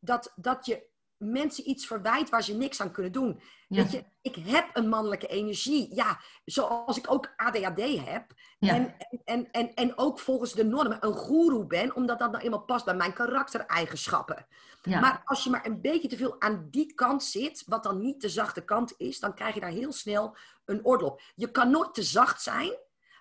Dat, 0.00 0.32
dat 0.36 0.66
je 0.66 0.86
mensen 1.16 1.68
iets 1.68 1.86
verwijt 1.86 2.28
waar 2.28 2.42
ze 2.42 2.56
niks 2.56 2.80
aan 2.80 2.90
kunnen 2.90 3.12
doen. 3.12 3.40
Ja. 3.68 3.82
Weet 3.82 3.92
je, 3.92 4.04
ik 4.20 4.34
heb 4.34 4.70
een 4.72 4.88
mannelijke 4.88 5.26
energie. 5.26 5.94
Ja, 5.94 6.20
zoals 6.44 6.98
ik 6.98 7.10
ook 7.10 7.32
ADHD 7.36 8.04
heb. 8.04 8.32
Ja. 8.58 8.74
En, 8.74 8.96
en, 9.24 9.50
en, 9.50 9.74
en 9.74 9.98
ook 9.98 10.18
volgens 10.18 10.52
de 10.52 10.64
normen 10.64 10.98
een 11.00 11.12
goeroe 11.12 11.66
ben, 11.66 11.94
omdat 11.94 12.18
dat 12.18 12.30
nou 12.30 12.44
eenmaal 12.44 12.64
past 12.64 12.84
bij 12.84 12.94
mijn 12.94 13.12
karaktereigenschappen. 13.12 14.46
Ja. 14.82 15.00
Maar 15.00 15.22
als 15.24 15.44
je 15.44 15.50
maar 15.50 15.66
een 15.66 15.80
beetje 15.80 16.08
te 16.08 16.16
veel 16.16 16.40
aan 16.40 16.68
die 16.70 16.94
kant 16.94 17.24
zit, 17.24 17.62
wat 17.66 17.82
dan 17.82 18.00
niet 18.00 18.20
de 18.20 18.28
zachte 18.28 18.64
kant 18.64 18.94
is, 18.96 19.20
dan 19.20 19.34
krijg 19.34 19.54
je 19.54 19.60
daar 19.60 19.70
heel 19.70 19.92
snel 19.92 20.36
een 20.64 20.84
oordeel 20.84 21.08
op. 21.08 21.22
Je 21.34 21.50
kan 21.50 21.70
nooit 21.70 21.94
te 21.94 22.02
zacht 22.02 22.42
zijn, 22.42 22.72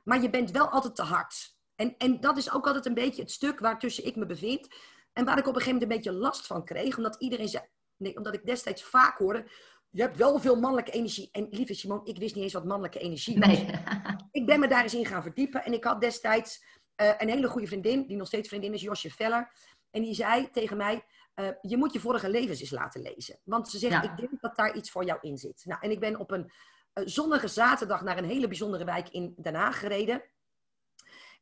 maar 0.04 0.22
je 0.22 0.30
bent 0.30 0.52
wel 0.52 0.70
altijd 0.70 0.96
te 0.96 1.04
hard. 1.04 1.56
En, 1.76 1.98
en 1.98 2.20
dat 2.20 2.38
is 2.38 2.52
ook 2.52 2.66
altijd 2.66 2.86
een 2.86 2.94
beetje 2.94 3.22
het 3.22 3.32
stuk 3.32 3.60
waartussen 3.60 4.06
ik 4.06 4.16
me 4.16 4.26
bevind. 4.26 4.68
En 5.18 5.26
waar 5.26 5.38
ik 5.38 5.48
op 5.48 5.56
een 5.56 5.62
gegeven 5.62 5.74
moment 5.80 5.92
een 5.92 5.98
beetje 5.98 6.20
last 6.20 6.48
van 6.48 6.66
kreeg, 6.66 6.98
omdat 6.98 7.16
iedereen 7.20 7.48
zei, 7.48 7.64
nee, 7.98 8.18
omdat 8.18 8.34
ik 8.34 8.46
destijds 8.46 8.84
vaak 8.84 9.18
hoorde, 9.18 9.46
je 9.90 10.02
hebt 10.02 10.18
wel 10.18 10.40
veel 10.40 10.56
mannelijke 10.60 10.92
energie. 10.92 11.30
En 11.32 11.48
lieve 11.50 11.74
Simone, 11.74 12.02
ik 12.04 12.18
wist 12.18 12.36
niet 12.36 12.44
eens 12.44 12.54
wat 12.54 12.66
mannelijke 12.66 13.00
energie 13.00 13.40
was. 13.40 13.48
nee. 13.48 13.70
Ik 14.32 14.46
ben 14.46 14.60
me 14.60 14.68
daar 14.68 14.84
eens 14.84 14.94
in 14.94 15.06
gaan 15.06 15.22
verdiepen. 15.22 15.64
En 15.64 15.74
ik 15.74 15.84
had 15.84 16.02
destijds 16.02 16.64
eh, 16.96 17.14
een 17.18 17.30
hele 17.30 17.48
goede 17.48 17.68
vriendin, 17.68 18.08
die 18.08 18.18
nog 18.18 18.28
steeds 18.28 18.48
vriendin 18.48 18.74
is, 18.74 18.82
Josje 18.82 19.12
Veller. 19.12 19.52
En 19.92 20.02
die 20.02 20.14
zei 20.14 20.50
tegen 20.52 20.78
mij, 20.78 21.06
eh, 21.34 21.48
je 21.62 21.78
moet 21.78 21.94
je 21.94 22.00
vorige 22.00 22.30
levens 22.30 22.60
eens 22.60 22.72
laten 22.72 23.02
lezen. 23.02 23.40
Want 23.44 23.70
ze 23.70 23.78
zegt, 23.78 23.94
Ja. 24.04 24.12
ik 24.12 24.18
denk 24.18 24.42
dat 24.42 24.56
daar 24.56 24.76
iets 24.76 24.92
voor 24.92 25.06
jou 25.06 25.20
in 25.22 25.38
zit. 25.38 25.62
Nou, 25.66 25.82
en 25.82 25.92
ik 25.92 26.00
ben 26.00 26.20
op 26.20 26.32
een 26.32 26.52
eh, 26.94 27.04
zonnige 27.06 27.48
zaterdag 27.48 28.02
naar 28.02 28.18
een 28.18 28.30
hele 28.30 28.48
bijzondere 28.48 28.86
wijk 28.86 29.10
in 29.10 29.34
Den 29.38 29.56
Haag 29.56 29.80
gereden. 29.80 30.24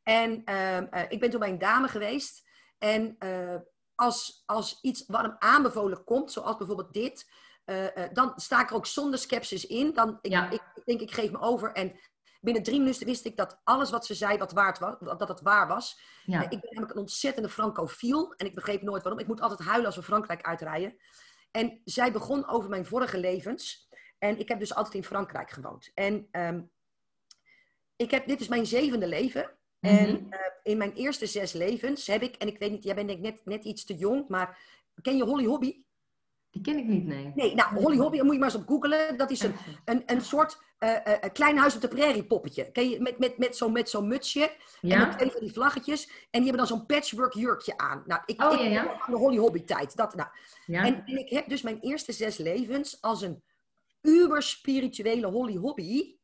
En 0.02 0.44
ehm, 0.44 0.84
eh, 0.90 1.02
ik 1.08 1.20
ben 1.20 1.30
toen 1.30 1.40
bij 1.40 1.48
een 1.48 1.58
dame 1.58 1.88
geweest. 1.88 2.45
En 2.78 3.16
eh, 3.18 3.56
als, 3.94 4.42
als 4.46 4.78
iets 4.80 5.04
warm 5.06 5.36
aanbevolen 5.38 6.04
komt, 6.04 6.32
zoals 6.32 6.56
bijvoorbeeld 6.56 6.92
dit, 6.92 7.30
eh, 7.64 8.04
eh, 8.04 8.12
dan 8.12 8.32
sta 8.36 8.60
ik 8.60 8.70
er 8.70 8.76
ook 8.76 8.86
zonder 8.86 9.18
sceptisch 9.18 9.66
in. 9.66 9.94
Dan, 9.94 10.18
ik, 10.20 10.30
Ja. 10.30 10.50
ik, 10.50 10.62
ik 10.74 10.84
denk, 10.84 11.00
ik 11.00 11.12
geef 11.12 11.30
me 11.30 11.40
over. 11.40 11.72
En 11.72 11.98
binnen 12.40 12.62
drie 12.62 12.78
minuten 12.78 13.06
wist 13.06 13.24
ik 13.24 13.36
dat 13.36 13.60
alles 13.64 13.90
wat 13.90 14.06
ze 14.06 14.14
zei, 14.14 14.38
wat 14.38 14.52
waard 14.52 14.78
was, 14.78 14.94
dat 14.98 15.28
het 15.28 15.40
waar 15.40 15.68
was. 15.68 16.00
Ja. 16.24 16.42
Ik 16.42 16.48
ben 16.48 16.70
namelijk 16.70 16.92
een 16.92 17.00
ontzettende 17.00 17.48
francofiel. 17.48 18.34
En 18.34 18.46
ik 18.46 18.54
begreep 18.54 18.82
nooit 18.82 19.02
waarom. 19.02 19.20
Ik 19.20 19.26
moet 19.26 19.40
altijd 19.40 19.68
huilen 19.68 19.86
als 19.86 19.96
we 19.96 20.02
Frankrijk 20.02 20.42
uitrijden. 20.42 20.96
En 21.50 21.80
zij 21.84 22.12
begon 22.12 22.48
over 22.48 22.70
mijn 22.70 22.86
vorige 22.86 23.18
levens. 23.18 23.88
En 24.18 24.38
ik 24.38 24.48
heb 24.48 24.58
dus 24.58 24.74
altijd 24.74 24.94
in 24.94 25.04
Frankrijk 25.04 25.50
gewoond. 25.50 25.90
En 25.94 26.28
ehm, 26.30 26.62
ik 27.96 28.10
heb, 28.10 28.26
dit 28.26 28.40
is 28.40 28.48
mijn 28.48 28.66
zevende 28.66 29.06
leven. 29.06 29.58
En 29.86 30.10
Mhm. 30.12 30.32
eh, 30.32 30.38
in 30.62 30.76
mijn 30.78 30.92
eerste 30.92 31.26
zes 31.26 31.52
levens 31.52 32.06
heb 32.06 32.22
ik, 32.22 32.34
en 32.36 32.48
ik 32.48 32.58
weet 32.58 32.70
niet, 32.70 32.84
jij 32.84 32.94
bent 32.94 33.08
denk 33.08 33.18
ik 33.24 33.24
net, 33.32 33.44
net 33.44 33.64
iets 33.64 33.84
te 33.84 33.94
jong, 33.94 34.28
maar 34.28 34.58
ken 35.02 35.16
je 35.16 35.24
Holly 35.24 35.44
Hobby? 35.44 35.84
Die 36.50 36.62
ken 36.62 36.78
ik 36.78 36.84
niet, 36.86 37.06
nee. 37.06 37.32
Nee, 37.34 37.54
nou, 37.54 37.74
Holly 37.82 37.96
Hobby, 37.96 38.20
moet 38.20 38.32
je 38.32 38.38
maar 38.38 38.52
eens 38.52 38.60
op 38.62 38.68
googelen. 38.68 39.16
Dat 39.16 39.30
is 39.30 39.40
een, 39.42 39.54
een, 39.84 40.02
een 40.06 40.20
soort 40.20 40.64
een 40.78 41.32
klein 41.32 41.56
huis 41.56 41.74
op 41.74 41.80
de 41.80 41.88
prairie 41.88 42.24
poppetje. 42.24 42.70
Ken 42.72 42.88
je, 42.88 43.00
met, 43.00 43.18
met, 43.18 43.38
met 43.38 43.56
zo'n 43.56 43.72
met 43.72 43.90
zo'n 43.90 44.08
mutsje. 44.08 44.50
En 44.80 44.98
met 44.98 45.12
twee 45.18 45.30
van 45.30 45.40
die 45.40 45.52
vlaggetjes. 45.52 46.06
En 46.06 46.40
die 46.42 46.48
hebben 46.50 46.56
dan 46.56 46.66
zo'n 46.66 46.86
patchwork 46.86 47.32
jurkje 47.34 47.76
aan. 47.78 48.02
Nou, 48.06 48.20
ik, 48.26 48.42
Oh, 48.42 48.52
ik 48.52 48.58
ja, 48.58 48.64
ja. 48.66 49.00
aan 49.00 49.10
de 49.12 49.16
Holly 49.18 49.36
Hobby 49.36 49.64
tijd. 49.64 49.96
Dat, 49.96 50.14
nou. 50.14 50.28
Ja? 50.66 50.84
En, 50.84 51.02
en 51.06 51.18
ik 51.18 51.28
heb 51.30 51.48
dus 51.48 51.62
mijn 51.62 51.80
eerste 51.80 52.12
zes 52.12 52.36
levens 52.36 53.00
als 53.00 53.22
een 53.22 53.42
uber 54.02 54.42
spirituele 54.42 55.26
Holly 55.26 55.56
Hobby 55.56 56.16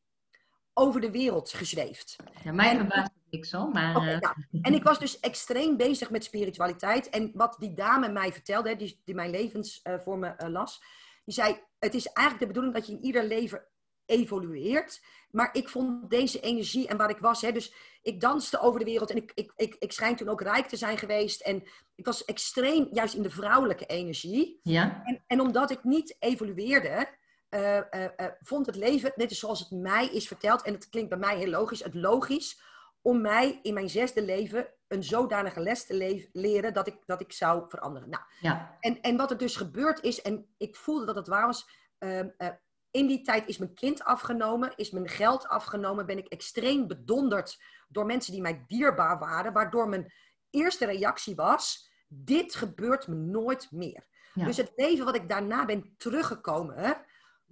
over 0.73 1.01
de 1.01 1.11
wereld 1.11 1.49
gezweefd. 1.49 2.15
ja 2.43 2.51
mij 2.51 2.75
verbaast 2.75 3.11
het 3.13 3.31
niks 3.31 3.49
zo, 3.49 3.67
maar... 3.67 3.95
Oké, 3.95 4.19
eh, 4.19 4.31
en 4.67 4.73
ik 4.73 4.83
was 4.83 4.99
dus 4.99 5.19
extreem 5.19 5.77
bezig 5.77 6.09
met 6.09 6.23
spiritualiteit. 6.23 7.09
En 7.09 7.31
wat 7.33 7.55
die 7.59 7.73
dame 7.73 8.09
mij 8.09 8.31
vertelde, 8.31 8.69
hè, 8.69 8.75
die, 8.75 9.01
die 9.05 9.15
mijn 9.15 9.29
levens 9.29 9.81
eh, 9.81 9.99
voor 9.99 10.17
me 10.17 10.27
eh, 10.27 10.49
las, 10.49 10.83
die 11.25 11.33
zei: 11.33 11.59
Het 11.79 11.93
is 11.93 12.05
eigenlijk 12.05 12.39
de 12.39 12.53
bedoeling 12.53 12.73
dat 12.73 12.87
je 12.87 12.93
in 12.93 13.03
ieder 13.03 13.23
leven 13.23 13.67
evolueert. 14.05 15.01
Maar 15.31 15.49
ik 15.51 15.69
vond 15.69 16.09
deze 16.09 16.39
energie 16.39 16.87
en 16.87 16.97
waar 16.97 17.09
ik 17.09 17.17
was, 17.17 17.41
hè, 17.41 17.51
dus 17.51 17.73
ik 18.01 18.21
danste 18.21 18.59
over 18.59 18.79
de 18.79 18.85
wereld 18.85 19.09
en 19.09 19.17
ik, 19.17 19.31
ik, 19.35 19.53
ik, 19.55 19.75
ik 19.79 19.91
schijn 19.91 20.15
toen 20.15 20.29
ook 20.29 20.41
rijk 20.41 20.67
te 20.67 20.75
zijn 20.75 20.97
geweest. 20.97 21.41
En 21.41 21.63
ik 21.95 22.05
was 22.05 22.25
extreem 22.25 22.87
juist 22.91 23.13
in 23.13 23.21
de 23.21 23.29
vrouwelijke 23.29 23.85
energie. 23.85 24.59
ja? 24.63 25.01
En, 25.03 25.23
en 25.27 25.41
omdat 25.41 25.71
ik 25.71 25.83
niet 25.83 26.15
evolueerde, 26.19 27.07
eh, 27.53 27.77
eh, 27.77 28.09
eh, 28.15 28.31
vond 28.41 28.65
het 28.65 28.75
leven, 28.75 29.11
net 29.15 29.31
is 29.31 29.39
zoals 29.39 29.59
het 29.59 29.71
mij 29.71 30.07
is 30.07 30.27
verteld, 30.27 30.61
en 30.61 30.73
het 30.73 30.89
klinkt 30.89 31.09
bij 31.09 31.17
mij 31.19 31.37
heel 31.37 31.49
logisch, 31.49 31.83
het 31.83 31.93
logisch 31.93 32.61
om 33.01 33.21
mij 33.21 33.59
in 33.61 33.73
mijn 33.73 33.89
zesde 33.89 34.21
leven 34.23 34.67
een 34.87 35.03
zodanige 35.03 35.59
les 35.59 35.85
te 35.85 35.93
le- 35.93 36.27
leren 36.31 36.73
dat 36.73 36.87
ik, 36.87 36.97
dat 37.05 37.21
ik 37.21 37.31
zou 37.33 37.63
veranderen. 37.69 38.09
Nou, 38.09 38.23
Ja. 38.39 38.77
en, 38.79 39.01
en 39.01 39.17
wat 39.17 39.31
er 39.31 39.37
dus 39.37 39.55
gebeurd 39.55 40.01
is, 40.03 40.21
en 40.21 40.53
ik 40.57 40.75
voelde 40.75 41.05
dat 41.05 41.15
het 41.15 41.27
waar 41.27 41.45
was, 41.45 41.69
ehm, 41.97 42.27
eh, 42.37 42.47
in 42.91 43.07
die 43.07 43.21
tijd 43.21 43.47
is 43.47 43.57
mijn 43.57 43.73
kind 43.73 44.03
afgenomen, 44.03 44.73
is 44.75 44.91
mijn 44.91 45.09
geld 45.09 45.47
afgenomen, 45.47 46.05
ben 46.05 46.17
ik 46.17 46.27
extreem 46.27 46.87
bedonderd 46.87 47.61
door 47.87 48.05
mensen 48.05 48.31
die 48.31 48.41
mij 48.41 48.63
dierbaar 48.67 49.19
waren, 49.19 49.53
waardoor 49.53 49.89
mijn 49.89 50.13
eerste 50.49 50.85
reactie 50.85 51.35
was, 51.35 51.91
dit 52.07 52.55
gebeurt 52.55 53.07
me 53.07 53.15
nooit 53.15 53.71
meer. 53.71 54.05
Ja. 54.33 54.45
Dus 54.45 54.57
het 54.57 54.71
leven 54.75 55.05
wat 55.05 55.15
ik 55.15 55.29
daarna 55.29 55.65
ben 55.65 55.93
teruggekomen, 55.97 56.75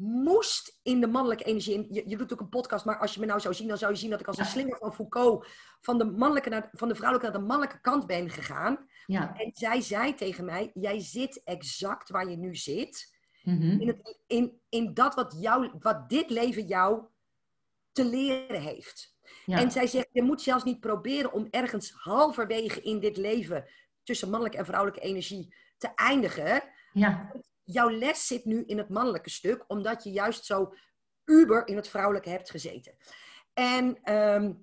moest 0.02 0.80
in 0.84 1.02
de 1.02 1.08
mannelijke 1.08 1.44
energie. 1.44 1.76
En 1.76 1.86
je, 1.90 2.04
je 2.06 2.18
doet 2.18 2.34
ook 2.34 2.40
een 2.40 2.50
podcast, 2.50 2.86
maar 2.86 2.98
als 2.98 3.14
je 3.14 3.20
me 3.20 3.26
nou 3.26 3.40
zou 3.40 3.54
zien, 3.54 3.68
dan 3.68 3.78
zou 3.78 3.92
je 3.92 3.98
zien 3.98 4.10
dat 4.10 4.20
ik 4.20 4.28
als 4.28 4.38
een 4.38 4.46
slinger 4.46 4.78
van 4.78 4.94
Foucault 4.94 5.48
van 5.82 5.98
de, 5.98 6.06
mannelijke 6.06 6.50
naar, 6.50 6.70
van 6.74 6.88
de 6.88 6.96
vrouwelijke 6.96 7.32
naar 7.32 7.42
de 7.42 7.48
mannelijke 7.48 7.82
kant 7.82 8.08
ben 8.08 8.30
gegaan. 8.30 8.88
Ja. 9.06 9.34
En 9.36 9.52
zij 9.54 9.82
zei 9.82 10.14
tegen 10.14 10.46
mij: 10.46 10.72
Jij 10.74 11.00
zit 11.00 11.42
exact 11.44 12.10
waar 12.10 12.30
je 12.30 12.38
nu 12.38 12.56
zit. 12.56 13.20
Mhm. 13.44 13.80
In, 13.82 13.88
het, 13.88 14.20
in, 14.28 14.60
in 14.70 14.94
dat 14.94 15.16
wat, 15.16 15.38
jou, 15.40 15.72
wat 15.80 16.10
dit 16.10 16.30
leven 16.30 16.68
jou 16.68 17.06
te 17.92 18.06
leren 18.06 18.62
heeft. 18.62 19.16
Ja. 19.46 19.58
En 19.58 19.72
zij 19.72 19.88
zegt: 19.88 20.08
Je 20.12 20.24
moet 20.24 20.42
zelfs 20.42 20.64
niet 20.64 20.80
proberen 20.80 21.34
om 21.34 21.48
ergens 21.50 21.92
halverwege 21.92 22.82
in 22.82 23.00
dit 23.00 23.18
leven 23.18 23.66
tussen 24.04 24.30
mannelijke 24.30 24.60
en 24.60 24.66
vrouwelijke 24.66 25.08
energie 25.08 25.56
te 25.78 25.92
eindigen. 25.96 26.64
ja. 26.94 27.32
Jouw 27.64 27.90
les 27.90 28.28
zit 28.28 28.46
nu 28.46 28.64
in 28.66 28.78
het 28.78 28.90
mannelijke 28.90 29.30
stuk, 29.30 29.64
omdat 29.68 30.04
je 30.04 30.12
juist 30.12 30.46
zo 30.46 30.74
uber 31.26 31.68
in 31.68 31.76
het 31.76 31.88
vrouwelijke 31.88 32.30
hebt 32.30 32.50
gezeten. 32.50 32.96
En 33.54 34.04
ehm, 34.04 34.54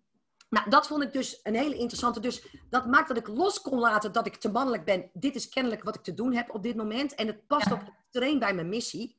nou, 0.48 0.70
dat 0.70 0.86
vond 0.86 1.02
ik 1.02 1.12
dus 1.12 1.40
een 1.42 1.54
hele 1.54 1.76
interessante. 1.76 2.20
Dus 2.20 2.56
dat 2.70 2.86
maakt 2.86 3.08
dat 3.08 3.16
ik 3.16 3.28
los 3.28 3.60
kon 3.60 3.78
laten 3.78 4.12
dat 4.12 4.26
ik 4.26 4.36
te 4.36 4.50
mannelijk 4.50 4.84
ben. 4.84 5.10
Dit 5.12 5.34
is 5.34 5.48
kennelijk 5.48 5.82
wat 5.82 5.94
ik 5.94 6.02
te 6.02 6.14
doen 6.14 6.34
heb 6.34 6.54
op 6.54 6.62
dit 6.62 6.76
moment. 6.76 7.14
En 7.14 7.26
het 7.26 7.46
past 7.46 7.68
Ja. 7.68 7.72
ook 7.72 7.80
extreem 7.80 8.38
bij 8.38 8.54
mijn 8.54 8.68
missie. 8.68 9.18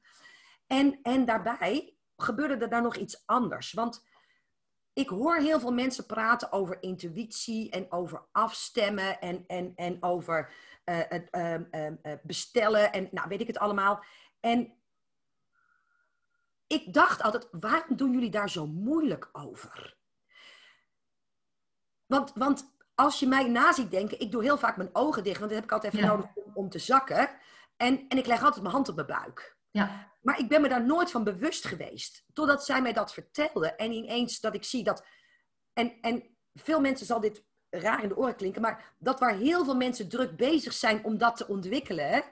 En, 0.68 1.00
en 1.02 1.26
daarbij 1.26 1.98
gebeurde 2.18 2.56
er 2.56 2.70
daar 2.70 2.82
nog 2.82 2.96
iets 2.96 3.24
anders. 3.26 3.74
Want 3.74 4.08
ik 5.00 5.10
hoor 5.10 5.36
heel 5.36 5.60
veel 5.60 5.74
mensen 5.74 6.06
praten 6.06 6.52
over 6.52 6.82
intuïtie 6.82 7.70
en 7.70 7.92
over 7.92 8.26
afstemmen 8.32 9.20
en, 9.20 9.44
en, 9.48 9.74
en 9.76 10.04
over 10.04 10.54
eh, 10.84 11.12
ehm, 11.12 11.64
ehm, 11.72 11.96
eh, 12.02 12.14
bestellen 12.24 12.92
en 12.92 13.08
nou 13.12 13.28
weet 13.28 13.42
ik 13.42 13.48
het 13.48 13.58
allemaal. 13.58 14.04
En 14.40 14.74
ik 16.68 16.94
dacht 16.94 17.22
altijd, 17.22 17.48
waarom 17.52 17.96
doen 17.98 18.12
jullie 18.12 18.30
daar 18.30 18.50
zo 18.50 18.68
moeilijk 18.68 19.30
over? 19.32 19.98
Want, 22.06 22.32
want 22.34 22.76
als 22.96 23.20
je 23.20 23.28
mij 23.28 23.48
na 23.48 23.74
ziet 23.74 23.92
denken, 23.92 24.20
ik 24.20 24.32
doe 24.32 24.44
heel 24.44 24.58
vaak 24.58 24.78
mijn 24.78 24.90
ogen 24.94 25.24
dicht, 25.24 25.40
want 25.40 25.52
dat 25.52 25.60
heb 25.60 25.70
ik 25.70 25.76
altijd 25.76 25.94
even 25.94 26.06
Ja. 26.06 26.12
nodig 26.16 26.36
om, 26.36 26.52
om 26.54 26.70
te 26.70 26.80
zakken. 26.80 27.30
En, 27.78 28.08
en 28.08 28.18
ik 28.18 28.26
leg 28.26 28.44
altijd 28.44 28.62
mijn 28.62 28.74
hand 28.74 28.90
op 28.90 28.96
mijn 28.96 29.08
buik. 29.08 29.58
Ja. 29.72 30.09
Maar 30.22 30.40
ik 30.40 30.48
ben 30.48 30.62
me 30.62 30.70
daar 30.70 30.86
nooit 30.86 31.12
van 31.12 31.24
bewust 31.24 31.66
geweest. 31.66 32.24
Totdat 32.34 32.66
zij 32.66 32.82
mij 32.82 32.94
dat 32.94 33.14
vertelde. 33.14 33.76
En 33.76 33.92
ineens 33.92 34.40
dat 34.40 34.54
ik 34.54 34.64
zie 34.64 34.84
dat. 34.84 35.06
En, 35.74 35.98
en 36.02 36.24
veel 36.54 36.82
mensen 36.82 37.06
zal 37.06 37.20
dit 37.20 37.44
raar 37.70 38.04
in 38.04 38.10
de 38.10 38.18
oren 38.18 38.36
klinken. 38.36 38.62
Maar 38.62 38.96
dat 38.98 39.20
waar 39.20 39.36
heel 39.36 39.66
veel 39.66 39.76
mensen 39.76 40.10
druk 40.10 40.38
bezig 40.38 40.74
zijn 40.74 41.04
om 41.04 41.18
dat 41.18 41.38
te 41.38 41.48
ontwikkelen. 41.48 42.24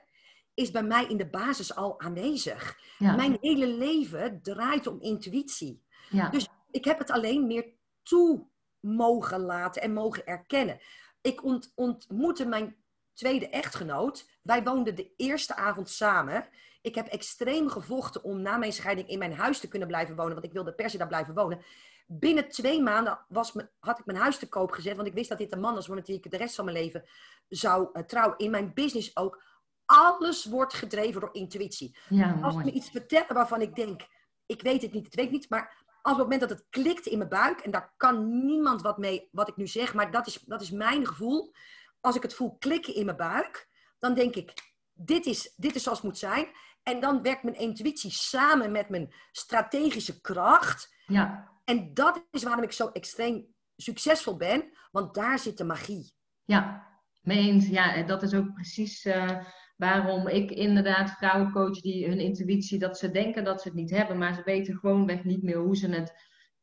Is 0.54 0.71
bij 0.71 0.84
mij 0.84 1.06
in 1.06 1.17
de 1.17 1.30
basis 1.30 1.76
al 1.76 2.00
aanwezig. 2.00 2.80
Ja. 2.97 3.15
Mijn 3.15 3.38
hele 3.41 3.67
leven 3.67 4.41
draait 4.41 4.88
om 4.88 5.02
intuïtie. 5.02 5.84
Ja. 6.10 6.30
Dus 6.30 6.47
ik 6.71 6.86
heb 6.86 7.00
het 7.00 7.12
alleen 7.12 7.47
meer 7.47 7.65
toe 8.04 8.47
mogen 8.80 9.39
laten 9.39 9.82
en 9.82 9.93
mogen 9.93 10.26
erkennen. 10.26 10.80
Ik 11.21 11.43
ont, 11.43 11.71
ontmoette 11.76 12.45
mijn 12.45 12.76
tweede 13.13 13.50
echtgenoot. 13.50 14.30
Wij 14.41 14.63
woonden 14.63 14.95
de 14.95 15.13
eerste 15.15 15.56
avond 15.56 15.89
samen. 15.89 16.47
Ik 16.88 16.95
heb 16.95 17.08
extreem 17.08 17.69
gevochten 17.69 18.23
om 18.23 18.41
na 18.41 18.58
mijn 18.58 18.73
scheiding 18.73 19.10
in 19.10 19.19
mijn 19.19 19.34
huis 19.34 19.60
te 19.60 19.67
kunnen 19.67 19.88
blijven 19.88 20.15
wonen, 20.15 20.34
want 20.34 20.45
ik 20.45 20.52
wilde 20.52 20.73
per 20.73 20.89
se 20.89 20.97
daar 20.97 21.08
blijven 21.08 21.34
wonen. 21.34 21.62
Binnen 22.06 22.50
twee 22.50 22.82
maanden 22.82 23.19
was 23.28 23.54
me, 23.54 23.69
had 23.80 24.00
ik 24.00 24.06
mijn 24.06 24.17
huis 24.17 24.38
te 24.38 24.50
koop 24.50 24.71
gezet, 24.71 24.95
want 24.95 25.08
ik 25.08 25.13
wist 25.13 25.30
dat 25.30 25.38
dit 25.38 25.50
de 25.50 25.58
man 25.58 25.73
was 25.73 25.88
met 25.88 26.08
wie 26.08 26.15
ik 26.15 26.32
de 26.32 26.38
rest 26.38 26.56
van 26.56 26.65
mijn 26.65 26.78
leven 26.78 27.04
zou 27.47 27.89
eh, 27.93 28.04
trouwen. 28.04 28.38
In 28.38 28.52
mijn 28.52 28.73
business 28.73 29.15
ook. 29.15 29.43
Alles 29.86 30.45
wordt 30.45 30.73
gedreven 30.73 31.21
door 31.21 31.30
intuïtie. 31.34 31.97
ja, 32.10 32.39
Als 32.41 32.56
me 32.56 32.71
iets 32.71 32.89
vertellen 32.89 33.34
waarvan 33.34 33.62
ik 33.62 33.76
denk, 33.76 34.02
ik 34.45 34.62
weet 34.62 34.82
het 34.82 34.93
niet, 34.93 35.06
het 35.06 35.15
weet 35.15 35.26
ik 35.26 35.32
niet, 35.32 35.50
maar 35.50 35.86
als 36.02 36.13
op 36.13 36.19
het 36.19 36.30
moment 36.30 36.50
dat 36.50 36.50
het 36.50 36.65
klikt 36.69 37.06
in 37.06 37.17
mijn 37.17 37.30
buik, 37.30 37.60
en 37.60 37.71
daar 37.71 37.93
kan 37.97 38.45
niemand 38.45 38.82
wat 38.82 38.97
mee, 38.97 39.30
wat 39.32 39.47
ik 39.47 39.56
nu 39.56 39.67
zeg, 39.67 39.93
maar 39.93 40.12
dat 40.12 40.28
is, 40.28 40.39
dat 40.45 40.62
is 40.62 40.71
mijn 40.71 41.08
gevoel. 41.08 41.54
Als 42.02 42.15
ik 42.15 42.21
het 42.21 42.34
voel 42.34 42.58
klikken 42.60 42.95
in 42.95 43.06
mijn 43.06 43.17
buik, 43.17 43.69
dan 44.00 44.13
denk 44.13 44.36
ik, 44.36 44.54
dit 44.93 45.26
is, 45.26 45.54
dit 45.56 45.76
is 45.76 45.84
zoals 45.84 45.97
het 45.97 46.08
moet 46.08 46.17
zijn. 46.17 46.47
En 46.88 47.00
dan 47.00 47.21
werkt 47.21 47.43
mijn 47.43 47.60
intuïtie 47.60 48.12
samen 48.12 48.71
met 48.71 48.89
mijn 48.89 49.13
strategische 49.32 50.21
kracht. 50.21 50.95
Ja. 51.06 51.52
En 51.63 51.93
dat 51.93 52.26
is 52.32 52.43
waarom 52.43 52.63
ik 52.63 52.71
zo 52.71 52.88
extreem 52.88 53.45
succesvol 53.76 54.38
ben, 54.38 54.63
want 54.91 55.13
daar 55.13 55.39
zit 55.39 55.58
de 55.58 55.63
magie. 55.63 56.13
Ja, 56.45 56.88
mee 57.21 57.38
eens. 57.38 57.67
Ja, 57.67 57.93
en 57.93 58.08
dat 58.08 58.23
is 58.23 58.34
ook 58.34 58.54
precies 58.54 59.06
eh, 59.06 59.45
waarom 59.78 60.28
ik 60.28 60.52
inderdaad 60.52 61.12
vrouwen 61.12 61.52
coach 61.52 61.82
die 61.82 62.08
hun 62.08 62.19
intuïtie, 62.19 62.80
dat 62.80 62.97
ze 62.97 63.12
denken 63.12 63.43
dat 63.43 63.62
ze 63.62 63.67
het 63.67 63.78
niet 63.78 63.91
hebben, 63.91 64.17
maar 64.17 64.34
ze 64.34 64.41
weten 64.43 64.78
gewoonweg 64.78 65.23
niet 65.23 65.43
meer 65.43 65.58
hoe 65.58 65.78
ze 65.78 65.89
het 65.89 66.13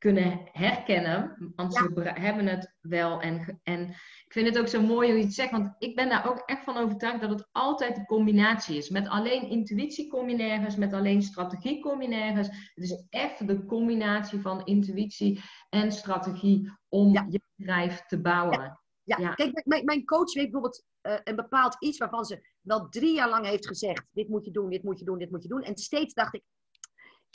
kunnen 0.05 0.41
herkennen. 0.53 1.37
Want 1.57 1.75
ze 1.75 2.11
hebben 2.15 2.47
het 2.47 2.75
wel. 2.81 3.21
En, 3.21 3.61
en 3.63 3.89
ik 4.25 4.33
vind 4.33 4.47
het 4.47 4.59
ook 4.59 4.69
zo 4.69 4.83
mooi 4.83 5.09
hoe 5.09 5.19
je 5.19 5.25
het 5.25 5.35
zegt, 5.35 5.51
want 5.51 5.75
ik 5.79 5.97
ben 5.97 6.09
daar 6.09 6.29
ook 6.31 6.43
echt 6.47 6.65
van 6.65 6.77
overtuigd 6.77 7.21
dat 7.21 7.31
het 7.31 7.49
altijd 7.53 7.97
een 7.97 8.07
combinatie 8.07 8.77
is. 8.77 8.89
Met 8.89 9.09
alleen 9.09 9.49
intuïtie 9.49 10.09
combinaires, 10.11 10.77
met 10.77 10.93
alleen 10.93 11.23
strategie 11.23 11.81
combinaires. 11.83 12.47
Het 12.47 12.85
is 12.85 13.05
echt 13.11 13.47
de 13.47 13.65
combinatie 13.65 14.41
van 14.41 14.65
intuïtie 14.65 15.41
en 15.69 15.93
strategie 15.93 16.71
om 16.89 17.13
Ja. 17.13 17.27
je 17.31 17.41
bedrijf 17.55 18.01
te 18.07 18.21
bouwen. 18.21 18.81
Ja, 19.03 19.19
Ja. 19.19 19.35
kijk, 19.35 19.63
mijn, 19.65 19.85
mijn 19.85 20.05
coach 20.05 20.33
weet 20.33 20.51
bijvoorbeeld 20.51 20.85
eh, 21.01 21.19
een 21.25 21.37
bepaald 21.37 21.77
iets 21.79 21.99
waarvan 21.99 22.25
ze 22.25 22.49
wel 22.61 22.89
drie 22.89 23.15
jaar 23.15 23.29
lang 23.29 23.47
heeft 23.47 23.67
gezegd: 23.67 24.05
dit 24.13 24.29
moet 24.29 24.45
je 24.45 24.51
doen, 24.51 24.71
dit 24.71 24.83
moet 24.83 24.99
je 24.99 25.05
doen, 25.05 25.19
dit 25.19 25.31
moet 25.31 25.43
je 25.43 25.49
doen. 25.49 25.63
En 25.63 25.77
steeds 25.77 26.15
dacht 26.15 26.35
ik. 26.35 26.43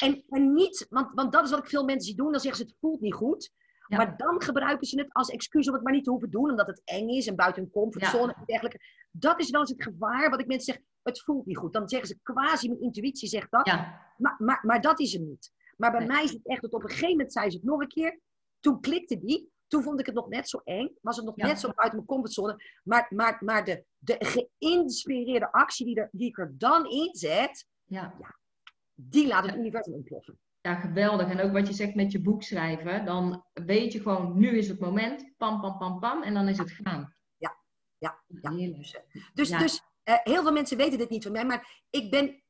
En, 0.02 0.24
en 0.30 0.54
niet, 0.54 0.86
want, 0.90 1.14
want 1.14 1.32
dat 1.32 1.44
is 1.46 1.50
wat 1.50 1.60
ik 1.60 1.70
veel 1.70 1.84
mensen 1.84 2.06
zie 2.08 2.16
doen, 2.16 2.32
dan 2.32 2.42
zeggen 2.42 2.62
ze: 2.62 2.68
het 2.70 2.80
voelt 2.80 3.02
niet 3.02 3.14
goed. 3.14 3.52
Ja. 3.88 3.98
Maar 3.98 4.18
dan 4.18 4.42
gebruiken 4.42 4.88
ze 4.88 5.00
het 5.00 5.14
als 5.14 5.30
excuus 5.30 5.68
om 5.68 5.74
het 5.74 5.84
maar 5.84 5.94
niet 5.94 6.04
te 6.04 6.10
hoeven 6.10 6.30
doen, 6.30 6.50
omdat 6.50 6.68
het 6.68 6.82
eng 6.86 7.08
is 7.10 7.28
en 7.28 7.36
buiten 7.36 7.62
hun 7.62 7.72
comfortzone 7.72 8.34
en 8.34 8.44
dergelijke. 8.46 8.80
Dat 9.12 9.40
is 9.40 9.50
wel 9.50 9.60
eens 9.60 9.70
het 9.70 9.84
gevaar 9.84 10.30
wat 10.30 10.40
ik 10.40 10.48
mensen 10.48 10.74
zeg: 10.74 10.84
het 11.04 11.22
voelt 11.22 11.46
niet 11.46 11.58
goed. 11.58 11.74
Dan 11.74 11.90
zeggen 11.90 12.08
ze 12.08 12.20
quasi, 12.24 12.68
mijn 12.68 12.82
intuïtie 12.82 13.28
zegt 13.28 13.52
dat. 13.52 13.66
Ja. 13.68 14.02
Maar, 14.18 14.36
maar, 14.38 14.60
maar 14.66 14.82
dat 14.82 15.00
is 15.00 15.14
het 15.14 15.22
niet. 15.22 15.52
Maar 15.78 15.92
bij 15.92 16.00
Nee. 16.00 16.10
mij 16.10 16.24
is 16.24 16.32
het 16.32 16.48
echt 16.48 16.62
dat 16.62 16.74
op 16.74 16.84
een 16.84 16.90
gegeven 16.90 17.10
moment 17.10 17.32
zei 17.34 17.50
ze 17.50 17.56
het 17.58 17.66
nog 17.66 17.82
een 17.82 17.88
keer. 17.88 18.20
Toen 18.60 18.82
klikte 18.82 19.20
die. 19.20 19.52
Toen 19.68 19.84
vond 19.84 20.00
ik 20.00 20.06
het 20.06 20.16
nog 20.16 20.28
net 20.28 20.50
zo 20.50 20.62
eng. 20.64 20.90
Was 21.02 21.16
het 21.16 21.26
nog 21.26 21.36
net 21.36 21.60
zo 21.60 21.72
buiten 21.76 21.96
mijn 21.96 22.06
comfortzone. 22.06 22.64
Maar, 22.84 23.08
maar, 23.10 23.38
maar 23.44 23.64
de, 23.66 23.86
de 23.98 24.16
geïnspireerde 24.20 25.52
actie 25.52 25.86
die, 25.86 25.96
er, 25.96 26.10
die 26.12 26.28
ik 26.28 26.38
er 26.38 26.54
dan 26.58 26.86
inzet, 26.86 27.68
Ja. 27.86 28.14
Die 29.02 29.28
laat 29.28 29.46
het 29.46 29.56
universum 29.56 29.94
ontploffen. 29.94 30.40
ja, 30.62 30.76
geweldig. 30.76 31.30
En 31.30 31.40
ook 31.40 31.52
wat 31.52 31.68
je 31.68 31.74
zegt 31.74 31.96
met 31.96 32.12
je 32.12 32.22
boek 32.22 32.44
schrijven, 32.44 33.06
dan 33.06 33.46
weet 33.54 33.94
je 33.94 34.02
gewoon, 34.02 34.40
nu 34.40 34.58
is 34.58 34.68
het 34.68 34.80
moment, 34.80 35.34
pam, 35.38 35.62
pam, 35.62 35.78
pam, 35.78 36.00
pam, 36.00 36.24
en 36.24 36.34
dan 36.34 36.48
is 36.48 36.58
het 36.58 36.72
gaan. 36.72 37.14
Ja. 37.38 37.58
Ja. 37.98 38.24
Ja. 38.42 38.52
Heerlijk. 38.52 39.04
Dus, 39.34 39.50
Ja. 39.50 39.58
dus 39.60 39.82
eh, 40.04 40.16
heel 40.24 40.42
veel 40.42 40.52
mensen 40.52 40.78
weten 40.78 40.98
dit 40.98 41.10
niet 41.10 41.24
van 41.24 41.32
mij, 41.32 41.46
maar 41.46 41.84
ik 41.90 42.12
ben 42.12 42.44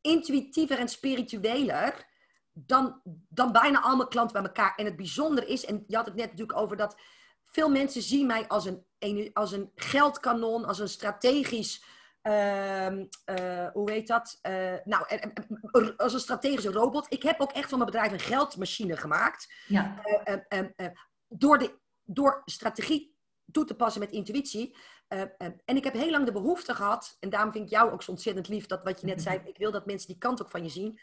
intuïtiever 0.00 0.78
en 0.78 0.88
spiritueler 0.88 2.06
dan, 2.52 3.00
dan 3.28 3.52
bijna 3.52 3.82
al 3.82 3.96
mijn 3.96 4.08
klanten 4.08 4.32
bij 4.32 4.50
elkaar. 4.50 4.74
En 4.76 4.84
het 4.84 4.96
bijzondere 4.96 5.46
is, 5.46 5.64
en 5.64 5.84
je 5.86 5.96
had 5.96 6.06
het 6.06 6.14
net 6.14 6.30
natuurlijk 6.30 6.58
over 6.58 6.76
dat 6.76 7.00
veel 7.42 7.70
mensen 7.70 8.02
zien 8.02 8.26
mij 8.26 8.48
als 8.48 8.64
een, 8.98 9.30
als 9.32 9.52
een 9.52 9.70
geldkanon, 9.74 10.64
als 10.64 10.78
een 10.78 10.88
strategisch, 10.88 11.84
ehm, 12.24 13.04
eh, 13.24 13.66
hoe 13.72 13.90
heet 13.90 14.06
dat? 14.06 14.38
Eh, 14.42 14.74
nou, 14.84 15.06
als 15.96 16.12
een 16.12 16.20
strategische 16.20 16.70
robot. 16.70 17.06
Ik 17.08 17.22
heb 17.22 17.40
ook 17.40 17.52
echt 17.52 17.68
van 17.68 17.78
mijn 17.78 17.90
bedrijf 17.90 18.12
een 18.12 18.20
geldmachine 18.20 18.96
gemaakt 18.96 19.52
Ja, 19.66 20.02
eh, 20.48 20.86
door, 21.28 21.58
de, 21.58 21.78
door 22.04 22.42
strategie 22.44 23.16
toe 23.52 23.64
te 23.64 23.74
passen 23.74 24.00
met 24.00 24.10
intuïtie. 24.10 24.76
en 25.64 25.76
ik 25.76 25.84
heb 25.84 25.92
heel 25.92 26.10
lang 26.10 26.26
de 26.26 26.32
behoefte 26.32 26.74
gehad, 26.74 27.16
en 27.20 27.30
daarom 27.30 27.52
vind 27.52 27.64
ik 27.64 27.70
jou 27.70 27.92
ook 27.92 28.02
zo 28.02 28.10
ontzettend 28.10 28.48
lief, 28.48 28.66
dat 28.66 28.82
wat 28.82 29.00
je 29.00 29.06
net 29.06 29.22
zei, 29.22 29.40
ik 29.44 29.58
wil 29.58 29.70
dat 29.70 29.86
mensen 29.86 30.08
die 30.08 30.18
kant 30.18 30.42
ook 30.42 30.50
van 30.50 30.62
je 30.62 30.68
zien. 30.68 30.98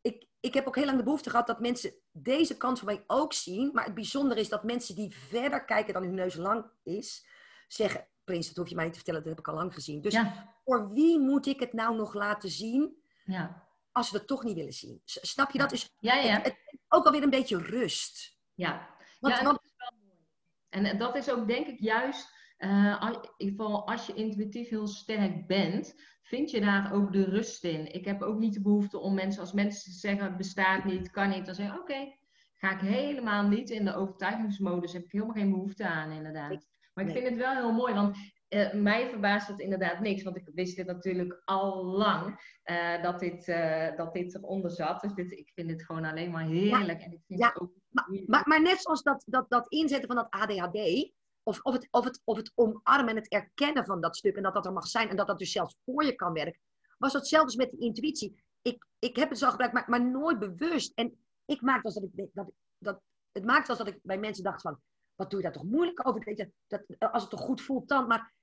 Ik, 0.00 0.26
ik 0.40 0.54
heb 0.54 0.66
ook 0.66 0.76
heel 0.76 0.84
lang 0.84 0.98
de 0.98 1.04
behoefte 1.04 1.30
gehad 1.30 1.46
dat 1.46 1.60
mensen 1.60 1.94
deze 2.12 2.56
kant 2.56 2.78
van 2.78 2.86
mij 2.86 3.04
ook 3.06 3.32
zien. 3.32 3.70
Maar 3.72 3.84
het 3.84 3.94
bijzondere 3.94 4.40
is 4.40 4.48
dat 4.48 4.64
mensen 4.64 4.94
die 4.94 5.16
verder 5.16 5.64
kijken 5.64 5.94
dan 5.94 6.02
hun 6.02 6.14
neus 6.14 6.34
lang 6.34 6.64
is, 6.82 7.26
zeggen, 7.68 8.06
Prins, 8.26 8.46
dat 8.46 8.56
hoef 8.56 8.68
je 8.68 8.74
mij 8.74 8.84
niet 8.84 8.92
te 8.92 8.98
vertellen, 8.98 9.22
dat 9.22 9.30
heb 9.30 9.46
ik 9.46 9.48
al 9.48 9.54
lang 9.54 9.74
gezien. 9.74 10.00
Dus 10.00 10.12
ja, 10.12 10.55
voor 10.66 10.90
wie 10.92 11.18
moet 11.20 11.46
ik 11.46 11.60
het 11.60 11.72
nou 11.72 11.96
nog 11.96 12.14
laten 12.14 12.50
zien 12.50 12.96
ja. 13.24 13.66
als 13.92 14.10
we 14.10 14.18
het 14.18 14.26
toch 14.26 14.44
niet 14.44 14.56
willen 14.56 14.72
zien? 14.72 15.00
Snap 15.04 15.50
je 15.50 15.58
dat? 15.58 15.70
Dus 15.70 15.90
Ja, 15.98 16.14
ja. 16.14 16.34
het, 16.34 16.44
het- 16.44 16.78
ook 16.88 17.04
alweer 17.04 17.22
een 17.22 17.30
beetje 17.30 17.58
rust. 17.58 18.38
Ja, 18.54 18.88
Want, 19.20 19.34
ja, 19.34 19.40
en 19.40 19.46
want 19.46 19.56
dat 19.58 19.64
is 19.66 19.74
wel 19.76 19.98
mooi. 20.06 20.88
En 20.90 20.98
dat 20.98 21.16
is 21.16 21.30
ook 21.30 21.48
denk 21.48 21.66
ik 21.66 21.80
juist, 21.80 22.32
eh, 22.56 23.00
al- 23.00 23.22
in 23.22 23.30
ieder 23.46 23.64
geval 23.64 23.86
als 23.88 24.06
je 24.06 24.14
intuïtief 24.14 24.68
heel 24.68 24.86
sterk 24.86 25.46
bent, 25.46 25.94
vind 26.22 26.50
je 26.50 26.60
daar 26.60 26.92
ook 26.92 27.12
de 27.12 27.24
rust 27.24 27.64
in. 27.64 27.92
Ik 27.94 28.04
heb 28.04 28.22
ook 28.22 28.38
niet 28.38 28.54
de 28.54 28.62
behoefte 28.62 28.98
om 28.98 29.14
mensen, 29.14 29.40
als 29.40 29.52
mensen 29.52 29.92
zeggen 29.92 30.36
bestaat 30.36 30.84
niet, 30.84 31.10
kan 31.10 31.28
niet, 31.28 31.46
dan 31.46 31.54
zeg 31.54 31.72
ik 31.72 31.80
oké, 31.80 32.14
ga 32.54 32.70
ik 32.70 32.80
helemaal 32.80 33.42
niet 33.48 33.70
in 33.70 33.84
de 33.84 33.94
overtuigingsmodus, 33.94 34.92
heb 34.92 35.04
ik 35.04 35.12
helemaal 35.12 35.34
geen 35.34 35.50
behoefte 35.50 35.86
aan 35.86 36.10
inderdaad. 36.10 36.66
Maar 36.94 37.04
ik 37.04 37.10
vind 37.12 37.28
het 37.28 37.36
wel 37.36 37.54
heel 37.54 37.72
mooi, 37.72 37.94
want 37.94 38.16
eh, 38.48 38.72
mij 38.72 39.08
verbaast 39.08 39.48
het 39.48 39.58
inderdaad 39.60 40.00
niks, 40.00 40.22
want 40.22 40.36
ik 40.36 40.48
wist 40.54 40.76
dit 40.76 40.86
natuurlijk 40.86 41.42
al 41.44 41.84
lang, 41.84 42.54
eh, 42.62 43.02
dat, 43.02 43.20
dit, 43.20 43.48
eh, 43.48 43.96
dat 43.96 44.12
dit 44.12 44.34
eronder 44.34 44.70
zat. 44.70 45.00
Dus 45.00 45.14
dit, 45.14 45.32
ik 45.32 45.50
vind 45.54 45.70
het 45.70 45.84
gewoon 45.84 46.04
alleen 46.04 46.30
maar 46.30 46.46
heerlijk. 46.46 47.00
En 47.02 47.12
ik 47.12 47.22
vind 47.26 47.40
Ja. 47.40 47.48
het 47.48 47.60
ook 47.60 47.72
Maar, 47.88 48.06
maar, 48.26 48.42
maar 48.48 48.62
net 48.62 48.80
zoals 48.82 49.02
dat, 49.02 49.24
dat, 49.26 49.50
dat 49.50 49.68
inzetten 49.68 50.06
van 50.06 50.16
dat 50.16 50.30
ADHD, 50.30 51.10
of, 51.42 51.60
of, 51.62 51.72
het, 51.72 51.88
of, 51.90 52.04
het, 52.04 52.20
of 52.24 52.36
het 52.36 52.52
omarmen 52.54 53.08
en 53.08 53.16
het 53.16 53.28
erkennen 53.28 53.84
van 53.84 54.00
dat 54.00 54.16
stuk 54.16 54.36
en 54.36 54.42
dat 54.42 54.54
dat 54.54 54.66
er 54.66 54.72
mag 54.72 54.86
zijn 54.86 55.08
en 55.08 55.16
dat 55.16 55.26
dat 55.26 55.38
dus 55.38 55.52
zelfs 55.52 55.76
voor 55.84 56.04
je 56.04 56.14
kan 56.14 56.32
werken, 56.32 56.60
was 56.98 57.12
hetzelfde 57.12 57.46
als 57.46 57.56
met 57.56 57.70
die 57.70 57.80
intuïtie. 57.88 58.44
Ik, 58.62 58.86
ik 58.98 59.16
heb 59.16 59.28
het 59.28 59.38
zo 59.38 59.50
gebruikt, 59.50 59.74
maar, 59.74 59.84
maar 59.88 60.10
nooit 60.10 60.38
bewust. 60.38 60.92
En 60.94 61.18
ik 61.44 61.60
maakte 61.60 61.84
als 61.84 61.94
dat 61.94 62.02
ik, 62.02 62.28
dat, 62.32 62.50
dat, 62.78 63.00
het 63.32 63.44
maakte 63.44 63.68
als 63.68 63.78
dat 63.78 63.88
ik 63.88 63.98
bij 64.02 64.18
mensen 64.18 64.44
dacht 64.44 64.62
van, 64.62 64.80
wat 65.14 65.30
doe 65.30 65.38
je 65.38 65.44
daar 65.44 65.54
toch 65.54 65.64
moeilijk 65.70 66.08
over? 66.08 66.50
Dat, 66.66 67.12
als 67.12 67.22
het 67.22 67.30
toch 67.30 67.40
goed 67.40 67.60
voelt 67.60 67.88
dan, 67.88 68.06
maar 68.06 68.34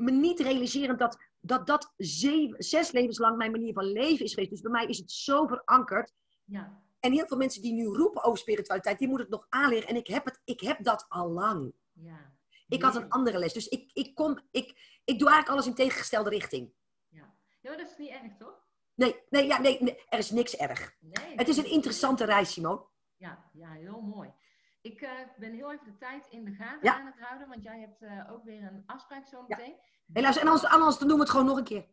me 0.00 0.10
niet 0.10 0.40
realiserend 0.40 0.98
dat 0.98 1.18
dat, 1.40 1.66
dat 1.66 1.92
zeven, 1.96 2.62
zes 2.62 2.90
levens 2.90 3.18
lang 3.18 3.36
mijn 3.36 3.50
manier 3.50 3.72
van 3.72 3.84
leven 3.84 4.24
is 4.24 4.30
geweest. 4.34 4.50
Dus 4.50 4.60
bij 4.60 4.70
mij 4.70 4.86
is 4.86 4.98
het 4.98 5.10
zo 5.10 5.46
verankerd. 5.46 6.12
Ja, 6.44 6.82
En 7.00 7.12
heel 7.12 7.26
veel 7.26 7.36
mensen 7.36 7.62
die 7.62 7.72
nu 7.72 7.84
roepen 7.84 8.22
over 8.24 8.38
spiritualiteit, 8.38 8.98
die 8.98 9.08
moeten 9.08 9.26
het 9.26 9.36
nog 9.36 9.46
aanleren. 9.48 9.88
En 9.88 9.96
ik 9.96 10.06
heb, 10.06 10.24
het, 10.24 10.40
ik 10.44 10.60
heb 10.60 10.84
dat 10.84 11.06
al 11.08 11.30
lang. 11.30 11.72
ja. 11.92 12.38
Ik 12.68 12.82
had 12.82 12.96
een 12.96 13.08
andere 13.08 13.38
les. 13.38 13.52
Dus 13.52 13.68
ik, 13.68 13.90
ik, 13.92 14.14
kom, 14.14 14.38
ik, 14.50 14.66
ik 15.04 15.18
doe 15.18 15.28
eigenlijk 15.28 15.48
alles 15.48 15.66
in 15.66 15.74
tegengestelde 15.74 16.30
richting. 16.30 16.72
Ja. 17.08 17.34
ja, 17.60 17.68
maar 17.70 17.78
dat 17.78 17.90
is 17.90 17.96
niet 17.96 18.10
erg, 18.10 18.36
toch? 18.38 18.64
Nee, 18.94 19.16
nee, 19.30 19.46
ja, 19.46 19.60
nee, 19.60 19.82
nee, 19.82 19.98
er 20.08 20.18
is 20.18 20.30
niks 20.30 20.56
erg. 20.56 20.96
Nee. 21.00 21.34
Het 21.36 21.48
is 21.48 21.56
een 21.56 21.70
interessante 21.70 22.24
reis, 22.24 22.52
Simon. 22.52 22.80
Ja, 23.16 23.50
ja 23.52 23.72
heel 23.72 24.00
mooi. 24.00 24.32
Ik 24.80 25.00
eh, 25.00 25.10
ben 25.38 25.52
heel 25.52 25.72
even 25.72 25.84
de 25.84 25.96
tijd 25.96 26.26
in 26.26 26.44
de 26.44 26.52
gaten 26.54 26.78
Ja. 26.82 26.98
aan 26.98 27.06
het 27.06 27.18
houden, 27.20 27.48
want 27.48 27.62
jij 27.62 27.80
hebt 27.80 28.02
eh, 28.02 28.32
ook 28.32 28.44
weer 28.44 28.62
een 28.62 28.82
afspraak 28.86 29.26
zo 29.26 29.44
Ja. 29.48 29.56
meteen. 29.56 29.76
Helaas, 30.12 30.36
en 30.38 30.46
anders, 30.46 30.72
anders 30.72 30.98
dan 30.98 31.08
doen 31.08 31.16
we 31.16 31.22
het 31.22 31.30
gewoon 31.32 31.46
nog 31.46 31.56
een 31.58 31.64
keer. 31.64 31.86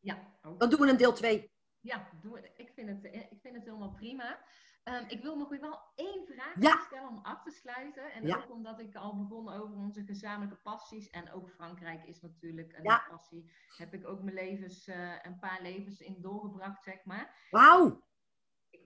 Ja, 0.00 0.38
ook. 0.42 0.60
Dan 0.60 0.70
doen 0.70 0.80
we 0.80 0.88
een 0.90 0.96
deel 0.96 1.12
2. 1.12 1.50
ja 1.80 2.08
doe. 2.20 2.52
Ik, 2.56 2.70
vind 2.74 2.88
het, 2.88 3.04
eh, 3.04 3.20
ik 3.30 3.40
vind 3.40 3.54
het 3.54 3.64
helemaal 3.64 3.92
prima. 3.94 4.38
Ehm, 4.82 5.04
ik 5.08 5.22
wil 5.22 5.36
nog 5.36 5.48
weer 5.48 5.60
wel 5.60 5.80
één 5.94 6.26
vraag 6.26 6.54
Ja. 6.60 6.80
stellen 6.86 7.08
om 7.08 7.18
af 7.22 7.42
te 7.42 7.50
sluiten. 7.50 8.12
En 8.12 8.36
ook 8.36 8.50
omdat 8.50 8.80
ik 8.80 8.94
al 8.94 9.16
begon 9.16 9.48
over 9.52 9.76
onze 9.76 10.04
gezamenlijke 10.04 10.62
passies. 10.62 11.10
En 11.10 11.32
ook 11.32 11.50
Frankrijk 11.50 12.04
is 12.04 12.20
natuurlijk 12.20 12.72
een 12.72 13.00
passie. 13.08 13.52
Heb 13.76 13.94
ik 13.94 14.06
ook 14.08 14.22
mijn 14.22 14.34
levens, 14.34 14.86
een 15.22 15.38
paar 15.38 15.62
levens 15.62 16.00
in 16.00 16.20
doorgebracht, 16.20 16.82
zeg 16.84 17.04
maar. 17.04 17.46
Wauw. 17.50 18.02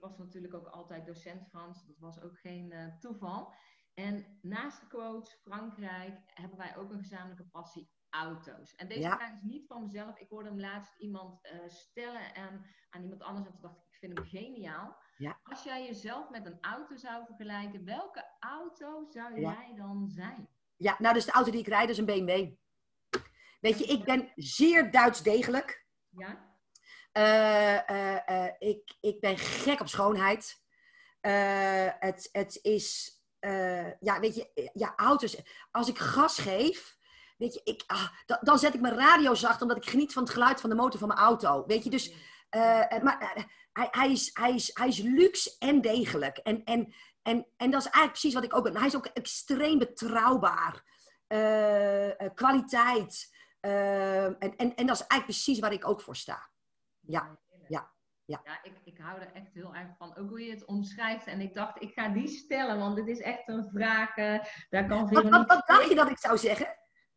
Ik 0.03 0.09
was 0.09 0.17
natuurlijk 0.17 0.53
ook 0.53 0.67
altijd 0.67 1.05
docent 1.05 1.47
Frans. 1.49 1.85
Dat 1.85 1.97
was 1.99 2.21
ook 2.21 2.39
geen 2.39 2.71
eh, 2.71 2.97
toeval. 2.99 3.53
En 3.93 4.39
naast 4.41 4.79
de 4.79 4.87
quote 4.87 5.31
Frankrijk 5.41 6.19
hebben 6.25 6.57
wij 6.57 6.77
ook 6.77 6.91
een 6.91 6.99
gezamenlijke 6.99 7.45
passie 7.51 7.91
auto's. 8.09 8.75
En 8.75 8.87
deze 8.87 9.01
Ja. 9.01 9.15
vraag 9.15 9.33
is 9.33 9.41
niet 9.41 9.67
van 9.67 9.81
mezelf. 9.83 10.17
Ik 10.17 10.29
hoorde 10.29 10.49
hem 10.49 10.59
laatst 10.59 10.93
iemand 10.97 11.43
eh, 11.45 11.59
stellen 11.67 12.35
aan, 12.35 12.65
aan 12.89 13.01
iemand 13.03 13.21
anders. 13.21 13.45
En 13.45 13.51
toen 13.51 13.61
dacht 13.61 13.77
ik, 13.77 13.83
ik 13.91 13.97
vind 13.97 14.17
hem 14.17 14.27
geniaal. 14.27 14.97
Ja. 15.17 15.39
Als 15.43 15.63
jij 15.63 15.85
jezelf 15.85 16.29
met 16.29 16.45
een 16.45 16.57
auto 16.61 16.95
zou 16.95 17.25
vergelijken, 17.25 17.85
welke 17.85 18.35
auto 18.39 19.05
zou 19.09 19.39
Ja. 19.39 19.51
jij 19.51 19.73
dan 19.75 20.09
zijn? 20.09 20.47
Ja, 20.77 20.95
nou, 20.99 21.13
dus 21.13 21.25
de 21.25 21.31
auto 21.31 21.51
die 21.51 21.59
ik 21.59 21.67
rijd 21.67 21.89
is 21.89 21.97
een 21.97 22.05
BMW. 22.05 22.51
Weet 23.61 23.79
je, 23.79 23.85
ik 23.85 24.03
ben 24.03 24.31
zeer 24.35 24.91
Duits 24.91 25.23
degelijk. 25.23 25.85
Ja? 26.09 26.52
Eh, 27.13 27.89
eh, 27.89 28.27
eh, 28.27 28.53
ik, 28.59 28.95
ik 29.01 29.19
ben 29.19 29.37
gek 29.37 29.79
op 29.79 29.87
schoonheid. 29.87 30.61
Het, 31.99 32.29
het 32.31 32.59
is, 32.61 33.17
ja, 33.99 34.19
weet 34.19 34.35
je, 34.35 34.71
ja, 34.73 34.93
auto's. 34.95 35.41
Als 35.71 35.87
ik 35.87 35.97
gas 35.97 36.39
geef, 36.39 36.97
weet 37.37 37.53
je, 37.53 37.61
ik, 37.63 37.83
ah, 37.87 38.07
dan, 38.25 38.37
dan 38.41 38.59
zet 38.59 38.73
ik 38.73 38.81
mijn 38.81 38.97
radio 38.97 39.33
zacht, 39.33 39.61
omdat 39.61 39.77
ik 39.77 39.89
geniet 39.89 40.13
van 40.13 40.23
het 40.23 40.31
geluid 40.31 40.61
van 40.61 40.69
de 40.69 40.75
motor 40.75 40.99
van 40.99 41.07
mijn 41.07 41.19
auto. 41.19 41.65
Weet 41.65 41.83
je, 41.83 41.89
dus, 41.89 42.13
maar 43.01 43.45
hij, 43.73 43.87
hij, 43.91 44.11
is, 44.11 44.29
hij, 44.33 44.53
is, 44.53 44.71
hij 44.73 44.87
is 44.87 44.97
luxe 44.97 45.55
en 45.59 45.81
degelijk. 45.81 46.37
En, 46.37 46.63
en, 46.63 46.93
en, 47.21 47.47
en 47.57 47.71
dat 47.71 47.79
is 47.79 47.91
eigenlijk 47.91 48.11
precies 48.11 48.33
wat 48.33 48.43
ik 48.43 48.55
ook 48.55 48.63
ben. 48.63 48.77
Hij 48.77 48.87
is 48.87 48.95
ook 48.95 49.05
extreem 49.05 49.79
betrouwbaar. 49.79 50.83
Kwaliteit. 52.35 53.35
En, 53.59 54.37
en, 54.39 54.75
en 54.75 54.85
dat 54.85 54.95
is 54.95 55.07
eigenlijk 55.07 55.25
precies 55.25 55.59
waar 55.59 55.73
ik 55.73 55.87
ook 55.87 56.01
voor 56.01 56.15
sta. 56.15 56.51
Ja, 57.07 57.39
ja, 57.67 57.91
ja. 58.25 58.41
Ja, 58.43 58.63
ik, 58.63 58.73
ik 58.83 58.97
hou 58.97 59.19
er 59.21 59.31
echt 59.33 59.53
heel 59.53 59.75
erg 59.75 59.97
van. 59.97 60.17
Ook 60.17 60.29
hoe 60.29 60.41
je 60.45 60.51
het 60.51 60.65
omschrijft. 60.65 61.25
En 61.25 61.41
ik 61.41 61.53
dacht, 61.53 61.81
ik 61.81 61.93
ga 61.93 62.09
die 62.09 62.27
stellen, 62.27 62.79
want 62.79 62.95
dit 62.95 63.07
is 63.07 63.19
echt 63.19 63.47
een 63.47 63.69
vraag. 63.73 64.15
eh, 64.15 64.39
daar 64.69 64.85
kan 64.85 65.09
Wat, 65.09 65.23
wat, 65.29 65.47
wat 65.47 65.67
dacht 65.67 65.89
je 65.89 65.95
dat 65.95 66.09
ik 66.09 66.17
zou 66.19 66.37
zeggen? 66.37 66.67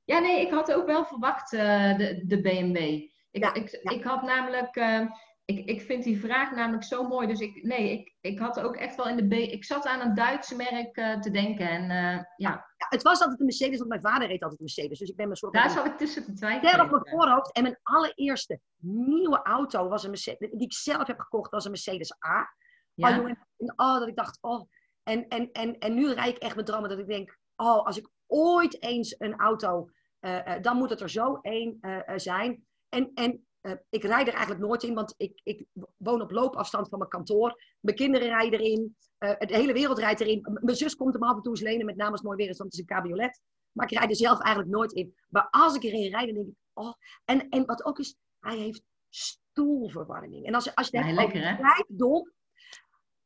Ja, 0.04 0.18
nee, 0.18 0.40
ik 0.40 0.50
had 0.52 0.72
ook 0.72 0.86
wel 0.86 1.04
verwacht 1.04 1.52
eh, 1.52 1.96
de, 1.96 2.22
de 2.26 2.40
BMW. 2.40 2.76
Ik, 2.76 3.42
Ja, 3.42 3.54
ik, 3.54 3.78
ja. 3.82 3.90
ik 3.90 4.04
had 4.04 4.22
namelijk... 4.22 4.76
eh, 4.76 5.06
ik, 5.46 5.66
ik 5.66 5.80
vind 5.80 6.04
die 6.04 6.20
vraag 6.20 6.50
namelijk 6.54 6.84
zo 6.84 7.08
mooi. 7.08 7.26
Dus 7.26 7.40
ik, 7.40 7.62
nee, 7.62 7.92
ik, 7.92 8.14
ik 8.20 8.38
had 8.38 8.60
ook 8.60 8.76
echt 8.76 8.96
wel 8.96 9.08
in 9.08 9.16
de 9.16 9.26
B... 9.26 9.32
Ik 9.32 9.64
zat 9.64 9.86
aan 9.86 10.00
een 10.00 10.14
Duitse 10.14 10.56
merk 10.56 10.96
eh, 10.96 11.20
te 11.20 11.30
denken. 11.30 11.68
En 11.68 11.82
eh, 11.82 12.24
ja, 12.36 12.50
Ja, 12.76 12.86
het 12.88 13.02
was 13.02 13.20
altijd 13.20 13.40
een 13.40 13.46
Mercedes, 13.46 13.78
want 13.78 13.88
mijn 13.88 14.00
vader 14.00 14.28
reed 14.28 14.42
altijd 14.42 14.60
een 14.60 14.66
Mercedes. 14.74 14.98
Dus 14.98 15.08
ik 15.08 15.16
ben 15.16 15.24
mijn 15.26 15.38
soort 15.38 15.52
daar 15.52 15.70
zat 15.70 15.86
ik 15.86 15.96
tussen 15.96 16.24
te 16.24 16.36
ster 16.36 16.54
op 16.54 16.60
twijfelen. 16.60 16.90
mijn 16.90 17.08
voorhoofd. 17.08 17.52
En 17.52 17.62
mijn 17.62 17.78
allereerste 17.82 18.60
nieuwe 18.80 19.42
auto 19.42 19.88
was 19.88 20.04
een 20.04 20.10
Mercedes, 20.10 20.50
die 20.50 20.66
ik 20.66 20.72
zelf 20.72 21.06
heb 21.06 21.20
gekocht, 21.20 21.50
was 21.50 21.64
een 21.64 21.70
Mercedes 21.70 22.12
A. 22.26 22.40
Oh, 22.40 22.46
Ja, 22.94 23.16
jongen, 23.16 23.46
en 23.56 23.72
oh, 23.76 23.98
dat 23.98 24.08
ik 24.08 24.16
dacht, 24.16 24.38
oh. 24.40 24.70
En, 25.02 25.28
en, 25.28 25.52
en, 25.52 25.78
en 25.78 25.94
nu 25.94 26.12
rijd 26.12 26.36
ik 26.36 26.42
echt 26.42 26.56
met 26.56 26.66
dromen 26.66 26.88
dat 26.88 26.98
ik 26.98 27.06
denk, 27.06 27.38
oh, 27.56 27.84
als 27.84 27.98
ik 27.98 28.08
ooit 28.26 28.82
eens 28.82 29.14
een 29.18 29.36
auto, 29.36 29.90
eh, 30.18 30.60
dan 30.60 30.76
moet 30.76 30.90
het 30.90 31.00
er 31.00 31.10
zo 31.10 31.38
één 31.40 31.78
zijn. 32.16 32.66
En, 32.88 33.10
en 33.14 33.46
eh, 33.66 33.76
ik 33.90 34.02
rijd 34.04 34.26
er 34.26 34.32
eigenlijk 34.34 34.66
nooit 34.66 34.82
in, 34.82 34.94
want 34.94 35.14
ik, 35.16 35.40
ik 35.44 35.64
woon 35.96 36.20
op 36.22 36.30
loopafstand 36.30 36.88
van 36.88 36.98
mijn 36.98 37.10
kantoor. 37.10 37.62
Mijn 37.80 37.96
kinderen 37.96 38.28
rijden 38.28 38.60
erin. 38.60 38.96
eh, 39.18 39.38
de 39.38 39.54
hele 39.56 39.72
wereld 39.72 39.98
rijdt 39.98 40.20
erin. 40.20 40.58
Mijn 40.62 40.76
zus 40.76 40.96
komt 40.96 41.12
hem 41.14 41.22
af 41.22 41.36
en 41.36 41.42
toe 41.42 41.52
eens 41.52 41.60
lenen, 41.62 41.86
met 41.86 41.96
name 41.96 42.10
als 42.10 42.20
het 42.20 42.28
mooi 42.28 42.36
weer 42.42 42.48
is, 42.50 42.58
want 42.58 42.70
het 42.70 42.80
is 42.80 42.86
een 42.88 42.96
cabriolet. 42.96 43.40
Maar 43.72 43.90
ik 43.92 43.98
rijd 43.98 44.10
er 44.10 44.16
zelf 44.16 44.40
eigenlijk 44.40 44.74
nooit 44.76 44.92
in. 44.92 45.14
Maar 45.28 45.48
als 45.50 45.74
ik 45.74 45.82
erin 45.82 46.10
rijd, 46.10 46.26
dan 46.26 46.34
denk 46.34 46.46
ik, 46.48 46.54
oh. 46.72 46.92
En, 47.24 47.48
en 47.48 47.64
wat 47.66 47.84
ook 47.84 47.98
is, 47.98 48.16
Hij 48.40 48.56
heeft 48.56 48.82
stoelverwarming. 49.08 50.46
En 50.46 50.54
als, 50.54 50.74
als 50.74 50.88
je 50.88 50.96
Ja, 50.96 51.02
hebt 51.04 51.16
lekker, 51.16 51.36
over 51.36 51.48
hè? 51.56 51.62
rijkdom, 51.62 52.32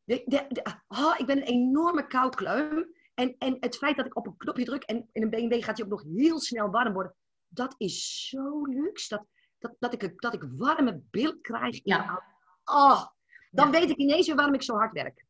de, 0.05 0.23
de, 0.27 0.45
de- 0.49 0.75
oh, 0.89 1.15
ik 1.19 1.27
ben 1.27 1.37
een 1.37 1.43
enorme 1.43 2.07
koudkleum. 2.07 2.95
En, 3.15 3.35
en 3.39 3.57
het 3.61 3.77
feit 3.77 3.97
dat 3.97 4.07
ik 4.07 4.17
op 4.17 4.27
een 4.27 4.37
knopje 4.37 4.65
druk 4.65 4.83
en 4.83 5.09
in 5.13 5.23
een 5.23 5.31
BMW 5.31 5.63
gaat 5.65 5.77
hij 5.77 5.85
ook 5.87 5.91
nog 5.93 6.05
heel 6.17 6.41
snel 6.41 6.71
warm 6.71 6.93
worden. 6.93 7.15
Dat 7.49 7.75
is 7.79 8.27
zo 8.29 8.65
luxe. 8.67 9.09
Dat, 9.17 9.27
dat, 9.61 9.77
dat, 9.79 9.93
ik, 10.03 10.13
dat 10.21 10.35
ik 10.35 10.45
warme 10.57 11.03
beeld 11.11 11.41
krijg. 11.41 11.81
Ja. 11.85 12.23
Oh, 12.65 13.05
dan 13.51 13.73
Ja. 13.73 13.81
weet 13.81 13.91
ik 13.91 13.97
ineens 13.97 14.27
weer 14.27 14.37
waarom 14.37 14.55
ik 14.55 14.63
zo 14.63 14.77
hard 14.77 14.93
werk. 14.93 15.25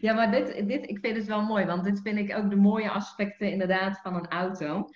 Ja, 0.00 0.14
maar 0.14 0.30
dit, 0.30 0.68
dit, 0.68 0.88
ik 0.90 0.98
vind 0.98 1.16
het 1.16 1.26
wel 1.26 1.42
mooi, 1.42 1.64
want 1.64 1.84
dit 1.84 2.00
vind 2.02 2.18
ik 2.18 2.36
ook 2.36 2.50
de 2.50 2.56
mooie 2.56 2.90
aspecten 2.90 3.50
inderdaad 3.52 4.00
van 4.00 4.14
een 4.14 4.28
auto. 4.28 4.88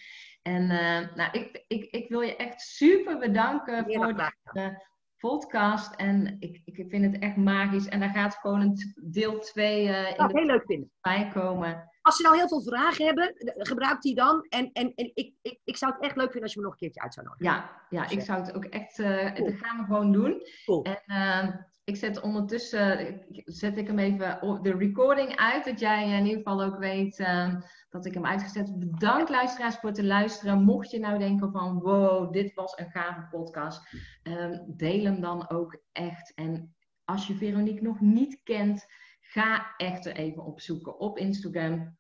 En 0.42 0.70
eh, 0.70 1.14
nou, 1.14 1.30
ik, 1.32 1.64
ik, 1.68 1.84
ik 1.84 2.08
wil 2.08 2.20
je 2.20 2.36
echt 2.36 2.60
super 2.60 3.18
bedanken 3.18 3.84
voor 3.94 4.14
de 4.52 4.88
podcast. 5.18 5.94
En 5.94 6.36
ik, 6.38 6.60
ik 6.64 6.84
vind 6.88 7.04
het 7.12 7.22
echt 7.22 7.36
magisch. 7.36 7.88
En 7.88 8.00
daar 8.00 8.10
gaat 8.10 8.34
gewoon 8.34 8.60
een 8.60 8.94
deel 9.10 9.38
2 9.38 9.88
eh 9.88 10.18
in 10.18 10.26
de 10.26 10.38
heel 10.38 10.46
leuk 10.46 10.64
vinden. 10.66 10.90
bij 11.00 11.30
komen. 11.34 11.89
Als 12.02 12.16
ze 12.16 12.22
nou 12.22 12.36
heel 12.36 12.48
veel 12.48 12.62
vragen 12.62 13.04
hebben, 13.06 13.34
eh, 13.34 13.52
gebruik 13.56 14.00
die 14.00 14.14
dan. 14.14 14.46
En, 14.48 14.70
en, 14.72 14.92
en 14.94 15.10
ik, 15.14 15.34
ik, 15.42 15.60
ik 15.64 15.76
zou 15.76 15.92
het 15.92 16.02
echt 16.02 16.16
leuk 16.16 16.24
vinden 16.30 16.42
als 16.42 16.52
je 16.52 16.58
me 16.58 16.64
nog 16.64 16.72
een 16.74 16.80
keertje 16.80 17.00
uit 17.00 17.14
zou 17.14 17.26
nodigen. 17.26 17.52
Ja, 17.54 17.70
ja 17.90 18.10
ik 18.10 18.20
zou 18.20 18.40
het 18.40 18.54
ook 18.54 18.64
echt, 18.64 18.98
eh 18.98 19.32
Cool. 19.34 19.50
dat 19.50 19.58
gaan 19.60 19.78
we 19.78 19.84
gewoon 19.84 20.12
doen. 20.12 20.42
Cool. 20.64 20.82
En 20.84 21.02
eh, 21.06 21.48
ik 21.84 21.96
zet 21.96 22.20
ondertussen, 22.20 23.08
ik- 23.28 23.42
zet 23.44 23.76
ik 23.76 23.86
hem 23.86 23.98
even 23.98 24.42
op 24.42 24.64
de 24.64 24.76
recording 24.76 25.36
uit, 25.36 25.64
dat 25.64 25.80
jij 25.80 26.08
in 26.08 26.24
ieder 26.24 26.36
geval 26.42 26.62
ook 26.62 26.78
weet 26.78 27.18
eh, 27.18 27.54
dat 27.90 28.04
ik 28.06 28.14
hem 28.14 28.26
uitgezet 28.26 28.68
heb. 28.68 28.76
Bedankt 28.78 29.30
luisteraars 29.30 29.76
voor 29.76 29.88
het 29.88 30.02
luisteren. 30.02 30.62
Mocht 30.62 30.90
je 30.90 30.98
nou 30.98 31.18
denken 31.18 31.50
van, 31.52 31.78
wow, 31.80 32.32
dit 32.32 32.54
was 32.54 32.78
een 32.78 32.90
gave 32.90 33.26
podcast, 33.30 33.94
eh, 34.22 34.58
deel 34.66 35.04
hem 35.04 35.20
dan 35.20 35.50
ook 35.50 35.82
echt. 35.92 36.32
En 36.34 36.74
als 37.04 37.26
je 37.26 37.34
Veronique 37.34 37.82
nog 37.82 38.00
niet 38.00 38.40
kent, 38.42 38.86
ga 39.32 39.74
echt 39.76 40.06
er 40.06 40.16
even 40.16 40.44
opzoeken 40.44 40.98
op 40.98 41.18
Instagram. 41.18 41.98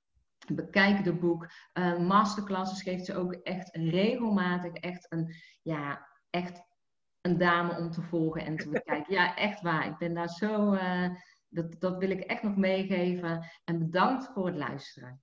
Bekijk 0.52 1.04
de 1.04 1.14
boek. 1.14 1.50
Eh, 1.72 1.98
masterclasses 1.98 2.82
geeft 2.82 3.04
ze 3.04 3.14
ook 3.16 3.32
echt 3.32 3.76
regelmatig. 3.76 4.72
Echt 4.72 5.12
een, 5.12 5.34
ja, 5.62 6.08
echt 6.30 6.62
een 7.20 7.38
dame 7.38 7.78
om 7.78 7.90
te 7.90 8.02
volgen 8.02 8.44
en 8.44 8.56
te 8.56 8.68
bekijken. 8.78 9.14
Ja, 9.14 9.36
echt 9.36 9.60
waar. 9.60 9.86
Ik 9.86 9.98
ben 9.98 10.14
daar 10.14 10.28
zo. 10.28 10.72
eh, 10.72 11.08
dat, 11.48 11.80
dat 11.80 11.98
wil 11.98 12.10
ik 12.10 12.20
echt 12.20 12.42
nog 12.42 12.56
meegeven. 12.56 13.46
En 13.64 13.78
bedankt 13.78 14.30
voor 14.32 14.46
het 14.46 14.56
luisteren. 14.56 15.22